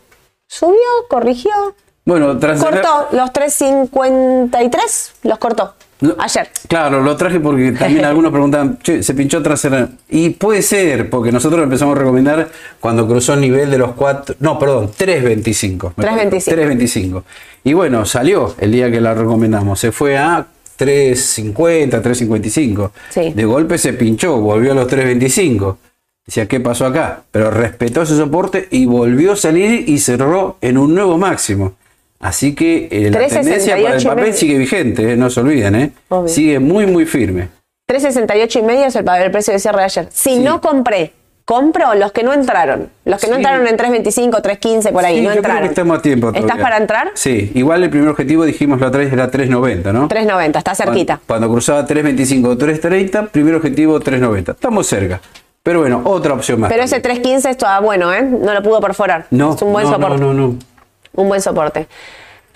Subió, 0.45 0.75
corrigió. 1.07 1.53
Bueno, 2.03 2.37
Transener. 2.37 2.81
Cortó 2.81 3.15
los 3.15 3.31
3.53, 3.31 5.11
los 5.23 5.37
cortó. 5.37 5.73
Ayer. 6.17 6.49
Claro, 6.67 7.01
lo 7.01 7.15
traje 7.15 7.39
porque 7.39 7.71
también 7.73 8.05
algunos 8.05 8.31
preguntan, 8.31 8.79
che, 8.79 9.03
se 9.03 9.13
pinchó 9.13 9.41
trasera. 9.41 9.89
Y 10.09 10.31
puede 10.31 10.61
ser, 10.61 11.09
porque 11.09 11.31
nosotros 11.31 11.63
empezamos 11.63 11.95
a 11.95 11.99
recomendar 11.99 12.49
cuando 12.79 13.07
cruzó 13.07 13.33
el 13.33 13.41
nivel 13.41 13.69
de 13.69 13.77
los 13.77 13.91
4, 13.93 14.35
no, 14.39 14.57
perdón, 14.57 14.91
3.25. 14.91 15.93
3.25. 15.95 16.43
3.25. 16.45 17.23
Y 17.63 17.73
bueno, 17.73 18.05
salió 18.05 18.55
el 18.59 18.71
día 18.71 18.89
que 18.89 18.99
la 18.99 19.13
recomendamos. 19.13 19.79
Se 19.79 19.91
fue 19.91 20.17
a 20.17 20.45
3.50, 20.79 22.01
3.55. 22.01 22.91
Sí. 23.09 23.33
De 23.33 23.45
golpe 23.45 23.77
se 23.77 23.93
pinchó, 23.93 24.37
volvió 24.37 24.71
a 24.71 24.75
los 24.75 24.87
3.25. 24.87 25.77
Decía, 26.25 26.47
¿qué 26.47 26.59
pasó 26.59 26.85
acá? 26.85 27.23
Pero 27.31 27.51
respetó 27.51 28.01
ese 28.01 28.15
soporte 28.15 28.67
y 28.71 28.85
volvió 28.85 29.33
a 29.33 29.35
salir 29.35 29.89
y 29.89 29.99
cerró 29.99 30.57
en 30.61 30.77
un 30.77 30.93
nuevo 30.93 31.17
máximo. 31.17 31.75
Así 32.21 32.53
que 32.55 32.87
eh, 32.91 33.09
la 33.11 33.19
3.68 33.19 33.29
tendencia 33.29 33.75
para 33.81 33.95
el 33.97 34.03
papel 34.03 34.23
medio. 34.23 34.33
sigue 34.37 34.57
vigente, 34.57 35.13
eh, 35.13 35.15
no 35.17 35.29
se 35.29 35.39
olviden, 35.39 35.75
¿eh? 35.75 35.91
Obvio. 36.09 36.27
sigue 36.27 36.59
muy, 36.59 36.85
muy 36.85 37.05
firme. 37.05 37.49
368 37.87 38.59
y 38.59 38.61
medio 38.61 38.85
es 38.85 38.95
el, 38.95 39.05
el 39.07 39.31
precio 39.31 39.53
de 39.53 39.59
cierre 39.59 39.79
de 39.79 39.83
ayer. 39.85 40.07
Si 40.11 40.35
Sí. 40.35 40.39
no 40.39 40.61
compré, 40.61 41.13
compro 41.45 41.93
los 41.95 42.11
que 42.13 42.23
no 42.23 42.31
entraron. 42.31 42.89
Los 43.03 43.19
que 43.19 43.27
no 43.27 43.35
entraron 43.35 43.61
en 43.67 43.75
325, 43.75 44.41
315 44.41 44.91
por 44.93 45.03
ahí, 45.03 45.15
Sí, 45.17 45.21
no 45.23 45.25
yo 45.25 45.29
creo 45.31 45.37
entraron. 45.39 45.63
que 45.63 45.67
estamos 45.69 45.97
a 45.97 46.01
tiempo 46.01 46.31
¿Estás 46.33 46.57
para 46.59 46.77
entrar? 46.77 47.11
Sí, 47.15 47.51
igual 47.55 47.83
el 47.83 47.89
primer 47.89 48.07
objetivo 48.09 48.45
dijimos 48.45 48.79
la 48.79 48.87
otra 48.87 48.99
vez 49.01 49.11
era 49.11 49.29
3.90, 49.29 49.91
¿no? 49.91 50.07
390, 50.07 50.59
está 50.59 50.75
cerquita. 50.75 51.15
Cuando, 51.25 51.47
cuando 51.47 51.49
cruzaba 51.49 51.85
3.25 51.87 52.45
o 52.47 52.57
3.30, 52.57 53.29
primer 53.29 53.55
objetivo 53.55 53.99
3.90. 53.99 54.51
Estamos 54.51 54.87
cerca. 54.87 55.19
Pero 55.63 55.79
bueno, 55.81 56.01
otra 56.05 56.33
opción 56.33 56.59
más. 56.61 56.71
Pero 56.71 56.83
ese 56.83 56.99
también. 57.01 57.21
315 57.23 57.49
es 57.49 57.57
todavía 57.57 57.85
bueno, 57.85 58.13
¿eh? 58.13 58.21
No 58.23 58.53
lo 58.53 58.63
pudo 58.63 58.79
perforar. 58.79 59.25
no, 59.31 59.53
es 59.55 59.61
un 59.61 59.73
buen 59.73 59.85
no, 59.85 59.91
soporte. 59.91 60.17
no, 60.19 60.33
no, 60.33 60.47
no. 60.47 60.55
Un 61.13 61.27
buen 61.27 61.41
soporte. 61.41 61.87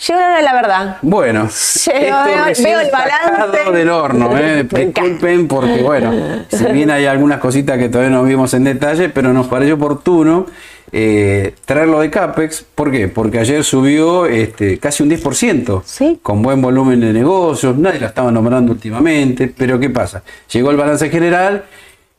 Llegó 0.08 0.20
la 0.20 0.26
hora 0.28 0.36
de 0.38 0.44
la 0.44 0.54
verdad. 0.54 0.98
Bueno, 1.02 1.48
Llegó, 1.86 2.26
esto 2.48 2.64
veo- 2.64 2.80
el 2.82 2.92
balance. 2.92 3.72
del 3.72 3.90
horno, 3.90 4.38
¿eh? 4.38 4.64
Disculpen 4.70 5.48
porque, 5.48 5.82
bueno, 5.82 6.12
si 6.50 6.66
bien 6.66 6.92
hay 6.92 7.06
algunas 7.06 7.40
cositas 7.40 7.78
que 7.78 7.88
todavía 7.88 8.10
no 8.16 8.24
vimos 8.24 8.54
en 8.54 8.66
detalle, 8.66 9.08
pero 9.10 9.32
nos 9.32 9.48
pareció 9.48 9.76
oportuno 9.76 10.48
eh, 10.92 11.56
traerlo 11.66 12.00
de 12.02 12.10
CAPEX. 12.10 12.66
¿Por 12.76 12.92
qué? 12.92 13.08
Porque 13.08 13.40
ayer 13.40 13.64
subió 13.64 14.26
este, 14.26 14.80
casi 14.80 15.02
un 15.04 15.10
10%, 15.10 15.82
Sí. 15.86 16.20
con 16.22 16.42
buen 16.42 16.62
volumen 16.62 17.00
de 17.00 17.12
negocios, 17.14 17.76
nadie 17.78 18.00
la 18.02 18.08
estaba 18.08 18.32
nombrando 18.32 18.72
últimamente, 18.74 19.52
pero 19.58 19.80
¿qué 19.80 19.90
pasa? 19.90 20.24
Llegó 20.52 20.72
el 20.72 20.78
balance 20.78 21.10
general 21.10 21.64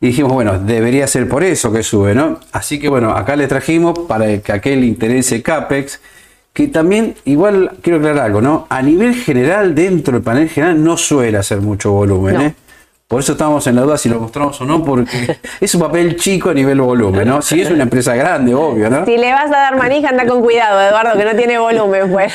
y 0.00 0.08
dijimos, 0.08 0.32
bueno, 0.32 0.58
debería 0.58 1.06
ser 1.06 1.28
por 1.28 1.44
eso 1.44 1.70
que 1.72 1.82
sube, 1.82 2.14
¿no? 2.14 2.40
Así 2.52 2.78
que 2.78 2.88
bueno, 2.88 3.12
acá 3.12 3.36
le 3.36 3.46
trajimos 3.46 3.98
para 4.00 4.38
que 4.38 4.52
aquel 4.52 4.82
interese 4.84 5.42
CAPEX, 5.42 6.00
que 6.56 6.68
también, 6.68 7.14
igual 7.26 7.72
quiero 7.82 7.98
aclarar 7.98 8.24
algo, 8.24 8.40
¿no? 8.40 8.66
A 8.70 8.80
nivel 8.80 9.14
general, 9.14 9.74
dentro 9.74 10.14
del 10.14 10.22
panel 10.22 10.48
general, 10.48 10.82
no 10.82 10.96
suele 10.96 11.36
hacer 11.36 11.60
mucho 11.60 11.92
volumen, 11.92 12.34
No. 12.34 12.40
¿eh? 12.40 12.54
Por 13.06 13.20
eso 13.20 13.32
estamos 13.32 13.64
en 13.66 13.76
la 13.76 13.82
duda 13.82 13.98
si 13.98 14.08
lo 14.08 14.18
mostramos 14.18 14.58
o 14.62 14.64
no, 14.64 14.82
porque 14.82 15.38
es 15.60 15.74
un 15.74 15.82
papel 15.82 16.16
chico 16.16 16.48
a 16.48 16.54
nivel 16.54 16.80
volumen, 16.80 17.28
¿no? 17.28 17.42
Si 17.42 17.60
es 17.60 17.70
una 17.70 17.82
empresa 17.82 18.16
grande, 18.16 18.54
obvio, 18.54 18.88
¿no? 18.88 19.04
Si 19.04 19.18
le 19.18 19.30
vas 19.32 19.48
a 19.48 19.56
dar 19.58 19.76
manija, 19.76 20.08
anda 20.08 20.26
con 20.26 20.40
cuidado, 20.40 20.80
Eduardo, 20.80 21.18
que 21.18 21.24
no 21.26 21.36
tiene 21.36 21.58
volumen. 21.58 22.10
Bueno. 22.10 22.32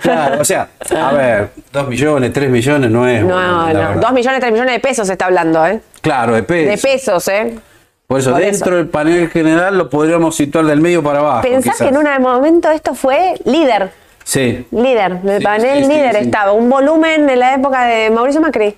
Claro, 0.00 0.40
o 0.40 0.44
sea, 0.44 0.68
a 0.98 1.12
ver, 1.12 1.50
2 1.72 1.88
millones, 1.88 2.32
3 2.32 2.50
millones 2.50 2.90
no 2.90 3.06
es. 3.06 3.22
No, 3.22 3.34
volumen, 3.34 3.50
no. 3.50 3.66
verdad. 3.66 3.96
2 4.00 4.12
millones, 4.12 4.40
3 4.40 4.52
millones 4.52 4.72
de 4.72 4.80
pesos 4.80 5.06
se 5.06 5.12
está 5.12 5.26
hablando, 5.26 5.64
¿eh? 5.66 5.78
Claro, 6.00 6.34
de 6.34 6.42
peso. 6.42 6.70
De 6.70 6.78
pesos, 6.78 7.28
¿eh? 7.28 7.58
Por 8.06 8.20
eso, 8.20 8.30
Por 8.32 8.40
dentro 8.40 8.66
eso. 8.70 8.76
del 8.76 8.88
panel 8.88 9.28
general 9.30 9.76
lo 9.76 9.90
podríamos 9.90 10.36
situar 10.36 10.64
del 10.66 10.80
medio 10.80 11.02
para 11.02 11.18
abajo. 11.18 11.42
Pensás 11.42 11.74
quizás. 11.74 11.78
que 11.78 11.88
en 11.88 11.96
un 11.96 12.22
momento 12.22 12.70
esto 12.70 12.94
fue 12.94 13.34
líder. 13.44 13.90
Sí. 14.24 14.66
Líder, 14.70 15.18
el 15.24 15.38
Sí, 15.38 15.44
panel 15.44 15.84
sí, 15.84 15.90
líder 15.90 16.14
sí. 16.16 16.24
estaba. 16.24 16.52
Un 16.52 16.68
volumen 16.70 17.28
en 17.28 17.38
la 17.38 17.54
época 17.54 17.84
de 17.86 18.10
Mauricio 18.10 18.40
Macri. 18.40 18.76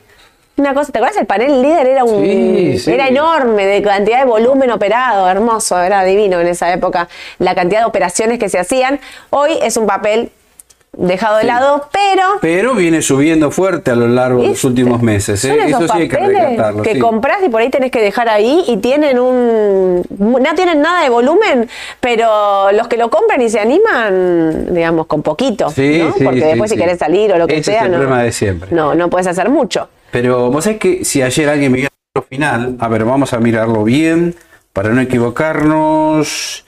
Una 0.56 0.74
cosa, 0.74 0.90
¿te 0.90 0.98
acuerdas? 0.98 1.20
El 1.20 1.26
panel 1.26 1.62
líder 1.62 1.86
era 1.86 2.04
un 2.04 2.20
Sí, 2.24 2.78
sí. 2.80 2.90
era 2.92 3.06
enorme 3.08 3.64
de 3.64 3.80
cantidad 3.80 4.18
de 4.18 4.24
volumen 4.24 4.70
operado, 4.72 5.28
hermoso, 5.28 5.80
era 5.80 6.02
divino 6.04 6.40
en 6.40 6.48
esa 6.48 6.72
época 6.72 7.08
la 7.38 7.54
cantidad 7.54 7.80
de 7.80 7.86
operaciones 7.86 8.38
que 8.40 8.48
se 8.48 8.58
hacían. 8.58 8.98
Hoy 9.30 9.52
es 9.62 9.76
un 9.76 9.86
papel 9.86 10.32
dejado 11.00 11.36
de 11.36 11.42
Sí. 11.42 11.46
lado, 11.46 11.88
pero 11.92 12.22
Pero 12.40 12.74
viene 12.74 13.02
subiendo 13.02 13.52
fuerte 13.52 13.92
a 13.92 13.94
lo 13.94 14.08
largo 14.08 14.42
de 14.42 14.48
los 14.48 14.64
últimos 14.64 15.00
meses. 15.00 15.44
¿eh? 15.44 15.48
son 15.50 15.60
esos 15.60 15.82
Eso 15.84 15.92
sí 15.94 16.00
hay 16.02 16.08
que 16.08 16.16
papeles 16.16 16.42
rescatarlo. 16.42 16.82
que 16.82 16.92
sí. 16.94 16.98
compras 16.98 17.38
y 17.46 17.48
por 17.48 17.60
ahí 17.60 17.70
tenés 17.70 17.90
que 17.92 18.00
dejar 18.02 18.28
ahí 18.28 18.64
y 18.66 18.78
tienen 18.78 19.18
un 19.20 20.02
no 20.18 20.54
tienen 20.56 20.82
nada 20.82 21.02
de 21.04 21.08
volumen, 21.08 21.68
pero 22.00 22.72
los 22.72 22.88
que 22.88 22.96
lo 22.96 23.10
compran 23.10 23.40
y 23.40 23.48
se 23.48 23.60
animan, 23.60 24.74
digamos, 24.74 25.06
con 25.06 25.22
poquito, 25.22 25.70
Sí, 25.70 25.98
¿no? 26.02 26.12
Porque 26.24 26.44
después 26.44 26.70
si 26.70 26.76
querés 26.76 26.98
salir 26.98 27.32
o 27.32 27.38
lo 27.38 27.46
que 27.46 27.58
Ese 27.58 27.70
es 27.72 27.76
sea, 27.78 27.86
el 27.86 27.92
no, 27.92 27.98
problema 27.98 28.22
de 28.24 28.32
siempre. 28.32 28.68
no, 28.72 28.94
no 28.94 29.08
puedes 29.08 29.26
hacer 29.28 29.48
mucho. 29.50 29.88
Pero 30.10 30.50
vos 30.50 30.64
sabés 30.64 30.80
que 30.80 31.04
si 31.04 31.22
ayer 31.22 31.48
alguien 31.48 31.70
me 31.70 31.78
dio 31.78 31.88
el 32.16 32.22
final, 32.24 32.76
a 32.80 32.88
ver, 32.88 33.04
vamos 33.04 33.32
a 33.32 33.38
mirarlo 33.38 33.84
bien 33.84 34.34
para 34.72 34.88
no 34.90 35.00
equivocarnos. 35.00 36.64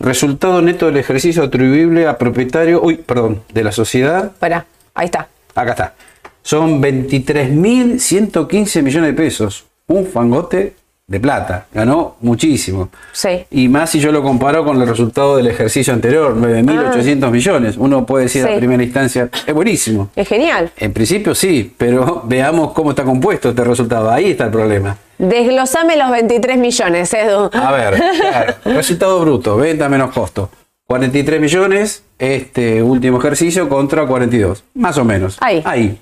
Resultado 0.00 0.62
neto 0.62 0.86
del 0.86 0.96
ejercicio 0.96 1.42
atribuible 1.44 2.06
a 2.06 2.16
propietario, 2.16 2.80
uy, 2.82 2.96
perdón, 2.96 3.42
de 3.52 3.62
la 3.64 3.70
sociedad. 3.70 4.24
Espera, 4.26 4.64
ahí 4.94 5.04
está. 5.04 5.28
Acá 5.54 5.70
está. 5.72 5.94
Son 6.42 6.80
23.115 6.82 8.82
millones 8.82 9.10
de 9.10 9.14
pesos. 9.14 9.66
Un 9.88 10.06
fangote 10.06 10.72
de 11.06 11.20
plata. 11.20 11.66
Ganó 11.74 12.16
muchísimo. 12.20 12.88
Sí. 13.12 13.44
Y 13.50 13.68
más 13.68 13.90
si 13.90 14.00
yo 14.00 14.10
lo 14.10 14.22
comparo 14.22 14.64
con 14.64 14.80
el 14.80 14.88
resultado 14.88 15.36
del 15.36 15.48
ejercicio 15.48 15.92
anterior, 15.92 16.34
9.800 16.36 17.30
millones. 17.30 17.76
Uno 17.76 18.06
puede 18.06 18.24
decir 18.24 18.46
Sí. 18.46 18.52
a 18.52 18.56
primera 18.56 18.82
instancia, 18.82 19.28
es 19.46 19.52
buenísimo. 19.52 20.08
Es 20.16 20.26
genial. 20.28 20.70
En 20.78 20.94
principio 20.94 21.34
sí, 21.34 21.74
pero 21.76 22.22
veamos 22.26 22.72
cómo 22.72 22.88
está 22.90 23.04
compuesto 23.04 23.50
este 23.50 23.64
resultado. 23.64 24.10
Ahí 24.10 24.30
está 24.30 24.44
el 24.46 24.50
problema. 24.50 24.96
Desglosame 25.20 25.98
los 25.98 26.10
23 26.10 26.56
millones, 26.56 27.12
Edu. 27.12 27.50
A 27.52 27.72
ver, 27.72 28.02
claro, 28.18 28.54
resultado 28.64 29.20
bruto, 29.20 29.54
venta 29.58 29.86
menos 29.86 30.14
costo. 30.14 30.48
43 30.86 31.38
millones, 31.38 32.02
este 32.18 32.82
último 32.82 33.18
ejercicio 33.18 33.68
contra 33.68 34.06
42, 34.06 34.64
más 34.74 34.96
o 34.96 35.04
menos. 35.04 35.36
Ahí. 35.42 35.62
Ahí. 35.66 36.00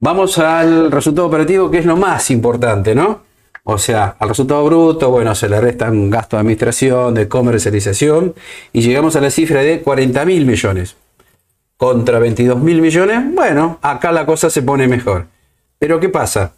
Vamos 0.00 0.38
al 0.38 0.90
resultado 0.90 1.28
operativo, 1.28 1.70
que 1.70 1.78
es 1.78 1.84
lo 1.84 1.98
más 1.98 2.30
importante, 2.30 2.94
¿no? 2.94 3.20
O 3.64 3.76
sea, 3.76 4.16
al 4.18 4.30
resultado 4.30 4.64
bruto, 4.64 5.10
bueno, 5.10 5.34
se 5.34 5.50
le 5.50 5.60
restan 5.60 6.08
gastos 6.08 6.38
de 6.38 6.40
administración, 6.40 7.12
de 7.12 7.28
comercialización, 7.28 8.34
y 8.72 8.80
llegamos 8.80 9.14
a 9.14 9.20
la 9.20 9.30
cifra 9.30 9.60
de 9.60 9.82
40 9.82 10.24
mil 10.24 10.46
millones. 10.46 10.96
Contra 11.76 12.18
22 12.18 12.58
mil 12.58 12.80
millones, 12.80 13.22
bueno, 13.34 13.78
acá 13.82 14.10
la 14.10 14.24
cosa 14.24 14.48
se 14.48 14.62
pone 14.62 14.88
mejor. 14.88 15.26
Pero 15.78 16.00
¿qué 16.00 16.08
pasa? 16.08 16.54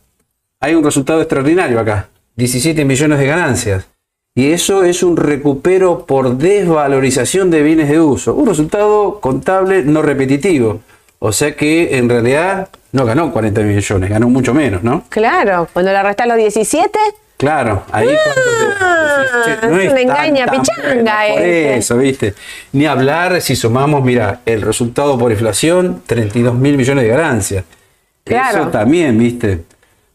Hay 0.65 0.75
un 0.75 0.83
resultado 0.83 1.21
extraordinario 1.21 1.79
acá, 1.79 2.09
17 2.37 2.87
millones 2.87 3.19
de 3.19 3.27
ganancias. 3.27 3.87
Y 4.35 4.51
eso 4.53 4.83
es 4.83 5.03
un 5.03 5.19
recupero 5.19 6.07
por 6.07 6.39
desvalorización 6.39 7.51
de 7.51 7.63
bienes 7.63 7.91
de 7.91 8.01
uso. 8.01 8.33
Un 8.35 8.47
resultado 8.47 9.21
contable 9.21 9.83
no 9.83 10.01
repetitivo. 10.01 10.81
O 11.19 11.33
sea 11.33 11.55
que 11.55 11.99
en 11.99 12.09
realidad 12.09 12.71
no 12.93 13.05
ganó 13.05 13.31
40 13.31 13.61
millones, 13.61 14.09
ganó 14.09 14.31
mucho 14.31 14.55
menos, 14.55 14.83
¿no? 14.83 15.05
Claro, 15.11 15.69
cuando 15.71 15.93
le 15.93 16.03
restás 16.03 16.27
los 16.29 16.39
17, 16.39 16.99
Claro, 17.37 17.83
ahí 17.93 18.07
cuando 18.07 18.43
te- 18.43 18.75
Ah, 18.81 19.59
decís, 19.61 19.87
es 19.87 19.93
una 19.93 20.01
engaña 20.01 20.47
pichanga 20.47 21.17
Por 21.29 21.43
este. 21.43 21.77
eso, 21.77 21.99
¿viste? 21.99 22.35
Ni 22.73 22.87
hablar 22.87 23.43
si 23.43 23.55
sumamos, 23.55 24.03
mira, 24.03 24.41
el 24.47 24.63
resultado 24.63 25.19
por 25.19 25.31
inflación, 25.31 26.01
32 26.07 26.55
mil 26.55 26.79
millones 26.79 27.05
de 27.05 27.11
ganancias. 27.11 27.65
Claro. 28.25 28.61
Eso 28.63 28.69
también, 28.71 29.19
¿viste? 29.19 29.65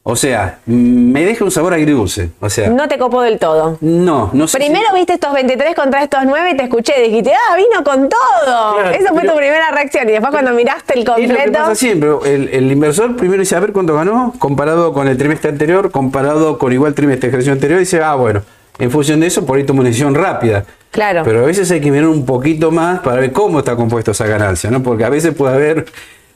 O 0.02 0.16
sea, 0.16 0.60
me 0.66 1.24
deja 1.26 1.44
un 1.44 1.52
sabor 1.52 1.74
agridulce. 1.74 2.32
O 2.40 2.50
sea, 2.50 2.70
no 2.70 2.88
te 2.88 2.98
copó 2.98 3.22
del 3.22 3.38
todo. 3.38 3.78
no, 3.82 4.30
no 4.34 4.48
sé. 4.48 4.58
si- 4.58 4.64
Primero 4.66 4.88
viste 4.96 5.14
estos 5.14 5.34
23 5.34 5.76
contra 5.76 6.02
estos 6.04 6.22
9 6.26 6.52
y 6.52 6.58
te 6.58 6.64
escuché 6.64 7.00
dijiste, 7.02 7.32
ah, 7.34 7.56
vino 7.58 7.84
con 7.84 8.10
todo. 8.10 8.76
Claro, 8.76 8.90
Esa 8.92 9.10
fue 9.10 9.22
pero- 9.22 9.34
tu 9.34 9.38
primera 9.38 9.72
reacción. 9.72 10.08
Y 10.10 10.14
después 10.14 10.32
cuando 10.32 10.52
miraste 10.54 10.94
el 10.94 11.00
Es 11.02 11.06
lo 11.08 11.16
que 11.16 11.28
completo, 11.28 11.52
pasa 11.60 11.76
siempre. 11.76 12.10
El, 12.26 12.48
el 12.50 12.72
inversor 12.72 13.16
primero 13.18 13.42
dice, 13.42 13.56
a 13.56 13.60
ver 13.60 13.72
cuánto 13.74 13.94
ganó, 13.94 14.34
comparado 14.40 14.94
con 14.94 15.08
el 15.08 15.18
trimestre 15.18 15.52
anterior, 15.52 15.92
comparado 15.92 16.58
con 16.58 16.72
igual 16.74 16.94
trimestre 16.96 17.28
de 17.28 17.32
ejercicio 17.32 17.54
anterior, 17.54 17.78
y 17.80 17.82
dice, 17.82 18.02
ah, 18.02 18.16
bueno, 18.16 18.42
en 18.80 18.90
función 18.92 19.20
de 19.20 19.28
eso, 19.28 19.46
por 19.46 19.58
ahí 19.58 19.64
toma 19.66 19.82
una 19.82 19.90
decisión 19.90 20.16
rápida. 20.16 20.64
Claro. 20.92 21.22
Pero 21.26 21.42
a 21.44 21.46
veces 21.46 21.70
hay 21.70 21.82
que 21.82 21.92
mirar 21.92 22.08
un 22.08 22.26
poquito 22.26 22.72
más 22.72 23.02
para 23.02 23.18
ver 23.20 23.32
cómo 23.32 23.60
está 23.60 23.76
compuesto 23.76 24.12
esa 24.12 24.26
ganancia, 24.26 24.72
¿no? 24.72 24.82
Porque 24.82 25.04
a 25.04 25.10
veces 25.10 25.36
puede 25.36 25.54
haber 25.54 25.86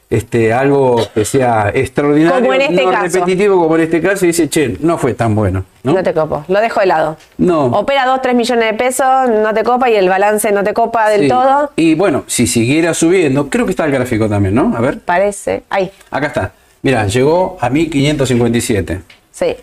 este, 0.10 0.54
algo 0.54 1.02
que 1.14 1.26
sea 1.26 1.72
extraordinario, 1.74 2.40
Como 2.42 2.54
en 2.54 2.62
este 2.62 2.84
no 2.86 2.92
caso. 2.92 3.04
repetitivo 3.20 3.60
como 3.62 3.76
en 3.76 3.82
este 3.82 4.02
caso, 4.02 4.26
y 4.26 4.28
dice, 4.28 4.48
che, 4.50 4.78
no 4.80 4.98
fue 4.98 5.14
tan 5.16 5.34
bueno, 5.36 5.66
¿no? 5.84 5.94
no 5.94 6.04
te 6.04 6.14
copo. 6.14 6.44
Lo 6.48 6.60
dejo 6.62 6.80
de 6.82 6.86
lado. 6.86 7.18
No. 7.38 7.66
Opera 7.66 8.06
2, 8.06 8.22
3 8.22 8.36
millones 8.36 8.66
de 8.66 8.74
pesos, 8.78 9.06
no 9.30 9.54
te 9.54 9.64
copa 9.64 9.90
y 9.90 9.96
el 9.96 10.08
balance 10.10 10.52
no 10.52 10.64
te 10.64 10.74
copa 10.74 11.10
del 11.10 11.22
Sí. 11.24 11.28
todo. 11.30 11.72
Y 11.76 11.96
bueno, 11.96 12.24
si 12.28 12.46
siguiera 12.48 12.94
subiendo, 12.94 13.50
creo 13.50 13.66
que 13.66 13.72
está 13.72 13.86
el 13.86 13.92
gráfico 13.92 14.30
también, 14.30 14.54
¿no? 14.56 14.74
A 14.78 14.82
ver, 14.82 15.00
Parece. 15.00 15.64
Ahí, 15.70 15.92
acá 16.12 16.28
está. 16.28 16.52
Mira, 16.84 17.08
llegó 17.08 17.58
a 17.60 17.70
1557. 17.70 19.02
sí. 19.32 19.56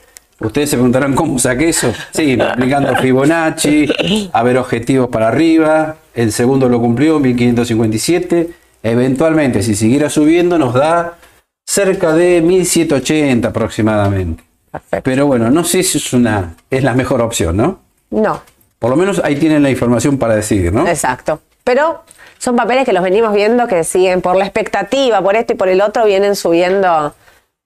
Ustedes 0.42 0.70
se 0.70 0.76
preguntarán 0.76 1.14
cómo 1.14 1.38
saqué 1.38 1.68
eso. 1.68 1.92
Sí, 2.12 2.38
aplicando 2.40 2.96
Fibonacci, 2.96 4.30
a 4.32 4.42
ver 4.42 4.56
objetivos 4.56 5.10
para 5.10 5.28
arriba. 5.28 5.96
El 6.14 6.32
segundo 6.32 6.66
lo 6.70 6.80
cumplió, 6.80 7.20
1557. 7.20 8.48
Eventualmente, 8.82 9.62
si 9.62 9.74
siguiera 9.74 10.08
subiendo, 10.10 10.58
nos 10.58 10.74
da 10.74 11.18
cerca 11.66 12.12
de 12.12 12.40
1780 12.40 13.48
aproximadamente. 13.48 14.42
Perfecto. 14.70 15.02
Pero 15.04 15.26
bueno, 15.26 15.50
no 15.50 15.64
sé 15.64 15.82
si 15.82 15.98
es 15.98 16.12
una 16.12 16.54
es 16.70 16.82
la 16.82 16.94
mejor 16.94 17.20
opción, 17.20 17.56
¿no? 17.56 17.80
No, 18.10 18.42
Por 18.78 18.90
lo 18.90 18.96
menos 18.96 19.20
ahí 19.22 19.36
tienen 19.36 19.62
la 19.62 19.70
información 19.70 20.18
para 20.18 20.34
decidir, 20.34 20.72
¿no? 20.72 20.86
exacto. 20.88 21.40
Pero 21.62 22.02
son 22.38 22.56
papeles 22.56 22.84
que 22.84 22.92
los 22.92 23.02
venimos 23.02 23.32
viendo 23.34 23.66
que 23.68 23.84
siguen 23.84 24.20
por 24.22 24.34
la 24.34 24.44
expectativa, 24.44 25.20
por 25.22 25.36
esto 25.36 25.52
y 25.52 25.56
por 25.56 25.68
el 25.68 25.80
otro, 25.80 26.06
vienen 26.06 26.34
subiendo 26.34 27.14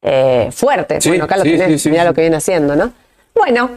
eh, 0.02 0.50
fuerte. 0.52 1.00
Sí, 1.00 1.10
bueno, 1.10 1.24
acá 1.24 1.36
lo 1.36 1.44
sí, 1.44 1.56
tenés, 1.56 1.80
sí, 1.80 1.90
mirá 1.90 2.04
lo 2.04 2.12
que 2.12 2.22
viene 2.22 2.36
haciendo, 2.36 2.74
¿no? 2.76 2.92
Bueno, 3.34 3.70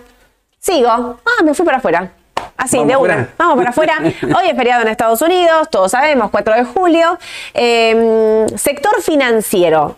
sigo. 0.59 0.89
Ah, 0.89 1.43
me 1.43 1.53
fui 1.53 1.65
para 1.65 1.77
afuera. 1.77 2.11
Así, 2.57 2.77
Vamos 2.77 2.91
de 2.91 2.97
una. 2.97 3.29
Vamos 3.37 3.57
para 3.57 3.69
afuera. 3.69 3.93
Hoy 4.01 4.49
es 4.49 4.55
feriado 4.57 4.81
en 4.81 4.87
Estados 4.87 5.21
Unidos, 5.21 5.69
todos 5.69 5.91
sabemos, 5.91 6.31
4 6.31 6.55
de 6.55 6.63
julio. 6.65 7.17
Eh, 7.53 8.45
sector 8.55 9.01
financiero. 9.01 9.97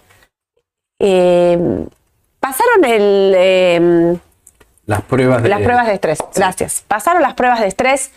Eh, 0.99 1.57
pasaron 2.39 2.83
el, 2.83 3.33
eh, 3.37 4.17
Las 4.85 5.01
pruebas 5.03 5.41
de. 5.41 5.49
las 5.49 5.61
pruebas 5.61 5.87
de 5.87 5.93
estrés. 5.93 6.19
Gracias. 6.35 6.83
Pasaron 6.87 7.21
las 7.21 7.33
pruebas 7.33 7.61
de 7.61 7.67
estrés. 7.67 8.11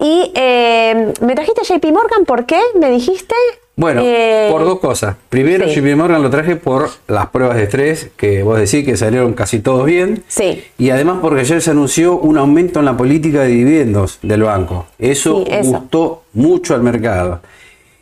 Y 0.00 0.30
eh, 0.34 1.12
me 1.20 1.34
trajiste 1.34 1.62
JP 1.64 1.84
Morgan, 1.92 2.24
¿por 2.24 2.46
qué? 2.46 2.60
¿Me 2.78 2.90
dijiste? 2.90 3.34
Bueno, 3.74 4.00
Eh, 4.04 4.48
por 4.50 4.64
dos 4.64 4.80
cosas. 4.80 5.16
Primero, 5.28 5.68
sí. 5.68 5.80
JP 5.80 5.96
Morgan 5.96 6.22
lo 6.22 6.30
traje 6.30 6.56
por 6.56 6.88
las 7.06 7.28
pruebas 7.28 7.56
de 7.56 7.64
estrés, 7.64 8.10
que 8.16 8.42
vos 8.42 8.58
decís 8.58 8.84
que 8.84 8.96
salieron 8.96 9.34
casi 9.34 9.60
todos 9.60 9.84
bien. 9.86 10.24
Sí. 10.28 10.64
Y 10.78 10.90
además 10.90 11.18
porque 11.20 11.40
ayer 11.40 11.60
se 11.62 11.70
anunció 11.70 12.16
un 12.18 12.38
aumento 12.38 12.78
en 12.80 12.86
la 12.86 12.96
política 12.96 13.42
de 13.42 13.48
dividendos 13.48 14.18
del 14.22 14.42
banco. 14.42 14.86
Eso, 14.98 15.44
Sí, 15.44 15.52
eso. 15.52 15.70
gustó 15.70 16.22
mucho 16.32 16.74
al 16.74 16.82
mercado. 16.82 17.40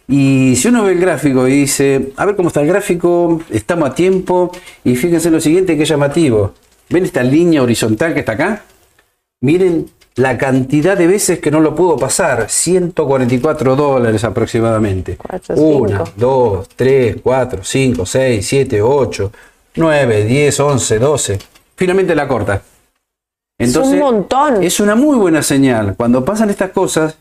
Y 0.08 0.54
si 0.56 0.68
uno 0.68 0.84
ve 0.84 0.92
el 0.92 1.00
gráfico 1.00 1.48
y 1.48 1.52
dice, 1.52 2.12
a 2.16 2.24
ver 2.24 2.36
cómo 2.36 2.48
está 2.48 2.60
el 2.62 2.68
gráfico, 2.68 3.40
estamos 3.50 3.90
a 3.90 3.94
tiempo, 3.94 4.52
y 4.84 4.96
fíjense 4.96 5.30
lo 5.30 5.40
siguiente 5.40 5.76
que 5.76 5.82
es 5.82 5.88
llamativo. 5.88 6.52
¿Ven 6.88 7.04
esta 7.04 7.22
línea 7.22 7.62
horizontal 7.62 8.14
que 8.14 8.20
está 8.20 8.32
acá? 8.32 8.62
Miren 9.40 9.90
la 10.16 10.38
cantidad 10.38 10.96
de 10.96 11.06
veces 11.06 11.40
que 11.40 11.50
no 11.50 11.60
lo 11.60 11.74
pudo 11.74 11.96
pasar, 11.96 12.48
144 12.48 13.76
dólares 13.76 14.24
aproximadamente. 14.24 15.16
Cuatro, 15.16 15.54
Una, 15.56 15.98
cinco. 15.98 16.12
dos, 16.16 16.68
tres, 16.74 17.16
cuatro, 17.22 17.62
cinco, 17.62 18.06
seis, 18.06 18.46
siete, 18.46 18.80
ocho, 18.80 19.30
nueve, 19.76 20.24
diez, 20.24 20.58
once, 20.60 20.98
doce. 20.98 21.38
Finalmente 21.76 22.14
la 22.14 22.26
corta. 22.26 22.62
un 23.58 23.98
montón. 23.98 24.62
Es 24.62 24.80
una 24.80 24.94
muy 24.94 25.16
buena 25.18 25.42
señal. 25.42 25.94
Cuando 25.96 26.24
pasan 26.24 26.48
estas 26.48 26.70
cosas, 26.70 27.16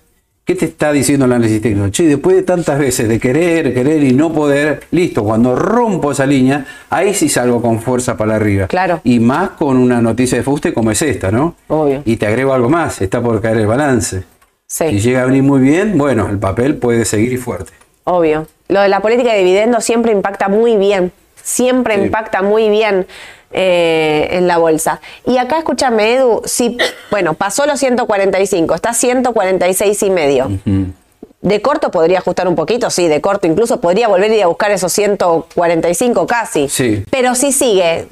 ¿qué 0.45 0.55
te 0.55 0.65
está 0.65 0.91
diciendo 0.91 1.25
el 1.25 1.33
análisis 1.33 1.61
técnico? 1.61 1.89
Che, 1.89 2.03
después 2.07 2.35
de 2.35 2.43
tantas 2.43 2.77
veces 2.79 3.09
de 3.09 3.19
querer, 3.19 3.73
querer 3.73 4.03
y 4.03 4.13
no 4.13 4.31
poder, 4.31 4.81
listo, 4.91 5.23
cuando 5.23 5.55
rompo 5.55 6.11
esa 6.11 6.25
línea, 6.25 6.65
ahí 6.89 7.13
sí 7.13 7.27
salgo 7.29 7.61
con 7.61 7.81
fuerza 7.81 8.15
para 8.15 8.35
arriba. 8.35 8.67
Claro. 8.67 9.01
Y 9.03 9.19
más 9.19 9.49
con 9.51 9.77
una 9.77 10.01
noticia 10.01 10.37
de 10.37 10.43
fuste 10.43 10.73
como 10.73 10.91
es 10.91 11.01
esta, 11.01 11.31
¿no? 11.31 11.55
Obvio. 11.67 12.01
Y 12.05 12.17
te 12.17 12.27
agrego 12.27 12.53
algo 12.53 12.69
más, 12.69 13.01
está 13.01 13.21
por 13.21 13.41
caer 13.41 13.57
el 13.57 13.67
balance. 13.67 14.23
Si 14.67 14.87
Sí, 14.89 14.99
llega 14.99 15.23
a 15.23 15.25
venir 15.25 15.43
muy 15.43 15.59
bien, 15.61 15.97
bueno, 15.97 16.27
el 16.29 16.39
papel 16.39 16.75
puede 16.77 17.05
seguir 17.05 17.33
y 17.33 17.37
fuerte. 17.37 17.71
obvio. 18.05 18.47
Lo 18.67 18.81
de 18.81 18.89
la 18.89 18.99
política 18.99 19.31
de 19.33 19.39
dividendos 19.39 19.83
siempre 19.83 20.11
impacta 20.11 20.47
muy 20.47 20.75
bien. 20.77 21.11
Siempre 21.41 21.95
Sí. 21.95 22.01
impacta 22.05 22.41
muy 22.41 22.69
bien 22.69 23.05
eh, 23.57 24.27
en 24.31 24.47
la 24.47 24.57
bolsa. 24.57 24.99
Y 25.25 25.37
acá, 25.37 25.57
escúchame, 25.59 26.15
Edu, 26.15 26.41
si, 26.43 26.77
bueno, 27.09 27.35
pasó 27.35 27.65
los 27.65 27.79
145, 27.79 28.75
está 28.75 28.93
146 28.93 30.03
y 30.03 30.09
medio. 30.09 30.51
De 31.41 31.61
corto 31.61 31.89
podría 31.89 32.19
ajustar 32.19 32.49
un 32.49 32.55
poquito, 32.55 32.89
sí, 32.89 33.07
de 33.07 33.21
corto 33.21 33.47
incluso 33.47 33.79
podría 33.79 34.09
volver 34.09 34.29
a 34.31 34.35
ir 34.35 34.43
a 34.43 34.47
buscar 34.47 34.71
esos 34.71 34.91
145 34.91 36.27
casi. 36.27 36.67
Sí. 36.67 37.05
Pero 37.09 37.33
si 37.35 37.53
sigue, 37.53 38.07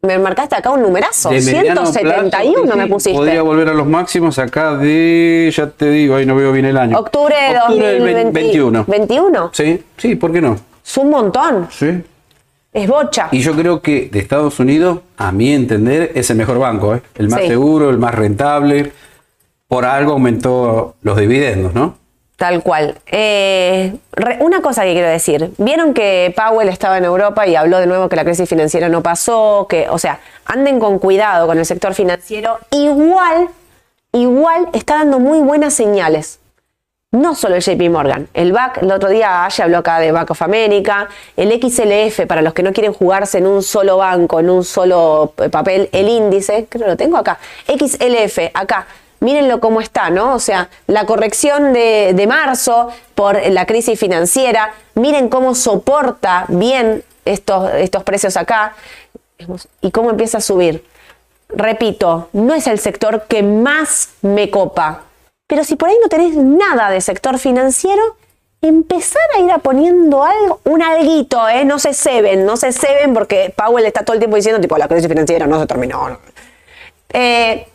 me 0.00 0.18
marcaste 0.18 0.56
acá 0.56 0.70
un 0.70 0.80
numerazo, 0.80 1.28
De 1.28 1.42
mediano 1.42 1.84
171 1.84 2.62
plazo, 2.62 2.76
me 2.78 2.86
pusiste. 2.86 3.18
Podría 3.18 3.42
volver 3.42 3.68
a 3.68 3.74
los 3.74 3.86
máximos 3.86 4.38
acá 4.38 4.76
de, 4.76 5.52
ya 5.54 5.68
te 5.68 5.90
digo, 5.90 6.16
ahí 6.16 6.24
no 6.24 6.34
veo 6.34 6.50
bien 6.52 6.64
el 6.64 6.78
año. 6.78 6.98
Octubre 6.98 7.34
de 7.36 7.58
Octubre 7.58 7.86
del 7.88 7.98
2021. 7.98 8.84
21. 8.88 9.42
¿21? 9.42 9.50
Sí, 9.52 9.82
sí, 9.98 10.14
¿por 10.14 10.32
qué 10.32 10.40
no? 10.40 10.56
Es 10.82 10.96
un 10.96 11.10
montón, 11.10 11.68
Sí. 11.70 12.02
Es 12.72 12.88
bocha. 12.88 13.28
Y 13.32 13.40
yo 13.40 13.54
creo 13.54 13.82
que 13.82 14.08
de 14.10 14.18
Estados 14.18 14.58
Unidos, 14.60 15.00
a 15.16 15.30
mi 15.32 15.52
entender, 15.52 16.12
es 16.14 16.30
el 16.30 16.36
mejor 16.36 16.58
banco, 16.58 16.94
¿eh? 16.94 17.02
el 17.16 17.28
más 17.28 17.40
Sí. 17.42 17.48
seguro, 17.48 17.90
el 17.90 17.98
más 17.98 18.14
rentable. 18.14 18.92
Por 19.68 19.84
algo 19.86 20.12
aumentó 20.12 20.96
los 21.02 21.16
dividendos, 21.16 21.72
¿no? 21.74 21.96
Tal 22.36 22.62
cual. 22.62 22.98
Eh, 23.06 23.94
re- 24.12 24.38
una 24.40 24.60
cosa 24.62 24.82
que 24.82 24.92
quiero 24.92 25.08
decir. 25.08 25.52
Vieron 25.58 25.94
que 25.94 26.34
Powell 26.36 26.68
estaba 26.68 26.98
en 26.98 27.04
Europa 27.04 27.46
y 27.46 27.54
habló 27.56 27.78
de 27.78 27.86
nuevo 27.86 28.08
que 28.08 28.16
la 28.16 28.24
crisis 28.24 28.48
financiera 28.48 28.88
no 28.88 29.02
pasó, 29.02 29.66
que, 29.68 29.88
o 29.88 29.98
sea, 29.98 30.18
anden 30.44 30.78
con 30.80 30.98
cuidado 30.98 31.46
con 31.46 31.58
el 31.58 31.64
sector 31.66 31.94
financiero. 31.94 32.58
Igual, 32.70 33.48
igual 34.12 34.68
está 34.72 34.96
dando 34.96 35.20
muy 35.20 35.38
buenas 35.40 35.72
señales. 35.74 36.38
No 37.12 37.34
solo 37.34 37.56
el 37.56 37.62
JP 37.62 37.90
Morgan, 37.90 38.26
el 38.32 38.52
BAC, 38.52 38.78
el 38.78 38.90
otro 38.90 39.10
día 39.10 39.44
Aya 39.44 39.64
habló 39.64 39.78
acá 39.78 39.98
de 39.98 40.12
Bank 40.12 40.30
of 40.30 40.40
America, 40.40 41.08
el 41.36 41.52
XLF, 41.52 42.26
para 42.26 42.40
los 42.40 42.54
que 42.54 42.62
no 42.62 42.72
quieren 42.72 42.94
jugarse 42.94 43.36
en 43.36 43.46
un 43.46 43.62
solo 43.62 43.98
banco, 43.98 44.40
en 44.40 44.48
un 44.48 44.64
solo 44.64 45.34
eh, 45.36 45.50
papel, 45.50 45.90
el 45.92 46.08
índice, 46.08 46.66
creo 46.70 46.84
que 46.84 46.90
lo 46.90 46.96
tengo 46.96 47.18
acá, 47.18 47.38
XLF, 47.66 48.38
acá, 48.54 48.86
mírenlo 49.20 49.60
cómo 49.60 49.82
está, 49.82 50.08
¿no? 50.08 50.34
O 50.34 50.38
sea, 50.38 50.70
la 50.86 51.04
corrección 51.04 51.74
de, 51.74 52.12
de 52.14 52.26
marzo 52.26 52.88
por 53.14 53.38
la 53.46 53.66
crisis 53.66 54.00
financiera, 54.00 54.72
miren 54.94 55.28
cómo 55.28 55.54
soporta 55.54 56.46
bien 56.48 57.04
estos, 57.26 57.74
estos 57.74 58.04
precios 58.04 58.38
acá 58.38 58.74
y 59.82 59.90
cómo 59.90 60.08
empieza 60.08 60.38
a 60.38 60.40
subir. 60.40 60.82
Repito, 61.50 62.30
no 62.32 62.54
es 62.54 62.66
el 62.66 62.78
sector 62.78 63.24
que 63.28 63.42
más 63.42 64.14
me 64.22 64.48
copa, 64.48 65.02
pero 65.52 65.64
si 65.64 65.76
por 65.76 65.90
ahí 65.90 65.96
no 66.00 66.08
tenés 66.08 66.34
nada 66.34 66.88
de 66.88 67.02
sector 67.02 67.38
financiero, 67.38 68.00
empezar 68.62 69.20
a 69.36 69.40
ir 69.40 69.50
a 69.50 69.58
poniendo 69.58 70.24
algo, 70.24 70.60
un 70.64 70.80
alguito, 70.82 71.46
¿eh? 71.46 71.66
No 71.66 71.78
se 71.78 71.92
ceben, 71.92 72.46
no 72.46 72.56
se 72.56 72.72
ceben 72.72 73.12
porque 73.12 73.52
Powell 73.54 73.84
está 73.84 74.02
todo 74.02 74.14
el 74.14 74.18
tiempo 74.18 74.36
diciendo, 74.36 74.62
tipo, 74.62 74.78
la 74.78 74.88
crisis 74.88 75.08
financiera 75.08 75.46
no 75.46 75.60
se 75.60 75.66
terminó. 75.66 76.18
Eh, 77.12 77.68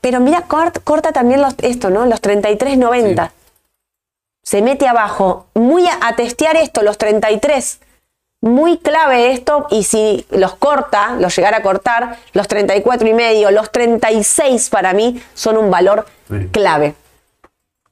pero 0.00 0.20
mira, 0.20 0.46
cort- 0.46 0.80
corta 0.84 1.10
también 1.10 1.42
los, 1.42 1.56
esto, 1.62 1.90
¿no? 1.90 2.06
Los 2.06 2.22
33.90. 2.22 3.32
Se 4.44 4.62
mete 4.62 4.86
abajo. 4.86 5.46
Muy 5.54 5.88
a, 5.88 5.98
a 6.06 6.14
testear 6.14 6.54
esto, 6.56 6.82
los 6.84 6.98
33. 6.98 7.80
Muy 8.42 8.78
clave 8.78 9.32
esto, 9.32 9.66
y 9.72 9.82
si 9.82 10.24
los 10.30 10.54
corta, 10.54 11.16
los 11.18 11.34
llegara 11.34 11.56
a 11.56 11.62
cortar, 11.62 12.16
los 12.32 12.46
34 12.46 13.08
y 13.08 13.12
medio, 13.12 13.50
los 13.50 13.72
36 13.72 14.68
para 14.70 14.92
mí 14.92 15.20
son 15.34 15.56
un 15.56 15.68
valor 15.70 16.06
Sí. 16.28 16.48
clave. 16.52 16.94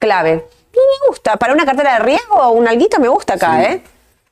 Clave. 0.07 0.44
Y 0.72 0.76
me 0.76 1.09
gusta. 1.09 1.36
Para 1.36 1.53
una 1.55 1.64
cartera 1.64 1.94
de 1.94 1.98
riesgo, 2.00 2.50
un 2.53 2.66
alguito 2.66 2.98
me 2.98 3.09
gusta 3.09 3.34
acá, 3.34 3.57
Sí. 3.59 3.62
¿eh? 3.72 3.82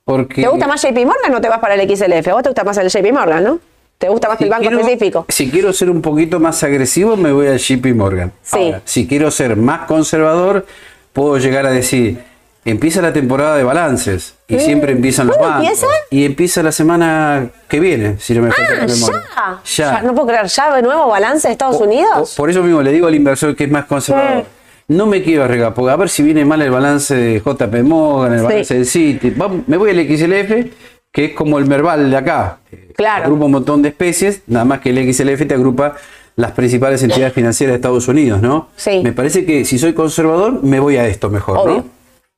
Porque 0.04 0.42
¿Te 0.42 0.48
gusta 0.48 0.66
más 0.66 0.82
JP 0.82 1.06
Morgan 1.06 1.32
o 1.34 1.40
te 1.40 1.48
vas 1.48 1.60
para 1.60 1.74
el 1.74 1.88
XLF? 1.88 2.26
¿A 2.28 2.34
vos 2.34 2.42
te 2.42 2.48
gusta 2.48 2.64
más 2.64 2.76
el 2.78 2.88
JP 2.88 3.12
Morgan, 3.12 3.44
no? 3.44 3.58
¿Te 3.98 4.08
gusta 4.08 4.28
más 4.28 4.38
si 4.38 4.44
el 4.44 4.50
banco 4.50 4.62
quiero- 4.62 4.80
específico? 4.80 5.26
Si 5.28 5.50
quiero 5.50 5.72
ser 5.72 5.88
un 5.90 6.02
poquito 6.02 6.40
más 6.40 6.62
agresivo, 6.64 7.16
me 7.16 7.30
voy 7.32 7.46
al 7.46 7.58
JP 7.58 7.94
Morgan. 7.94 8.32
Sí. 8.42 8.74
si 8.84 9.06
quiero 9.06 9.30
ser 9.30 9.56
más 9.56 9.86
conservador, 9.86 10.66
puedo 11.12 11.36
llegar 11.38 11.66
a 11.66 11.70
decir, 11.70 12.18
empieza 12.64 13.00
la 13.02 13.12
temporada 13.12 13.56
de 13.56 13.62
balances 13.62 14.34
y 14.48 14.56
Mm. 14.56 14.60
siempre 14.60 14.92
empiezan 14.92 15.26
los 15.28 15.36
¿Cuándo 15.36 15.58
bancos. 15.58 15.70
empieza? 15.82 15.94
Y 16.10 16.24
empieza 16.24 16.62
la 16.62 16.72
semana 16.72 17.50
que 17.68 17.78
viene, 17.78 18.18
si 18.18 18.34
no 18.34 18.42
me 18.42 18.50
falla 18.50 18.68
Ah, 18.70 18.74
la 18.80 18.86
ya. 18.86 18.94
memoria. 18.94 19.22
ya. 19.64 20.02
No 20.02 20.14
puedo 20.14 20.26
creer. 20.28 20.46
¿Ya 20.46 20.74
de 20.74 20.82
nuevo 20.82 21.06
balance 21.08 21.46
de 21.46 21.52
Estados 21.52 21.76
O- 21.76 21.84
Unidos? 21.84 22.32
o- 22.32 22.36
por 22.36 22.50
eso 22.50 22.62
mismo 22.62 22.82
le 22.82 22.90
digo 22.92 23.06
al 23.06 23.14
inversor 23.14 23.54
que 23.54 23.64
es 23.64 23.70
más 23.70 23.84
conservador. 23.84 24.44
No 24.90 25.06
me 25.06 25.22
quiero 25.22 25.44
arriesgar, 25.44 25.72
porque 25.72 25.92
a 25.92 25.96
ver 25.96 26.08
si 26.08 26.24
viene 26.24 26.44
mal 26.44 26.60
el 26.62 26.70
balance 26.72 27.14
de 27.14 27.38
JP 27.40 27.82
Morgan, 27.84 28.32
el 28.32 28.38
Sí. 28.40 28.44
balance 28.44 29.18
del. 29.20 29.34
Vamos, 29.36 29.60
me 29.68 29.76
voy 29.76 29.90
al 29.90 30.00
XLF, 30.00 30.66
que 31.12 31.26
es 31.26 31.32
como 31.32 31.60
el 31.60 31.66
Merval 31.66 32.10
de 32.10 32.16
acá. 32.16 32.58
Claro. 32.96 33.24
Agrupa 33.26 33.44
un 33.44 33.52
montón 33.52 33.82
de 33.82 33.90
especies, 33.90 34.42
nada 34.48 34.64
más 34.64 34.80
que 34.80 34.90
el 34.90 34.98
XLF 34.98 35.46
te 35.46 35.54
agrupa 35.54 35.94
las 36.34 36.50
principales 36.52 37.00
entidades 37.04 37.32
financieras 37.32 37.74
de 37.74 37.76
Estados 37.76 38.08
Unidos, 38.08 38.42
¿no? 38.42 38.68
Sí. 38.74 39.00
Me 39.04 39.12
parece 39.12 39.44
que 39.46 39.64
si 39.64 39.78
soy 39.78 39.92
conservador, 39.92 40.60
me 40.64 40.80
voy 40.80 40.96
a 40.96 41.06
esto 41.06 41.30
mejor, 41.30 41.58
Obvio. 41.58 41.74
¿no? 41.76 41.84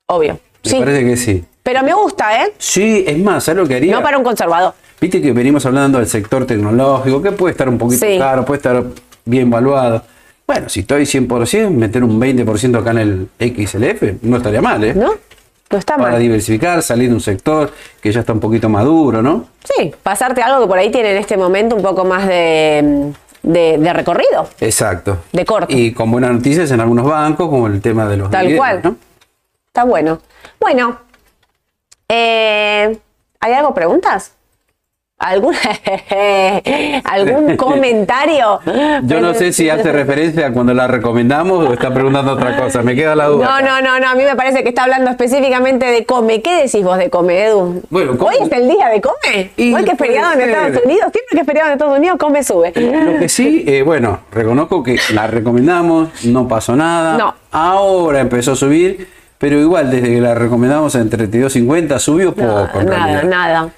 Obvio. 0.08 0.32
Me 0.64 0.70
Sí. 0.70 0.76
parece 0.78 1.04
que 1.06 1.16
sí. 1.16 1.44
Pero 1.62 1.82
me 1.82 1.94
gusta, 1.94 2.44
¿eh? 2.44 2.52
Sí, 2.58 3.02
es 3.06 3.18
más, 3.18 3.44
¿sabes 3.44 3.62
lo 3.62 3.66
que 3.68 3.76
haría? 3.76 3.94
No 3.96 4.02
para 4.02 4.18
un 4.18 4.24
conservador. 4.24 4.74
Viste 5.00 5.22
que 5.22 5.32
venimos 5.32 5.64
hablando 5.64 5.96
del 5.98 6.06
sector 6.06 6.44
tecnológico, 6.46 7.22
que 7.22 7.32
puede 7.32 7.52
estar 7.52 7.66
un 7.68 7.78
poquito 7.78 8.04
Sí. 8.06 8.18
caro, 8.18 8.44
puede 8.44 8.58
estar 8.58 8.84
bien 9.24 9.48
valuado. 9.48 10.02
Bueno, 10.46 10.68
si 10.68 10.80
estoy 10.80 11.04
100%, 11.04 11.70
meter 11.70 12.02
un 12.04 12.20
20% 12.20 12.78
acá 12.80 12.90
en 12.90 12.98
el 12.98 13.28
XLF 13.38 14.22
no 14.22 14.36
estaría 14.38 14.60
mal, 14.60 14.82
¿eh? 14.84 14.94
¿No? 14.94 15.12
No 15.70 15.78
está 15.78 15.96
Para 15.96 16.12
mal. 16.12 16.20
diversificar, 16.20 16.82
salir 16.82 17.08
de 17.08 17.14
un 17.14 17.20
sector 17.20 17.72
que 18.00 18.12
ya 18.12 18.20
está 18.20 18.32
un 18.34 18.40
poquito 18.40 18.68
maduro, 18.68 19.22
¿no? 19.22 19.46
Sí, 19.64 19.94
pasarte 20.02 20.42
algo 20.42 20.60
que 20.62 20.66
por 20.68 20.78
ahí 20.78 20.90
tiene 20.90 21.12
en 21.12 21.16
este 21.16 21.36
momento 21.38 21.76
un 21.76 21.82
poco 21.82 22.04
más 22.04 22.26
de, 22.28 23.12
de- 23.42 23.78
de 23.78 23.92
recorrido. 23.94 24.48
Exacto. 24.60 25.18
De 25.32 25.46
corto. 25.46 25.74
Y 25.74 25.92
con 25.94 26.10
buenas 26.10 26.32
noticias 26.32 26.70
en 26.72 26.80
algunos 26.80 27.06
bancos, 27.06 27.48
como 27.48 27.68
el 27.68 27.80
tema 27.80 28.06
de 28.06 28.18
los 28.18 28.30
Tal 28.30 28.48
dividendos, 28.48 28.80
cual. 28.82 28.92
¿no? 28.92 28.96
Está 29.68 29.84
bueno. 29.84 30.18
Bueno, 30.60 30.98
eh, 32.08 32.98
¿hay 33.40 33.52
algo? 33.54 33.72
¿Preguntas? 33.72 34.32
¿Algún, 35.24 35.54
¿Algún 37.04 37.56
comentario? 37.56 38.58
Yo 39.04 39.20
no 39.20 39.34
sé 39.34 39.52
si 39.52 39.70
hace 39.70 39.92
referencia 39.92 40.48
a 40.48 40.52
cuando 40.52 40.74
la 40.74 40.88
recomendamos 40.88 41.68
o 41.68 41.72
está 41.72 41.94
preguntando 41.94 42.32
otra 42.32 42.56
cosa. 42.56 42.82
Me 42.82 42.96
queda 42.96 43.14
la 43.14 43.26
duda. 43.26 43.46
No, 43.46 43.60
no, 43.60 43.80
no, 43.80 44.00
no. 44.00 44.08
A 44.08 44.14
mí 44.16 44.24
me 44.24 44.34
parece 44.34 44.64
que 44.64 44.70
está 44.70 44.82
hablando 44.82 45.10
específicamente 45.10 45.86
de 45.86 46.04
come. 46.04 46.42
¿Qué 46.42 46.62
decís 46.62 46.82
vos 46.82 46.98
de 46.98 47.08
come, 47.08 47.44
Edu? 47.44 47.82
Bueno, 47.88 48.16
Hoy 48.18 48.34
es 48.40 48.50
el 48.50 48.68
día 48.68 48.88
de 48.88 49.00
come. 49.00 49.50
Hoy 49.56 49.84
que 49.84 49.92
es 49.92 49.98
feriado 49.98 50.32
en 50.32 50.40
Estados 50.40 50.84
Unidos. 50.84 51.12
Siempre 51.12 51.30
que 51.30 51.40
es 51.40 51.46
feriado 51.46 51.68
en 51.68 51.72
Estados 51.74 51.98
Unidos, 51.98 52.18
come 52.18 52.42
sube. 52.42 52.72
Lo 52.74 53.18
que 53.20 53.28
sí, 53.28 53.64
eh, 53.66 53.82
bueno, 53.82 54.20
reconozco 54.32 54.82
que 54.82 54.98
la 55.14 55.28
recomendamos, 55.28 56.24
no 56.24 56.48
pasó 56.48 56.74
nada. 56.74 57.16
No. 57.16 57.34
Ahora 57.52 58.18
empezó 58.20 58.52
a 58.52 58.56
subir, 58.56 59.08
pero 59.38 59.56
igual 59.60 59.88
desde 59.88 60.08
que 60.08 60.20
la 60.20 60.34
recomendamos 60.34 60.96
en 60.96 61.08
32.50 61.08 61.98
subió 62.00 62.34
poco. 62.34 62.82
nada, 62.82 63.06
realidad. 63.06 63.24
nada. 63.24 63.68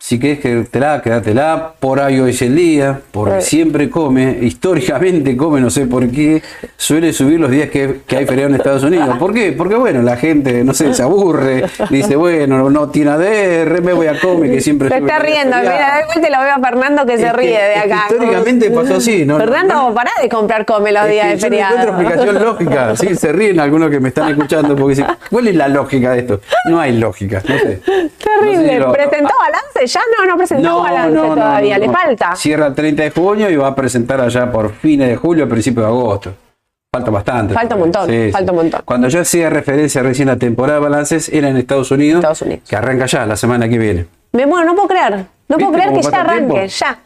Si 0.00 0.20
querés 0.20 0.38
quedártela, 0.38 1.02
quédatela. 1.02 1.72
Por 1.80 1.98
ahí 2.00 2.20
hoy 2.20 2.30
es 2.30 2.40
el 2.42 2.54
día, 2.54 3.00
porque 3.10 3.40
Sí. 3.42 3.50
siempre 3.56 3.90
come, 3.90 4.38
históricamente 4.42 5.36
come, 5.36 5.60
no 5.60 5.70
sé 5.70 5.86
por 5.86 6.08
qué, 6.08 6.40
suele 6.76 7.12
subir 7.12 7.40
los 7.40 7.50
días 7.50 7.68
que, 7.68 8.02
que 8.06 8.16
hay 8.16 8.24
feriado 8.24 8.50
en 8.50 8.54
Estados 8.54 8.84
Unidos. 8.84 9.18
¿Por 9.18 9.34
qué? 9.34 9.50
Porque 9.52 9.74
bueno, 9.74 10.00
la 10.02 10.16
gente, 10.16 10.62
no 10.62 10.72
sé, 10.72 10.94
se 10.94 11.02
aburre, 11.02 11.64
dice, 11.90 12.14
bueno, 12.14 12.70
no 12.70 12.88
tiene 12.90 13.10
ADR, 13.10 13.82
me 13.82 13.92
voy 13.92 14.06
a 14.06 14.20
comer, 14.20 14.52
que 14.52 14.60
siempre 14.60 14.88
Se 14.88 14.98
está 14.98 15.18
riendo. 15.18 15.56
Mira, 15.56 15.96
de 15.98 16.04
vuelta 16.06 16.30
lo 16.38 16.44
veo 16.44 16.54
a 16.54 16.60
Fernando 16.60 17.04
que 17.04 17.16
se 17.18 17.24
que- 17.24 17.32
ríe 17.32 17.58
de 17.60 17.74
acá. 17.74 18.04
históricamente 18.08 18.70
pasó 18.70 18.94
así, 18.96 19.26
¿no? 19.26 19.36
Fernando, 19.36 19.74
No- 19.74 19.94
pará 19.94 20.12
de 20.22 20.28
comprar 20.28 20.64
come 20.64 20.92
los 20.92 21.08
días 21.08 21.26
de 21.26 21.32
yo 21.32 21.36
no 21.38 21.40
feriado. 21.40 21.74
encuentro 21.76 22.00
explicación 22.00 22.44
lógica. 22.44 22.96
Sí, 22.96 23.16
se 23.16 23.32
ríen 23.32 23.58
algunos 23.58 23.90
que 23.90 23.98
me 23.98 24.08
están 24.10 24.28
escuchando 24.30 24.76
porque 24.76 24.94
dicen, 24.94 25.06
¿cuál 25.28 25.48
es 25.48 25.56
la 25.56 25.66
lógica 25.66 26.12
de 26.12 26.20
esto? 26.20 26.40
No 26.66 26.78
hay 26.78 26.96
lógica, 26.96 27.42
no 27.48 27.58
sé. 27.58 27.80
Terrible. 27.84 28.56
No 28.56 28.62
sé 28.62 28.68
si 28.74 28.78
lo- 28.78 28.92
¿Presentó 28.92 29.34
balance? 29.40 29.87
Ya 29.88 30.00
no, 30.16 30.24
no 30.26 30.36
presentó 30.36 30.80
balance 30.82 31.16
todavía. 31.18 31.78
Le 31.78 31.86
no. 31.86 31.92
falta. 31.92 32.36
Cierra 32.36 32.66
el 32.68 32.74
30 32.74 33.02
de 33.02 33.10
junio 33.10 33.50
y 33.50 33.56
va 33.56 33.68
a 33.68 33.74
presentar 33.74 34.20
allá 34.20 34.50
por 34.52 34.72
fines 34.72 35.08
de 35.08 35.16
julio, 35.16 35.48
principios 35.48 35.84
de 35.86 35.90
agosto. 35.92 36.34
Falta 36.92 37.10
bastante. 37.10 37.54
Falta 37.54 37.74
un 37.74 37.80
montón, 37.82 38.10
falta 38.32 38.52
un 38.52 38.56
montón. 38.58 38.82
Cuando 38.84 39.08
yo 39.08 39.20
hacía 39.20 39.50
referencia 39.50 40.02
recién 40.02 40.30
a 40.30 40.36
temporada 40.38 40.78
de 40.78 40.84
balances, 40.84 41.28
era 41.28 41.48
en 41.48 41.56
Estados 41.58 41.90
Unidos, 41.90 42.20
Estados 42.20 42.42
Unidos. 42.42 42.62
que 42.68 42.76
arranca 42.76 43.06
ya 43.06 43.26
la 43.26 43.36
semana 43.36 43.68
que 43.68 43.76
viene. 43.78 44.06
Me 44.32 44.46
muero, 44.46 44.66
no 44.66 44.74
puedo 44.74 44.88
creer. 44.88 45.26
No 45.48 45.56
puedo 45.58 45.70
¿Viste 45.70 45.86
creer 45.86 46.00
que 46.02 46.10
ya 46.10 46.20
arranque, 46.20 46.52
tiempo? 46.54 46.66
ya. 46.78 46.98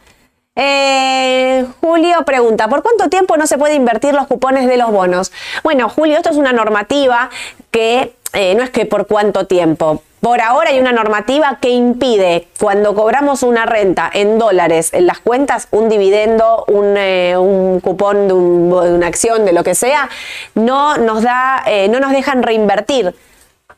Eh, 0.55 1.65
Julio 1.81 2.23
pregunta, 2.25 2.67
¿por 2.67 2.83
cuánto 2.83 3.09
tiempo 3.09 3.35
no 3.37 3.47
se 3.47 3.57
puede 3.57 3.75
invertir 3.75 4.13
los 4.13 4.27
cupones 4.27 4.67
de 4.67 4.77
los 4.77 4.91
bonos? 4.91 5.31
Bueno, 5.63 5.89
Julio, 5.89 6.15
esto 6.17 6.29
es 6.29 6.37
una 6.37 6.53
normativa 6.53 7.29
que 7.71 8.13
eh, 8.33 8.55
no 8.55 8.63
es 8.63 8.69
que 8.69 8.85
por 8.85 9.07
cuánto 9.07 9.47
tiempo. 9.47 10.01
Por 10.23 10.39
ahora 10.39 10.69
hay 10.69 10.79
una 10.79 10.93
normativa 10.93 11.57
que 11.59 11.67
impide 11.67 12.47
cuando 12.57 12.95
cobramos 12.95 13.43
una 13.43 13.65
renta 13.65 14.09
en 14.13 14.39
dólares 14.39 14.93
en 14.93 15.05
las 15.05 15.19
cuentas, 15.19 15.67
un 15.71 15.89
dividendo, 15.89 16.63
un, 16.69 16.95
eh, 16.95 17.35
un 17.37 17.81
cupón 17.81 18.29
de, 18.29 18.33
un- 18.33 18.69
de 18.69 18.93
una 18.93 19.07
acción, 19.07 19.43
de 19.43 19.51
lo 19.51 19.65
que 19.65 19.75
sea, 19.75 20.07
no 20.55 20.95
nos 20.95 21.23
da, 21.23 21.61
eh, 21.67 21.89
no 21.89 21.99
nos 21.99 22.13
dejan 22.13 22.41
reinvertir 22.41 23.13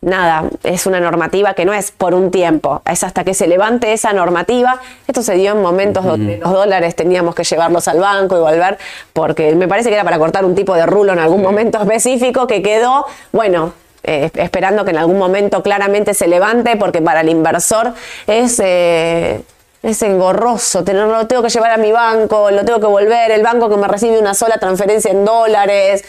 nada, 0.02 0.44
es 0.62 0.86
una 0.86 1.00
normativa 1.00 1.56
que 1.56 1.66
no 1.66 1.74
es 1.74 1.90
por 1.90 2.14
un 2.14 2.30
tiempo, 2.30 2.84
es 2.86 3.04
hasta 3.04 3.24
que 3.24 3.34
se 3.34 3.48
levante 3.48 3.92
esa 3.92 4.14
normativa. 4.14 4.80
Esto 5.08 5.24
se 5.24 5.34
dio 5.34 5.54
en 5.54 5.64
momentos 5.64 6.06
donde 6.06 6.38
los 6.38 6.52
dólares 6.54 6.96
teníamos 6.96 7.34
que 7.34 7.44
llevarlos 7.44 7.88
al 7.88 8.00
banco 8.00 8.38
y 8.38 8.40
volver, 8.42 8.78
porque 9.14 9.56
me 9.56 9.68
parece 9.68 9.90
que 9.90 9.96
era 9.96 10.04
para 10.04 10.20
cortar 10.20 10.46
un 10.46 10.54
tipo 10.54 10.76
de 10.76 10.86
rulo 10.86 11.14
en 11.14 11.18
algún 11.20 11.42
momento 11.42 11.80
específico 11.82 12.46
que 12.46 12.62
quedó, 12.62 13.08
bueno. 13.32 13.74
Eh, 14.08 14.30
esperando 14.36 14.86
que 14.86 14.92
en 14.92 14.98
algún 14.98 15.18
momento 15.18 15.64
claramente 15.64 16.14
se 16.14 16.28
levante, 16.28 16.78
porque 16.78 17.02
para 17.02 17.22
el 17.22 17.30
inversor 17.30 17.94
es, 18.28 18.60
eh, 18.64 19.42
es 19.82 20.02
engorroso 20.02 20.84
lo 20.86 21.28
tengo 21.28 21.44
que 21.44 21.50
llevar 21.50 21.72
a 21.72 21.78
mi 21.78 21.92
banco, 21.92 22.52
lo 22.52 22.64
tengo 22.66 22.80
que 22.80 22.88
volver, 22.88 23.32
el 23.32 23.44
banco 23.44 23.70
que 23.70 23.78
me 23.78 23.88
recibe 23.88 24.20
una 24.20 24.34
sola 24.34 24.58
transferencia 24.58 25.12
en 25.12 25.26
dólares, 25.26 26.04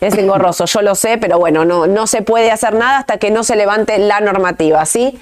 es 0.00 0.14
engorroso, 0.14 0.66
yo 0.66 0.82
lo 0.82 0.94
sé, 0.94 1.18
pero 1.18 1.38
bueno, 1.38 1.64
no, 1.64 1.86
no 1.86 2.06
se 2.06 2.22
puede 2.22 2.50
hacer 2.50 2.74
nada 2.74 2.98
hasta 2.98 3.18
que 3.18 3.30
no 3.30 3.44
se 3.44 3.56
levante 3.56 3.98
la 3.98 4.20
normativa, 4.20 4.84
¿sí? 4.86 5.18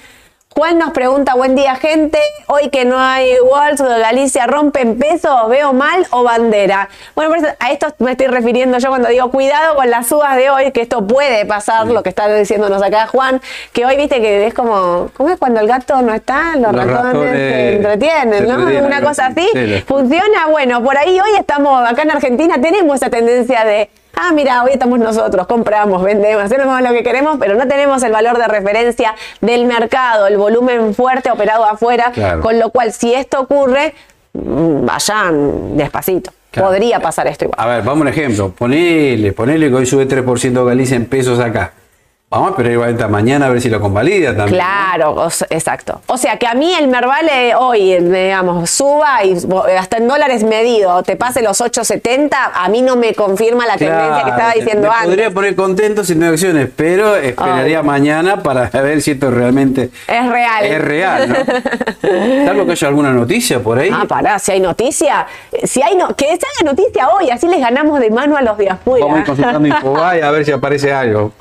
Juan 0.57 0.79
nos 0.79 0.89
pregunta, 0.89 1.35
buen 1.35 1.53
día 1.53 1.75
gente, 1.75 2.17
hoy 2.47 2.71
que 2.71 2.83
no 2.83 2.97
hay 2.99 3.29
Waltz 3.47 3.79
de 3.79 3.99
Galicia, 3.99 4.47
¿rompen 4.47 4.97
peso? 4.97 5.47
¿Veo 5.49 5.71
mal 5.71 6.07
o 6.09 6.23
bandera? 6.23 6.89
Bueno, 7.13 7.29
por 7.29 7.37
eso- 7.37 7.55
a 7.59 7.71
esto 7.71 7.93
me 7.99 8.13
estoy 8.13 8.25
refiriendo 8.25 8.79
yo 8.79 8.89
cuando 8.89 9.07
digo 9.09 9.29
cuidado 9.29 9.75
con 9.75 9.87
las 9.91 10.11
uvas 10.11 10.35
de 10.35 10.49
hoy, 10.49 10.71
que 10.71 10.81
esto 10.81 11.05
puede 11.05 11.45
pasar, 11.45 11.85
lo 11.85 12.01
que 12.01 12.09
está 12.09 12.27
diciéndonos 12.33 12.81
acá 12.81 13.05
Juan, 13.05 13.39
que 13.71 13.85
hoy 13.85 13.97
viste 13.97 14.19
que 14.19 14.47
es 14.47 14.53
como, 14.55 15.11
¿cómo 15.15 15.29
es 15.29 15.37
cuando 15.37 15.59
el 15.59 15.67
gato 15.67 16.01
no 16.01 16.11
está? 16.11 16.55
Los, 16.55 16.73
Los 16.73 16.87
ratones, 16.87 17.03
ratones 17.03 17.31
se 17.33 17.73
entretienen, 17.75 18.39
se 18.39 18.47
¿no? 18.47 18.53
entretienen, 18.55 18.85
Una 18.85 19.01
cosa 19.03 19.27
así. 19.27 19.47
Sí, 19.53 19.83
Funciona, 19.87 20.47
bueno, 20.49 20.83
por 20.83 20.97
ahí 20.97 21.19
hoy 21.19 21.37
estamos, 21.39 21.87
acá 21.87 22.01
en 22.01 22.09
Argentina 22.09 22.55
tenemos 22.59 22.95
esa 22.95 23.11
tendencia 23.11 23.63
de, 23.63 23.91
ah, 24.15 24.31
mira, 24.33 24.63
hoy 24.63 24.71
estamos 24.73 24.99
nosotros, 24.99 25.47
compramos, 25.47 26.01
vendemos, 26.03 26.43
hacemos 26.43 26.81
lo 26.81 26.91
que 26.91 27.03
queremos, 27.03 27.37
pero 27.39 27.55
no 27.55 27.67
tenemos 27.67 28.01
el 28.03 28.11
valor 28.11 28.37
de 28.37 28.47
referencia 28.47 29.15
del 29.41 29.65
mercado, 29.65 30.27
el 30.27 30.37
volumen 30.37 30.93
fuerte 30.95 31.31
operado 31.31 31.65
afuera, 31.65 32.11
Claro. 32.13 32.41
con 32.41 32.59
lo 32.59 32.69
cual 32.69 32.91
si 32.93 33.13
esto 33.13 33.39
ocurre, 33.41 33.93
vayan 34.33 35.77
despacito. 35.77 36.31
Claro. 36.51 36.69
Podría 36.69 36.99
pasar 36.99 37.27
esto 37.27 37.45
igual. 37.45 37.59
A 37.59 37.67
ver, 37.67 37.83
vamos 37.83 37.99
a 37.99 38.01
un 38.03 38.07
ejemplo. 38.07 38.49
Ponele, 38.51 39.33
ponele 39.33 39.69
que 39.69 39.75
hoy 39.75 39.85
sube 39.85 40.07
3% 40.07 40.65
Galicia 40.65 40.95
en 40.95 41.05
pesos 41.05 41.39
acá. 41.39 41.73
Vamos 42.29 42.47
a 42.47 42.51
esperar 42.51 42.73
igual 42.73 43.09
mañana 43.09 43.45
a 43.45 43.49
ver 43.49 43.61
si 43.61 43.69
lo 43.69 43.79
convalida 43.79 44.35
también. 44.35 44.59
Claro, 44.59 45.11
o 45.13 45.27
exacto. 45.49 46.01
O 46.07 46.17
sea, 46.17 46.37
que 46.37 46.45
a 46.45 46.55
mí 46.55 46.73
el 46.77 46.89
Mervale 46.89 47.55
hoy, 47.55 47.93
eh, 47.93 48.01
digamos, 48.01 48.69
suba 48.69 49.23
y 49.23 49.33
bo- 49.45 49.63
hasta 49.79 49.95
en 49.95 50.09
dólares 50.09 50.43
medido, 50.43 51.01
te 51.03 51.15
pase 51.15 51.41
los 51.41 51.61
8.70, 51.61 52.35
a 52.53 52.67
mí 52.67 52.81
no 52.81 52.97
me 52.97 53.13
confirma 53.13 53.65
la 53.65 53.77
tendencia 53.77 54.23
que 54.25 54.29
estaba 54.31 54.51
diciendo 54.51 54.89
me 54.89 54.93
antes. 54.93 55.05
Podría 55.07 55.31
poner 55.31 55.55
contento 55.55 56.03
sin 56.03 56.21
acciones, 56.21 56.67
pero 56.75 57.15
esperaría 57.15 57.81
mañana 57.81 58.43
para 58.43 58.69
ver 58.73 59.01
si 59.01 59.11
esto 59.11 59.31
realmente 59.31 59.89
Es 60.05 60.29
real. 60.29 60.65
es 60.65 60.81
real, 60.81 61.29
¿no? 61.29 61.35
Salvo 62.45 62.65
que 62.65 62.71
haya 62.73 62.87
alguna 62.89 63.11
noticia 63.13 63.61
por 63.61 63.79
ahí. 63.79 63.89
Ah, 63.93 64.03
pará, 64.05 64.37
si 64.37 64.51
hay 64.51 64.59
noticia, 64.59 65.25
eh, 65.53 65.65
si 65.65 65.81
hay 65.81 65.95
no, 65.95 66.09
que 66.13 66.25
se 66.25 66.33
haga 66.33 66.71
noticia 66.75 67.07
hoy, 67.07 67.29
así 67.29 67.47
les 67.47 67.61
ganamos 67.61 68.01
de 68.01 68.11
mano 68.11 68.35
a 68.35 68.41
los 68.41 68.57
de 68.57 68.69
afuera. 68.69 69.05
Vamos 69.05 69.19
a 69.19 69.21
ir 69.21 69.25
consultando 69.27 69.65
Infobae 69.69 70.21
a 70.23 70.31
ver 70.31 70.43
si 70.43 70.51
aparece 70.51 70.91
algo. 70.91 71.31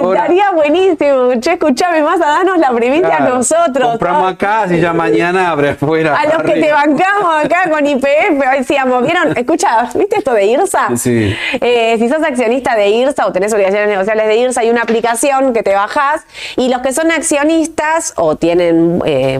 Hora. 0.00 0.20
Estaría 0.20 0.50
buenísimo. 0.52 1.40
Che, 1.40 1.52
escuchame 1.52 2.02
más 2.02 2.20
a 2.20 2.26
darnos 2.26 2.58
la 2.58 2.70
primicia 2.72 3.16
a 3.16 3.20
nosotros. 3.28 3.90
Compramos 3.90 4.32
acá, 4.32 4.66
si 4.68 4.80
ya 4.80 4.92
mañana 4.92 5.50
abre 5.50 5.70
afuera. 5.70 6.16
A 6.16 6.26
los 6.26 6.42
que 6.42 6.60
te 6.60 6.72
bancamos 6.72 7.44
acá 7.44 7.70
con 7.70 7.86
IPF, 7.86 8.58
decíamos, 8.58 9.02
¿vieron? 9.04 9.36
Escucha, 9.36 9.88
¿viste 9.94 10.18
esto 10.18 10.32
de 10.32 10.46
IRSA? 10.46 10.96
Sí. 10.96 11.34
Eh, 11.60 11.96
si 11.98 12.08
sos 12.08 12.22
accionista 12.22 12.74
de 12.74 12.88
IRSA 12.88 13.26
o 13.26 13.32
tenés 13.32 13.52
obligaciones 13.52 13.88
negociables 13.88 14.26
de 14.26 14.36
IRSA, 14.36 14.60
hay 14.62 14.70
una 14.70 14.82
aplicación 14.82 15.52
que 15.52 15.62
te 15.62 15.74
bajás 15.74 16.22
y 16.56 16.68
los 16.68 16.82
que 16.82 16.92
son 16.92 17.10
accionistas 17.10 18.14
o 18.16 18.36
tienen 18.36 19.02
eh, 19.04 19.38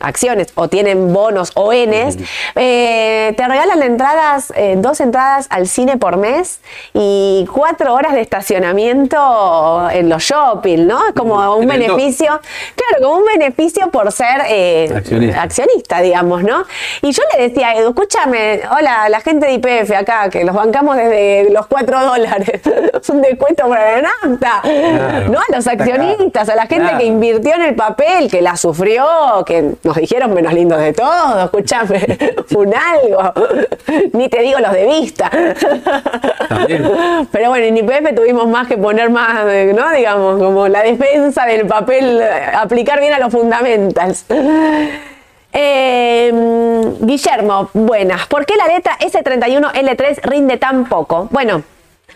acciones 0.00 0.48
o 0.54 0.68
tienen 0.68 1.12
bonos 1.12 1.52
o 1.54 1.72
Ns, 1.72 2.16
eh, 2.54 3.34
te 3.36 3.48
regalan 3.48 3.82
entradas, 3.82 4.52
eh, 4.56 4.74
dos 4.78 5.00
entradas 5.00 5.46
al 5.50 5.66
cine 5.68 5.96
por 5.96 6.16
mes 6.16 6.60
y 6.94 7.46
cuatro 7.52 7.94
horas 7.94 8.12
de 8.14 8.20
estacionamiento 8.20 9.88
en 9.90 10.08
los 10.08 10.22
shopping, 10.22 10.86
¿no? 10.86 11.06
Es 11.08 11.14
como 11.14 11.56
un 11.56 11.66
beneficio, 11.66 12.26
claro, 12.74 13.02
como 13.04 13.16
un 13.18 13.24
beneficio 13.24 13.90
por 13.90 14.10
ser 14.12 14.42
eh, 14.48 14.90
Accionista. 14.94 15.42
accionista, 15.42 16.00
digamos, 16.00 16.42
¿no? 16.42 16.64
Y 17.02 17.12
yo 17.12 17.22
le 17.36 17.48
decía 17.48 17.74
Edu, 17.74 17.90
escúchame, 17.90 18.60
hola, 18.70 19.08
la 19.08 19.20
gente 19.20 19.46
de 19.46 19.52
IPF 19.54 19.92
acá, 19.96 20.28
que 20.30 20.44
los 20.44 20.54
bancamos 20.54 20.96
desde 20.96 21.50
los 21.50 21.66
cuatro 21.66 22.00
dólares, 22.04 22.60
es 23.00 23.08
un 23.10 23.20
descuento 23.22 23.68
para 23.68 24.00
la 24.00 24.08
nafta, 24.22 24.60
Claro. 24.62 25.28
¿no? 25.30 25.38
A 25.40 25.56
los 25.56 25.66
accionistas, 25.66 26.48
a 26.48 26.54
la 26.54 26.62
gente 26.66 26.78
Claro. 26.84 26.98
que 26.98 27.04
invirtió 27.06 27.54
en 27.54 27.62
el 27.62 27.74
papel, 27.74 28.30
que 28.30 28.40
la 28.42 28.56
sufrió, 28.56 29.04
que 29.46 29.74
nos 29.88 29.96
dijeron 29.96 30.34
menos 30.34 30.52
lindos 30.52 30.78
de 30.80 30.92
todos, 30.92 31.44
escúchame, 31.44 32.06
un 32.54 32.74
algo, 32.74 33.32
ni 34.12 34.28
te 34.28 34.42
digo 34.42 34.58
los 34.58 34.72
de 34.72 34.86
vista. 34.86 35.30
También. 36.48 36.90
Pero 37.32 37.48
bueno, 37.48 37.64
en 37.64 37.76
IPF 37.78 38.14
tuvimos 38.14 38.46
más 38.48 38.68
que 38.68 38.76
poner 38.76 39.08
más, 39.08 39.46
eh, 39.46 39.72
¿no? 39.74 39.90
Digamos, 39.90 40.38
como 40.38 40.68
la 40.68 40.82
defensa 40.82 41.46
del 41.46 41.66
papel, 41.66 42.22
aplicar 42.54 43.00
bien 43.00 43.14
a 43.14 43.18
los 43.18 43.32
fundamentals. 43.32 44.26
Eh, 45.54 46.30
Guillermo, 47.00 47.70
buenas. 47.72 48.26
¿Por 48.26 48.44
qué 48.44 48.56
la 48.56 48.66
letra 48.66 48.98
S31L3 48.98 50.20
rinde 50.22 50.58
tan 50.58 50.84
poco? 50.84 51.28
Bueno, 51.30 51.62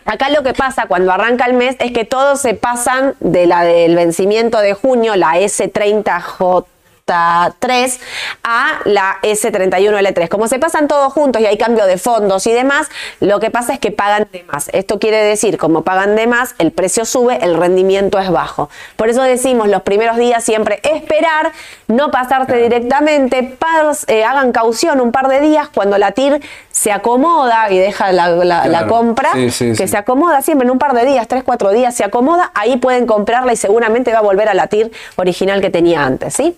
acá 0.05 0.29
lo 0.29 0.43
que 0.43 0.53
pasa 0.53 0.85
cuando 0.87 1.11
arranca 1.11 1.47
el 1.47 1.55
mes 1.55 1.77
es 1.79 1.93
que 1.93 2.05
todos 2.05 2.39
se 2.43 2.53
pasan 2.53 3.15
de 3.21 3.47
la 3.47 3.63
del 3.63 3.97
vencimiento 3.97 4.59
de 4.59 4.75
junio, 4.75 5.17
la 5.17 5.39
S30J. 5.39 6.67
3 7.05 8.01
a 8.45 8.81
la 8.85 9.19
S31L3. 9.23 10.29
Como 10.29 10.49
se 10.49 10.59
pasan 10.59 10.89
todos 10.89 11.13
juntos 11.13 11.43
y 11.43 11.47
hay 11.47 11.59
cambio 11.59 11.87
de 11.87 11.99
fondos 11.99 12.47
y 12.47 12.53
demás, 12.53 12.89
lo 13.21 13.41
que 13.41 13.51
pasa 13.51 13.75
es 13.75 13.79
que 13.79 13.91
pagan 13.91 14.29
de 14.33 14.45
más. 14.45 14.71
Esto 14.73 14.99
quiere 14.99 15.19
decir, 15.19 15.59
como 15.59 15.83
pagan 15.83 16.17
de 16.17 16.27
más, 16.27 16.55
el 16.59 16.71
precio 16.73 17.05
sube, 17.05 17.39
el 17.43 17.57
rendimiento 17.57 18.19
es 18.19 18.31
bajo. 18.31 18.71
Por 18.97 19.09
eso 19.09 19.23
decimos 19.23 19.69
los 19.69 19.83
primeros 19.83 20.17
días 20.17 20.45
siempre 20.45 20.81
esperar, 20.83 21.53
no 21.89 22.11
pasarte 22.11 22.57
directamente, 22.57 23.57
eh, 24.07 24.25
hagan 24.25 24.53
caución 24.53 25.01
un 25.01 25.13
par 25.13 25.29
de 25.29 25.41
días 25.41 25.69
cuando 25.69 25.99
la 25.99 26.13
TIR 26.13 26.41
se 26.71 26.93
acomoda 26.93 27.71
y 27.71 27.79
deja 27.79 28.13
la, 28.13 28.87
compra, 28.89 29.31
que 29.33 29.51
se 29.51 29.97
acomoda 29.97 30.43
siempre 30.43 30.67
en 30.67 30.71
un 30.71 30.79
par 30.79 30.95
de 30.95 31.05
días, 31.05 31.29
3, 31.29 31.45
4 31.45 31.71
días, 31.71 31.95
se 31.95 32.05
acomoda, 32.05 32.51
ahí 32.55 32.77
pueden 32.77 33.07
comprarla 33.07 33.53
y 33.53 33.57
seguramente 33.57 34.13
va 34.13 34.19
a 34.19 34.23
volver 34.23 34.49
a 34.49 34.55
la 34.55 34.67
TIR 34.67 34.91
original 35.17 35.61
que 35.61 35.71
tenía 35.71 36.05
antes, 36.05 36.35
¿sí? 36.35 36.57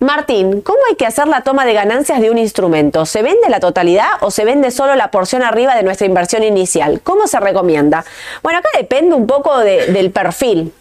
Martín, 0.00 0.60
¿cómo 0.60 0.78
hay 0.88 0.94
que 0.94 1.06
hacer 1.06 1.26
la 1.26 1.42
toma 1.42 1.64
de 1.64 1.74
ganancias 1.74 2.20
de 2.20 2.30
un 2.30 2.38
instrumento? 2.38 3.04
¿Se 3.04 3.20
vende 3.20 3.48
la 3.48 3.58
totalidad 3.58 4.10
o 4.20 4.30
se 4.30 4.44
vende 4.44 4.70
solo 4.70 4.94
la 4.94 5.10
porción 5.10 5.42
arriba 5.42 5.74
de 5.74 5.82
nuestra 5.82 6.06
inversión 6.06 6.44
inicial? 6.44 7.00
¿Cómo 7.02 7.26
se 7.26 7.40
recomienda? 7.40 8.04
Bueno, 8.44 8.60
acá 8.60 8.68
depende 8.76 9.16
un 9.16 9.26
poco 9.26 9.58
del 9.58 10.12
perfil. 10.12 10.72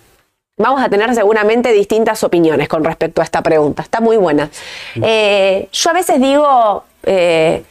Vamos 0.59 0.81
a 0.81 0.89
tener 0.89 1.13
seguramente 1.15 1.71
distintas 1.71 2.23
opiniones 2.23 2.67
con 2.67 2.83
respecto 2.83 3.21
a 3.21 3.23
esta 3.23 3.41
pregunta. 3.41 3.81
Está 3.81 4.01
muy 4.01 4.17
buena. 4.17 4.51
Eh, 5.01 5.67
yo 5.71 5.89
a 5.89 5.93
veces 5.93 6.21
digo, 6.21 6.83
eh, 7.03 7.63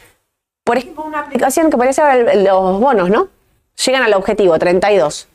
por 0.65 0.79
ejemplo, 0.79 1.05
una 1.05 1.21
aplicación 1.21 1.71
que 1.71 1.77
parece 1.77 2.03
los 2.43 2.81
bonos, 2.81 3.09
¿no? 3.09 3.29
Llegan 3.85 4.03
al 4.03 4.15
objetivo, 4.15 4.59
32. 4.59 5.29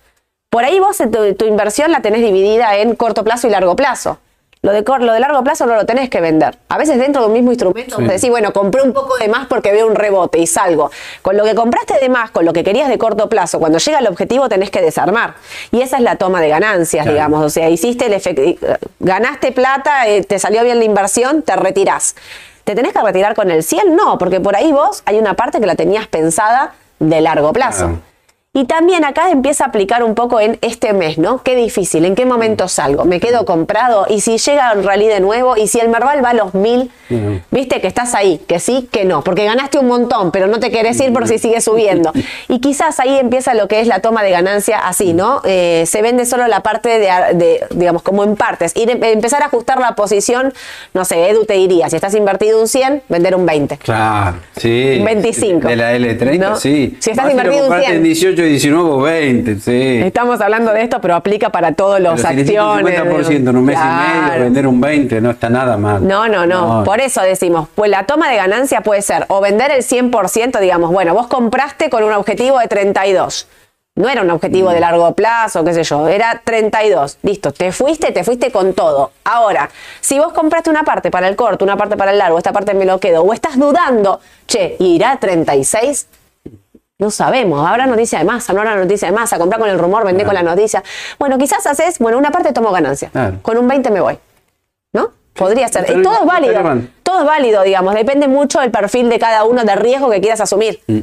Por 0.50 0.66
ahí 0.66 0.78
vos 0.82 0.98
tu 1.38 1.46
inversión 1.46 1.90
la 1.90 2.02
tenés 2.02 2.22
dividida 2.22 2.76
en 2.76 2.96
corto 2.96 3.24
plazo 3.24 3.48
y 3.48 3.52
largo 3.52 3.78
plazo. 3.78 4.20
Lo 4.64 4.72
de, 4.74 4.84
lo 4.84 5.14
de 5.14 5.20
largo 5.20 5.44
plazo 5.44 5.66
no 5.66 5.74
lo 5.74 5.88
tenés 5.88 6.08
que 6.12 6.22
vender. 6.22 6.56
A 6.70 6.78
veces 6.78 7.00
dentro 7.00 7.24
de 7.24 7.28
un 7.30 7.34
mismo 7.34 7.52
instrumento 7.52 7.98
sí. 7.98 8.04
decís, 8.04 8.30
bueno, 8.30 8.54
compré 8.54 8.84
un 8.84 8.94
poco 8.94 9.18
de 9.18 9.28
más 9.28 9.48
porque 9.48 9.72
veo 9.72 9.88
un 9.88 9.96
rebote 9.96 10.38
y 10.38 10.46
salgo. 10.46 10.92
Con 11.24 11.36
lo 11.36 11.44
que 11.44 11.56
compraste 11.56 11.96
de 12.00 12.10
más, 12.10 12.30
con 12.30 12.46
lo 12.46 12.54
que 12.54 12.64
querías 12.64 12.88
de 12.88 13.00
corto 13.00 13.28
plazo, 13.28 13.58
cuando 13.58 13.80
llega 13.80 13.98
el 13.98 14.06
objetivo 14.06 14.50
tenés 14.50 14.70
que 14.70 14.80
desarmar. 14.80 15.34
Y 15.72 15.82
esa 15.82 15.98
es 15.98 16.04
la 16.04 16.18
toma 16.18 16.42
de 16.42 16.50
ganancias, 16.50 17.08
digamos. 17.08 17.44
O 17.44 17.50
sea, 17.50 17.72
hiciste 17.72 18.06
el 18.06 18.14
efecto, 18.14 18.44
ganaste 19.00 19.52
plata, 19.52 20.08
eh, 20.08 20.24
te 20.24 20.38
salió 20.38 20.64
bien 20.64 20.78
la 20.78 20.86
inversión, 20.86 21.42
te 21.42 21.56
retirás. 21.56 22.16
¿Te 22.64 22.76
tenés 22.76 22.94
que 22.94 23.02
retirar 23.02 23.34
con 23.34 23.50
el 23.50 23.64
100? 23.64 23.96
No, 23.96 24.20
porque 24.20 24.40
por 24.40 24.56
ahí 24.56 24.72
vos 24.72 25.02
hay 25.06 25.18
una 25.18 25.34
parte 25.34 25.60
que 25.60 25.66
la 25.66 25.76
tenías 25.76 26.06
pensada 26.06 26.76
de 27.00 27.20
largo 27.20 27.52
plazo. 27.52 28.00
Y 28.54 28.66
también 28.66 29.06
acá 29.06 29.32
empieza 29.32 29.64
a 29.64 29.68
aplicar 29.68 30.04
un 30.04 30.14
poco 30.14 30.42
en 30.42 30.58
este 30.60 30.92
mes, 30.92 31.18
¿no? 31.18 31.42
Qué 31.42 31.56
difícil, 31.56 32.04
¿en 32.04 32.16
qué 32.16 32.26
momento 32.26 32.68
salgo? 32.68 33.06
¿Me 33.06 33.22
quedo 33.22 33.46
comprado? 33.46 34.08
¿Y 34.10 34.20
si 34.20 34.38
llega 34.40 34.74
el 34.74 34.84
rally 34.84 35.08
de 35.08 35.22
nuevo? 35.22 35.56
¿Y 35.56 35.68
si 35.68 35.80
el 35.80 35.88
Merval 35.88 36.22
va 36.22 36.32
a 36.32 36.34
los 36.34 36.54
mil? 36.54 36.92
Viste 37.50 37.80
que 37.80 37.88
estás 37.88 38.14
ahí, 38.14 38.42
que 38.48 38.60
sí, 38.60 38.90
que 38.92 39.06
no, 39.06 39.24
porque 39.24 39.46
ganaste 39.46 39.80
un 39.80 39.88
montón, 39.88 40.32
pero 40.32 40.48
no 40.48 40.60
te 40.60 40.70
querés 40.70 41.00
ir 41.00 41.14
por 41.14 41.30
si 41.30 41.40
sigue 41.40 41.62
subiendo. 41.62 42.12
Y 42.50 42.60
quizás 42.60 43.00
ahí 43.00 43.20
empieza 43.20 43.54
lo 43.54 43.70
que 43.70 43.80
es 43.80 43.88
la 43.88 44.00
toma 44.00 44.22
de 44.22 44.32
ganancia 44.32 44.80
así, 44.80 45.14
¿no? 45.14 45.42
Eh, 45.46 45.86
se 45.88 46.02
vende 46.02 46.26
solo 46.26 46.46
la 46.48 46.60
parte 46.60 47.00
de, 47.00 47.66
digamos, 47.70 48.02
como 48.02 48.26
en 48.26 48.36
partes. 48.36 48.74
Ir, 48.76 48.90
empezar 49.02 49.44
a 49.44 49.46
ajustar 49.46 49.80
la 49.80 49.96
posición, 49.96 50.54
no 50.94 51.06
sé, 51.06 51.30
Edu 51.30 51.46
te 51.46 51.54
diría, 51.54 51.90
si 51.90 51.96
estás 51.96 52.16
invertido 52.16 52.60
un 52.60 52.68
100, 52.68 53.04
vender 53.08 53.34
un 53.34 53.46
20. 53.46 53.78
Claro, 53.78 54.36
sí. 54.58 54.98
Un 55.00 55.06
25. 55.06 55.70
De 55.70 55.76
la 55.78 55.96
L30, 55.96 56.58
sí. 56.58 56.98
Si 57.00 57.12
estás 57.12 57.32
invertido 57.32 57.70
un 57.70 57.80
100. 57.80 58.04
18 58.04 58.41
19 58.44 58.90
o 58.90 59.02
20, 59.02 59.60
sí. 59.60 60.02
Estamos 60.04 60.42
hablando 60.42 60.72
de 60.74 60.84
esto, 60.84 61.00
pero 61.02 61.16
aplica 61.16 61.50
para 61.50 61.74
todos 61.74 62.00
los 62.00 62.24
acciones. 62.24 62.50
Un 62.82 62.88
50% 62.88 63.50
en 63.50 63.58
un 63.58 63.66
mes 63.66 63.78
y 63.78 64.30
medio, 64.30 64.44
vender 64.44 64.68
un 64.68 64.82
20, 64.82 65.22
no 65.22 65.32
está 65.32 65.50
nada 65.50 65.78
mal. 65.78 66.08
No, 66.08 66.28
no, 66.28 66.46
no, 66.46 66.84
Por 66.84 67.00
eso 67.00 67.22
decimos, 67.22 67.68
pues 67.76 67.90
la 67.90 68.06
toma 68.06 68.30
de 68.30 68.38
ganancia 68.38 68.82
puede 68.82 69.02
ser 69.02 69.26
o 69.28 69.42
vender 69.42 69.72
el 69.72 69.84
100%, 69.84 70.60
digamos, 70.60 70.92
bueno, 70.92 71.14
vos 71.14 71.28
compraste 71.28 71.90
con 71.90 72.04
un 72.04 72.14
objetivo 72.14 72.60
de 72.60 72.68
32. 72.68 73.48
No 73.94 74.08
era 74.08 74.22
un 74.22 74.32
objetivo 74.32 74.70
de 74.70 74.80
largo 74.80 75.14
plazo, 75.16 75.66
qué 75.66 75.74
sé 75.74 75.84
yo, 75.84 76.08
era 76.08 76.42
32. 76.46 77.18
Listo, 77.24 77.52
te 77.52 77.74
fuiste, 77.74 78.14
te 78.14 78.24
fuiste 78.24 78.50
con 78.50 78.74
todo. 78.74 79.12
Ahora, 79.26 79.70
si 80.00 80.18
vos 80.18 80.32
compraste 80.32 80.70
una 80.70 80.84
parte 80.84 81.12
para 81.12 81.28
el 81.28 81.36
corto, 81.36 81.66
una 81.66 81.76
parte 81.76 81.98
para 81.98 82.12
el 82.12 82.18
largo, 82.18 82.38
esta 82.38 82.54
parte 82.54 82.74
me 82.74 82.86
lo 82.86 83.00
quedo, 83.02 83.22
o 83.22 83.34
estás 83.34 83.60
dudando, 83.60 84.22
che, 84.48 84.78
¿irá 84.80 85.12
a 85.12 85.20
36? 85.20 86.08
No 87.02 87.10
sabemos, 87.10 87.68
habrá 87.68 87.88
noticia 87.88 88.20
de 88.20 88.26
masa, 88.26 88.54
no 88.54 88.60
habrá 88.60 88.76
noticia 88.76 89.08
de 89.08 89.12
masa, 89.12 89.40
comprar 89.40 89.60
con 89.60 89.68
el 89.68 89.80
rumor, 89.80 90.06
vender 90.06 90.24
con 90.24 90.36
la 90.36 90.44
noticia. 90.44 90.84
Bueno, 91.18 91.40
quizás 91.40 91.66
haces, 91.66 91.98
bueno, 91.98 92.20
una 92.20 92.30
parte 92.30 92.54
tomo 92.54 92.72
ganancia, 92.72 93.10
con 93.42 93.58
un 93.58 93.68
20 93.68 93.90
me 93.90 94.02
voy, 94.02 94.20
¿no? 94.94 95.10
Podría 95.34 95.68
ser. 95.68 95.98
Y 95.98 96.04
todo 96.04 96.20
es 96.20 96.26
válido, 96.28 96.62
todo 97.02 97.22
es 97.22 97.26
válido, 97.26 97.64
digamos, 97.64 97.96
depende 97.96 98.28
mucho 98.28 98.60
del 98.60 98.70
perfil 98.70 99.10
de 99.10 99.18
cada 99.18 99.46
uno, 99.46 99.64
del 99.64 99.80
riesgo 99.80 100.12
que 100.12 100.22
quieras 100.22 100.42
asumir. 100.42 100.80
Mm. 100.86 101.00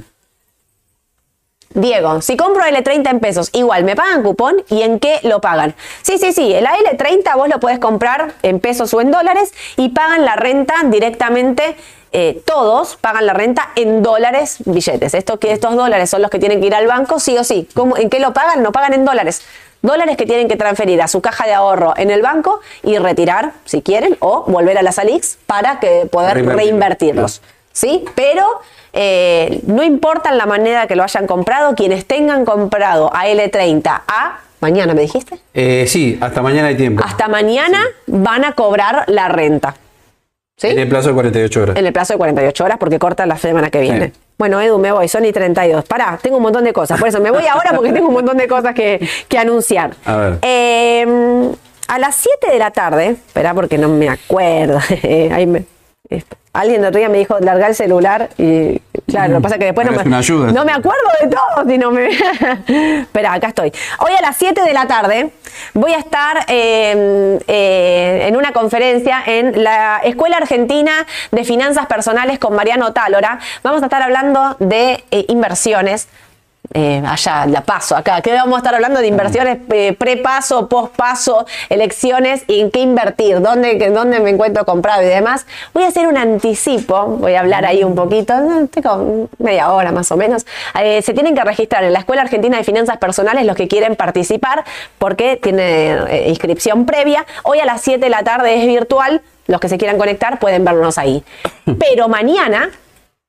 Diego, 1.74 2.20
si 2.20 2.36
compro 2.36 2.62
L30 2.62 3.10
en 3.10 3.18
pesos, 3.18 3.50
igual, 3.52 3.82
¿me 3.82 3.96
pagan 3.96 4.22
cupón? 4.22 4.62
¿Y 4.70 4.82
en 4.82 5.00
qué 5.00 5.18
lo 5.24 5.40
pagan? 5.40 5.74
Sí, 6.02 6.16
sí, 6.18 6.32
sí, 6.32 6.54
el 6.54 6.64
L30 6.64 7.34
vos 7.34 7.48
lo 7.48 7.58
puedes 7.58 7.80
comprar 7.80 8.34
en 8.42 8.60
pesos 8.60 8.94
o 8.94 9.00
en 9.00 9.10
dólares 9.10 9.52
y 9.76 9.88
pagan 9.88 10.24
la 10.24 10.36
renta 10.36 10.74
directamente 10.84 11.76
eh, 12.12 12.42
todos 12.44 12.96
pagan 12.96 13.26
la 13.26 13.34
renta 13.34 13.70
en 13.76 14.02
dólares 14.02 14.58
billetes. 14.64 15.14
Esto 15.14 15.38
que 15.38 15.52
estos 15.52 15.76
dólares 15.76 16.10
son 16.10 16.22
los 16.22 16.30
que 16.30 16.38
tienen 16.38 16.60
que 16.60 16.66
ir 16.66 16.74
al 16.74 16.86
banco, 16.86 17.20
sí 17.20 17.36
o 17.36 17.44
sí. 17.44 17.68
¿En 17.96 18.10
qué 18.10 18.20
lo 18.20 18.32
pagan? 18.32 18.62
No 18.62 18.72
pagan 18.72 18.94
en 18.94 19.04
dólares. 19.04 19.42
Dólares 19.82 20.16
que 20.16 20.26
tienen 20.26 20.48
que 20.48 20.56
transferir 20.56 21.00
a 21.02 21.08
su 21.08 21.20
caja 21.20 21.46
de 21.46 21.54
ahorro 21.54 21.94
en 21.96 22.10
el 22.10 22.22
banco 22.22 22.60
y 22.82 22.98
retirar, 22.98 23.52
si 23.64 23.82
quieren, 23.82 24.16
o 24.20 24.44
volver 24.46 24.76
a 24.78 24.82
las 24.82 24.98
ALIX 24.98 25.38
para 25.46 25.78
que 25.78 26.06
poder 26.10 26.44
reinvertirlos. 26.44 27.42
¿Sí? 27.72 28.04
Pero 28.16 28.44
eh, 28.92 29.60
no 29.66 29.84
importa 29.84 30.32
la 30.32 30.46
manera 30.46 30.88
que 30.88 30.96
lo 30.96 31.04
hayan 31.04 31.26
comprado, 31.26 31.76
quienes 31.76 32.06
tengan 32.06 32.44
comprado 32.44 33.10
a 33.14 33.28
L30 33.28 34.02
a 34.08 34.40
mañana, 34.60 34.94
¿me 34.94 35.02
dijiste? 35.02 35.38
Eh, 35.54 35.84
sí, 35.86 36.18
hasta 36.20 36.42
mañana 36.42 36.68
hay 36.68 36.76
tiempo. 36.76 37.04
Hasta 37.04 37.28
mañana 37.28 37.80
van 38.06 38.44
a 38.44 38.52
cobrar 38.52 39.04
la 39.06 39.28
renta. 39.28 39.76
En 40.62 40.78
el 40.78 40.88
plazo 40.88 41.08
de 41.08 41.14
48 41.14 41.62
horas. 41.62 41.76
En 41.76 41.86
el 41.86 41.92
plazo 41.92 42.14
de 42.14 42.18
48 42.18 42.64
horas 42.64 42.78
porque 42.78 42.98
corta 42.98 43.26
la 43.26 43.38
semana 43.38 43.70
que 43.70 43.80
viene. 43.80 44.12
Bueno, 44.38 44.60
Edu, 44.60 44.78
me 44.78 44.92
voy, 44.92 45.08
son 45.08 45.24
y 45.24 45.32
32. 45.32 45.84
Pará, 45.84 46.18
tengo 46.20 46.36
un 46.36 46.42
montón 46.42 46.64
de 46.64 46.72
cosas. 46.72 46.98
Por 46.98 47.08
eso 47.08 47.20
me 47.20 47.30
voy 47.30 47.44
ahora 47.46 47.72
porque 47.74 47.92
tengo 47.92 48.08
un 48.08 48.14
montón 48.14 48.36
de 48.36 48.46
cosas 48.48 48.74
que, 48.74 49.00
anunciar. 49.38 49.94
A 50.04 50.16
ver. 50.16 50.38
Em, 50.42 51.52
a 51.88 51.98
las 51.98 52.14
7 52.16 52.52
de 52.52 52.58
la 52.58 52.70
tarde, 52.70 53.06
espera 53.26 53.54
porque 53.54 53.78
no 53.78 53.88
me 53.88 54.08
acuerdo. 54.08 54.78
Ahí 55.32 55.46
me, 55.46 55.64
Alguien 56.52 56.80
de 56.80 56.88
otro 56.88 56.98
día 56.98 57.08
me 57.08 57.18
dijo, 57.18 57.38
larga 57.40 57.68
el 57.68 57.74
celular 57.74 58.30
y 58.38 58.80
claro, 59.06 59.34
lo 59.34 59.38
que 59.38 59.42
pasa 59.42 59.54
es 59.56 59.58
que 59.60 59.64
después 59.66 59.86
no 59.86 59.92
me, 59.92 60.52
no 60.52 60.64
me 60.64 60.72
acuerdo 60.72 61.04
de 61.22 61.28
todo. 61.28 61.68
Si 61.68 61.78
no 61.78 61.90
me... 61.90 62.08
Espera, 63.02 63.34
acá 63.34 63.48
estoy. 63.48 63.72
Hoy 64.00 64.12
a 64.18 64.22
las 64.22 64.36
7 64.36 64.62
de 64.62 64.72
la 64.72 64.86
tarde 64.86 65.30
voy 65.74 65.92
a 65.92 65.98
estar 65.98 66.38
em, 66.48 67.38
eh, 67.46 68.24
en 68.26 68.36
una 68.36 68.52
conferencia 68.52 69.22
en 69.26 69.62
la 69.62 70.00
Escuela 70.02 70.38
Argentina 70.38 71.06
de 71.30 71.44
Finanzas 71.44 71.86
Personales 71.86 72.38
con 72.38 72.54
Mariano 72.54 72.92
Tálora. 72.92 73.38
Vamos 73.62 73.82
a 73.82 73.86
estar 73.86 74.02
hablando 74.02 74.56
de 74.58 75.04
eh, 75.10 75.26
inversiones 75.28 76.08
eh, 76.74 77.02
allá, 77.06 77.46
la 77.46 77.62
paso, 77.62 77.96
acá, 77.96 78.20
que 78.20 78.30
vamos 78.30 78.56
a 78.56 78.58
estar 78.58 78.74
hablando 78.74 79.00
de 79.00 79.06
inversiones 79.06 79.58
eh, 79.70 79.94
pre-paso, 79.94 80.68
post-paso, 80.68 81.46
elecciones 81.70 82.44
y 82.46 82.60
en 82.60 82.70
qué 82.70 82.80
invertir, 82.80 83.40
dónde, 83.40 83.90
dónde 83.90 84.20
me 84.20 84.30
encuentro 84.30 84.66
comprado 84.66 85.02
y 85.02 85.06
demás. 85.06 85.46
Voy 85.72 85.84
a 85.84 85.88
hacer 85.88 86.06
un 86.06 86.18
anticipo, 86.18 87.06
voy 87.06 87.34
a 87.34 87.40
hablar 87.40 87.64
ahí 87.64 87.82
un 87.84 87.94
poquito, 87.94 88.34
tengo 88.70 89.28
media 89.38 89.72
hora 89.72 89.92
más 89.92 90.12
o 90.12 90.18
menos. 90.18 90.44
Eh, 90.78 91.00
se 91.00 91.14
tienen 91.14 91.34
que 91.34 91.42
registrar 91.42 91.84
en 91.84 91.92
la 91.94 92.00
Escuela 92.00 92.20
Argentina 92.20 92.58
de 92.58 92.64
Finanzas 92.64 92.98
Personales 92.98 93.46
los 93.46 93.56
que 93.56 93.66
quieren 93.66 93.96
participar 93.96 94.64
porque 94.98 95.36
tiene 95.36 96.26
inscripción 96.26 96.84
previa. 96.84 97.24
Hoy 97.44 97.60
a 97.60 97.64
las 97.64 97.80
7 97.80 97.98
de 97.98 98.10
la 98.10 98.24
tarde 98.24 98.60
es 98.60 98.66
virtual, 98.66 99.22
los 99.46 99.58
que 99.58 99.70
se 99.70 99.78
quieran 99.78 99.96
conectar 99.96 100.38
pueden 100.38 100.66
vernos 100.66 100.98
ahí. 100.98 101.24
Pero 101.78 102.08
mañana, 102.08 102.70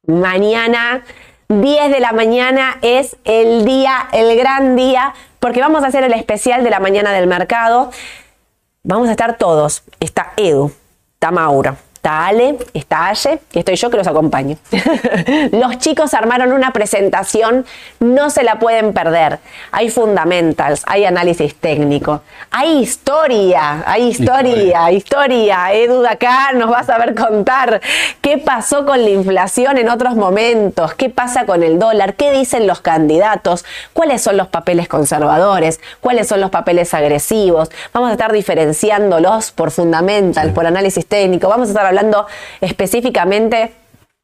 mañana 0.06 1.04
10 1.52 1.90
de 1.90 2.00
la 2.00 2.12
mañana 2.12 2.78
es 2.84 3.18
el 3.24 3.66
día, 3.66 4.08
el 4.14 4.38
gran 4.38 4.76
día, 4.76 5.16
porque 5.40 5.62
vamos 5.62 5.84
a 5.84 5.88
hacer 5.88 6.04
el 6.04 6.14
especial 6.14 6.64
de 6.64 6.70
la 6.70 6.80
mañana 6.80 7.12
del 7.12 7.26
mercado. 7.26 7.90
Vamos 8.84 9.08
a 9.08 9.12
estar 9.12 9.36
todos. 9.36 9.82
Está 10.00 10.34
Edu, 10.38 10.72
está 11.16 11.32
Mauro, 11.32 11.76
Está 12.00 12.28
Ale, 12.28 12.58
está 12.74 13.10
Aye 13.10 13.42
y 13.52 13.60
estoy 13.60 13.76
yo 13.76 13.90
que 13.90 13.98
los 13.98 14.08
acompaño. 14.08 14.56
los 15.52 15.80
chicos 15.80 16.14
armaron 16.14 16.54
una 16.54 16.72
presentación, 16.72 17.66
no 18.00 18.30
se 18.30 18.44
la 18.44 18.58
pueden 18.58 18.94
perder. 18.94 19.40
Hay 19.74 19.90
fundamentals, 19.90 20.84
hay 20.88 21.04
análisis 21.04 21.56
técnico, 21.56 22.22
hay 22.52 22.80
historia, 22.80 23.84
hay 23.86 24.08
historia, 24.08 24.90
historia. 24.94 25.74
Edu 25.74 26.02
de 26.02 26.08
acá 26.08 26.54
nos 26.54 26.72
va 26.72 26.80
a 26.80 26.84
saber 26.86 27.16
contar 27.16 27.82
qué 28.22 28.38
pasó 28.38 28.86
con 28.86 29.04
la 29.04 29.10
inflación 29.10 29.78
en 29.78 29.90
otros 29.90 30.16
momentos, 30.16 30.94
qué 30.94 31.10
pasa 31.10 31.46
con 31.46 31.64
el 31.64 31.80
dólar, 31.80 32.14
qué 32.14 32.32
dicen 32.32 32.66
los 32.66 32.80
candidatos, 32.80 33.66
cuáles 33.92 34.22
son 34.22 34.38
los 34.38 34.48
papeles 34.48 34.88
conservadores, 34.88 35.82
cuáles 36.00 36.30
son 36.30 36.40
los 36.40 36.50
papeles 36.50 36.94
agresivos. 36.94 37.70
Vamos 37.92 38.08
a 38.08 38.14
estar 38.14 38.32
diferenciándolos 38.32 39.52
por 39.52 39.72
fundamentals, 39.72 40.54
por 40.54 40.66
análisis 40.66 41.06
técnico. 41.06 41.50
Vamos 41.50 41.68
a 41.68 41.72
estar 41.72 41.89
hablando 41.90 42.26
específicamente 42.62 43.74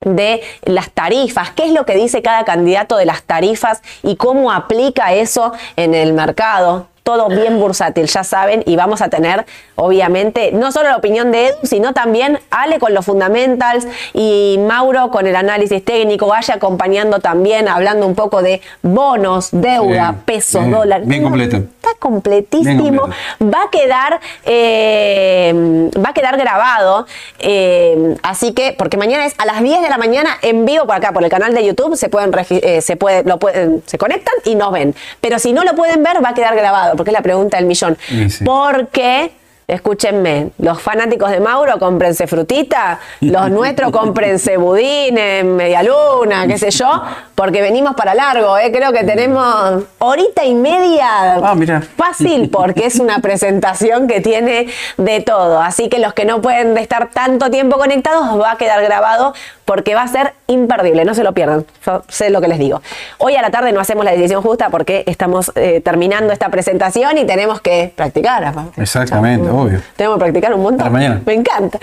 de 0.02 0.42
las 0.64 0.92
tarifas, 0.92 1.52
qué 1.52 1.66
es 1.66 1.72
lo 1.72 1.86
que 1.86 1.96
dice 1.96 2.22
cada 2.22 2.46
candidato 2.46 2.98
de 2.98 3.06
las 3.06 3.24
tarifas 3.24 3.82
y 4.04 4.16
cómo 4.16 4.52
aplica 4.52 5.14
eso 5.14 5.54
en 5.76 5.94
el 5.96 6.14
mercado 6.14 6.88
todo 7.06 7.30
bien 7.30 7.60
bursátil, 7.60 8.08
ya 8.08 8.24
saben, 8.24 8.64
y 8.66 8.76
vamos 8.76 9.04
a 9.04 9.10
tener, 9.10 9.46
obviamente, 9.76 10.52
no 10.52 10.72
solo 10.72 10.90
la 10.90 10.98
opinión 10.98 11.32
de 11.32 11.50
Edu, 11.50 11.58
sino 11.62 11.94
también 11.94 12.40
Ale 12.50 12.80
con 12.80 12.96
los 12.96 13.06
fundamentals 13.06 13.88
y 14.16 14.58
Mauro 14.68 15.12
con 15.12 15.28
el 15.28 15.36
análisis 15.36 15.86
técnico, 15.86 16.26
vaya 16.26 16.56
acompañando 16.56 17.20
también, 17.20 17.68
hablando 17.68 18.08
un 18.08 18.16
poco 18.16 18.42
de 18.42 18.60
bonos, 18.82 19.50
deuda, 19.52 20.16
pesos, 20.26 20.68
dólares. 20.68 21.08
Bien 21.08 21.22
completo. 21.22 21.58
Está 21.58 21.92
completísimo. 22.00 23.04
Va 23.40 23.66
a 23.68 23.70
quedar, 23.70 24.20
eh, 24.44 25.92
va 26.04 26.10
a 26.10 26.14
quedar 26.14 26.38
grabado. 26.38 27.06
Eh, 27.38 28.16
así 28.24 28.54
que, 28.54 28.74
porque 28.76 28.98
mañana 28.98 29.28
es 29.28 29.36
a 29.38 29.46
las 29.46 29.62
10 29.62 29.84
de 29.84 29.90
la 29.90 30.00
mañana 30.00 30.40
en 30.42 30.66
vivo 30.66 30.88
por 30.88 30.96
acá, 30.96 31.12
por 31.12 31.24
el 31.24 31.30
canal 31.30 31.54
de 31.54 31.64
YouTube, 31.64 31.96
se 31.98 32.10
pueden, 32.10 32.32
eh, 32.50 32.82
se 32.82 32.96
puede, 32.96 33.24
lo 33.24 33.38
pueden, 33.38 33.84
se 33.86 34.00
conectan 34.00 34.34
y 34.44 34.56
nos 34.56 34.72
ven. 34.72 34.96
Pero 35.22 35.38
si 35.38 35.54
no 35.54 35.64
lo 35.64 35.76
pueden 35.76 36.02
ver, 36.02 36.26
va 36.26 36.30
a 36.30 36.34
quedar 36.34 36.56
grabado 36.56 36.95
porque 36.96 37.12
es 37.12 37.14
la 37.14 37.22
pregunta 37.22 37.58
del 37.58 37.66
millón. 37.66 37.98
Porque 38.44 39.32
Escúchenme, 39.68 40.52
los 40.60 40.80
fanáticos 40.80 41.32
de 41.32 41.40
Mauro, 41.40 41.80
cómprense 41.80 42.28
frutita, 42.28 43.00
los 43.22 43.50
nuestros 43.50 43.92
cómprense 43.92 44.58
budines, 44.58 45.44
media 45.44 45.82
luna, 45.82 46.46
qué 46.46 46.60
sé 46.60 46.70
yo, 46.70 47.02
porque 47.34 47.64
venimos 47.64 47.96
para 47.96 48.14
largo, 48.14 48.60
¿eh? 48.60 48.72
creo 48.72 48.92
que 48.92 49.04
tenemos 49.04 49.84
horita 49.98 50.46
y 50.46 50.54
media 50.54 51.38
ah, 51.38 51.56
fácil, 51.98 52.52
porque 52.52 52.86
es 52.86 53.00
una 53.00 53.20
presentación 53.20 54.08
que 54.08 54.22
tiene 54.22 54.68
de 54.98 55.22
todo. 55.22 55.60
Así 55.60 55.90
que 55.90 55.98
los 55.98 56.14
que 56.14 56.26
no 56.26 56.42
pueden 56.42 56.78
estar 56.78 57.10
tanto 57.10 57.50
tiempo 57.50 57.78
conectados, 57.78 58.40
va 58.40 58.52
a 58.52 58.58
quedar 58.58 58.84
grabado 58.84 59.34
porque 59.66 59.96
va 59.96 60.04
a 60.04 60.08
ser 60.08 60.34
imperdible, 60.48 61.06
no 61.06 61.16
se 61.16 61.24
lo 61.24 61.34
pierdan, 61.34 61.66
sé 62.08 62.30
lo 62.30 62.40
que 62.40 62.48
les 62.48 62.60
digo. 62.60 62.82
Hoy 63.18 63.36
a 63.36 63.42
la 63.42 63.50
tarde 63.50 63.72
no 63.72 63.80
hacemos 63.80 64.06
la 64.06 64.12
decisión 64.12 64.42
justa 64.42 64.70
porque 64.70 65.04
estamos 65.08 65.52
eh, 65.56 65.82
terminando 65.84 66.32
esta 66.32 66.50
presentación 66.50 67.18
y 67.18 67.26
tenemos 67.26 67.62
que 67.62 67.92
practicar. 67.96 68.54
Exactamente. 68.78 69.50
Tenemos 69.96 70.18
que 70.18 70.20
practicar 70.20 70.54
un 70.54 70.62
montón. 70.62 70.92
mañana. 70.92 71.22
Me 71.26 71.34
encanta. 71.34 71.80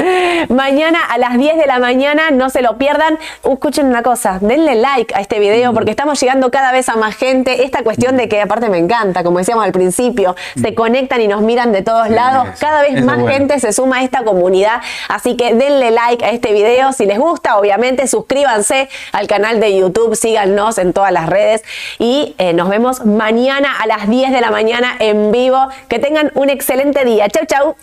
Mañana 0.49 1.01
a 1.11 1.19
las 1.19 1.37
10 1.37 1.57
de 1.57 1.67
la 1.67 1.79
mañana, 1.79 2.31
no 2.31 2.51
se 2.51 2.63
lo 2.63 2.79
pierdan. 2.79 3.19
Uh, 3.43 3.55
escuchen 3.55 3.87
una 3.87 4.03
cosa, 4.03 4.39
denle 4.41 4.77
like 4.77 5.15
a 5.15 5.21
este 5.21 5.39
video 5.39 5.73
mm. 5.73 5.75
porque 5.75 5.91
estamos 5.91 6.21
llegando 6.21 6.51
cada 6.51 6.73
vez 6.73 6.89
a 6.89 6.97
más 6.97 7.17
gente. 7.17 7.65
Esta 7.65 7.83
cuestión 7.83 8.17
de 8.17 8.29
que 8.29 8.41
aparte 8.41 8.69
me 8.69 8.79
encanta, 8.79 9.25
como 9.25 9.39
decíamos 9.39 9.65
al 9.65 9.73
principio, 9.73 10.37
se 10.61 10.73
mm. 10.73 10.75
conectan 10.75 11.21
y 11.21 11.29
nos 11.29 11.43
miran 11.43 11.73
de 11.73 11.83
todos 11.83 12.09
lados. 12.11 12.49
Cada 12.61 12.83
vez 12.83 13.05
más 13.05 13.19
gente 13.29 13.59
se 13.59 13.73
suma 13.73 13.99
a 13.99 14.03
esta 14.05 14.23
comunidad. 14.23 14.81
Así 15.09 15.37
que 15.37 15.55
denle 15.55 15.91
like 15.91 16.25
a 16.25 16.31
este 16.31 16.53
video 16.53 16.93
si 16.93 17.07
les 17.07 17.19
gusta. 17.19 17.57
Suscríbanse 18.07 18.89
al 19.13 19.27
canal 19.27 19.61
de 19.61 19.77
YouTube, 19.77 20.17
síganos 20.17 20.79
en 20.79 20.93
todas 20.93 21.13
las 21.13 21.29
redes 21.29 21.63
y 21.99 22.35
eh, 22.39 22.53
nos 22.53 22.69
vemos 22.69 23.05
mañana 23.05 23.77
a 23.81 23.87
las 23.87 24.09
10 24.09 24.33
de 24.33 24.41
la 24.41 24.51
mañana 24.51 24.97
en 24.99 25.33
vivo. 25.33 25.69
Que 25.89 25.99
tengan 25.99 26.31
un 26.35 26.51
excelente 26.51 27.05
día. 27.05 27.29
Chau, 27.29 27.47
chau. 27.47 27.77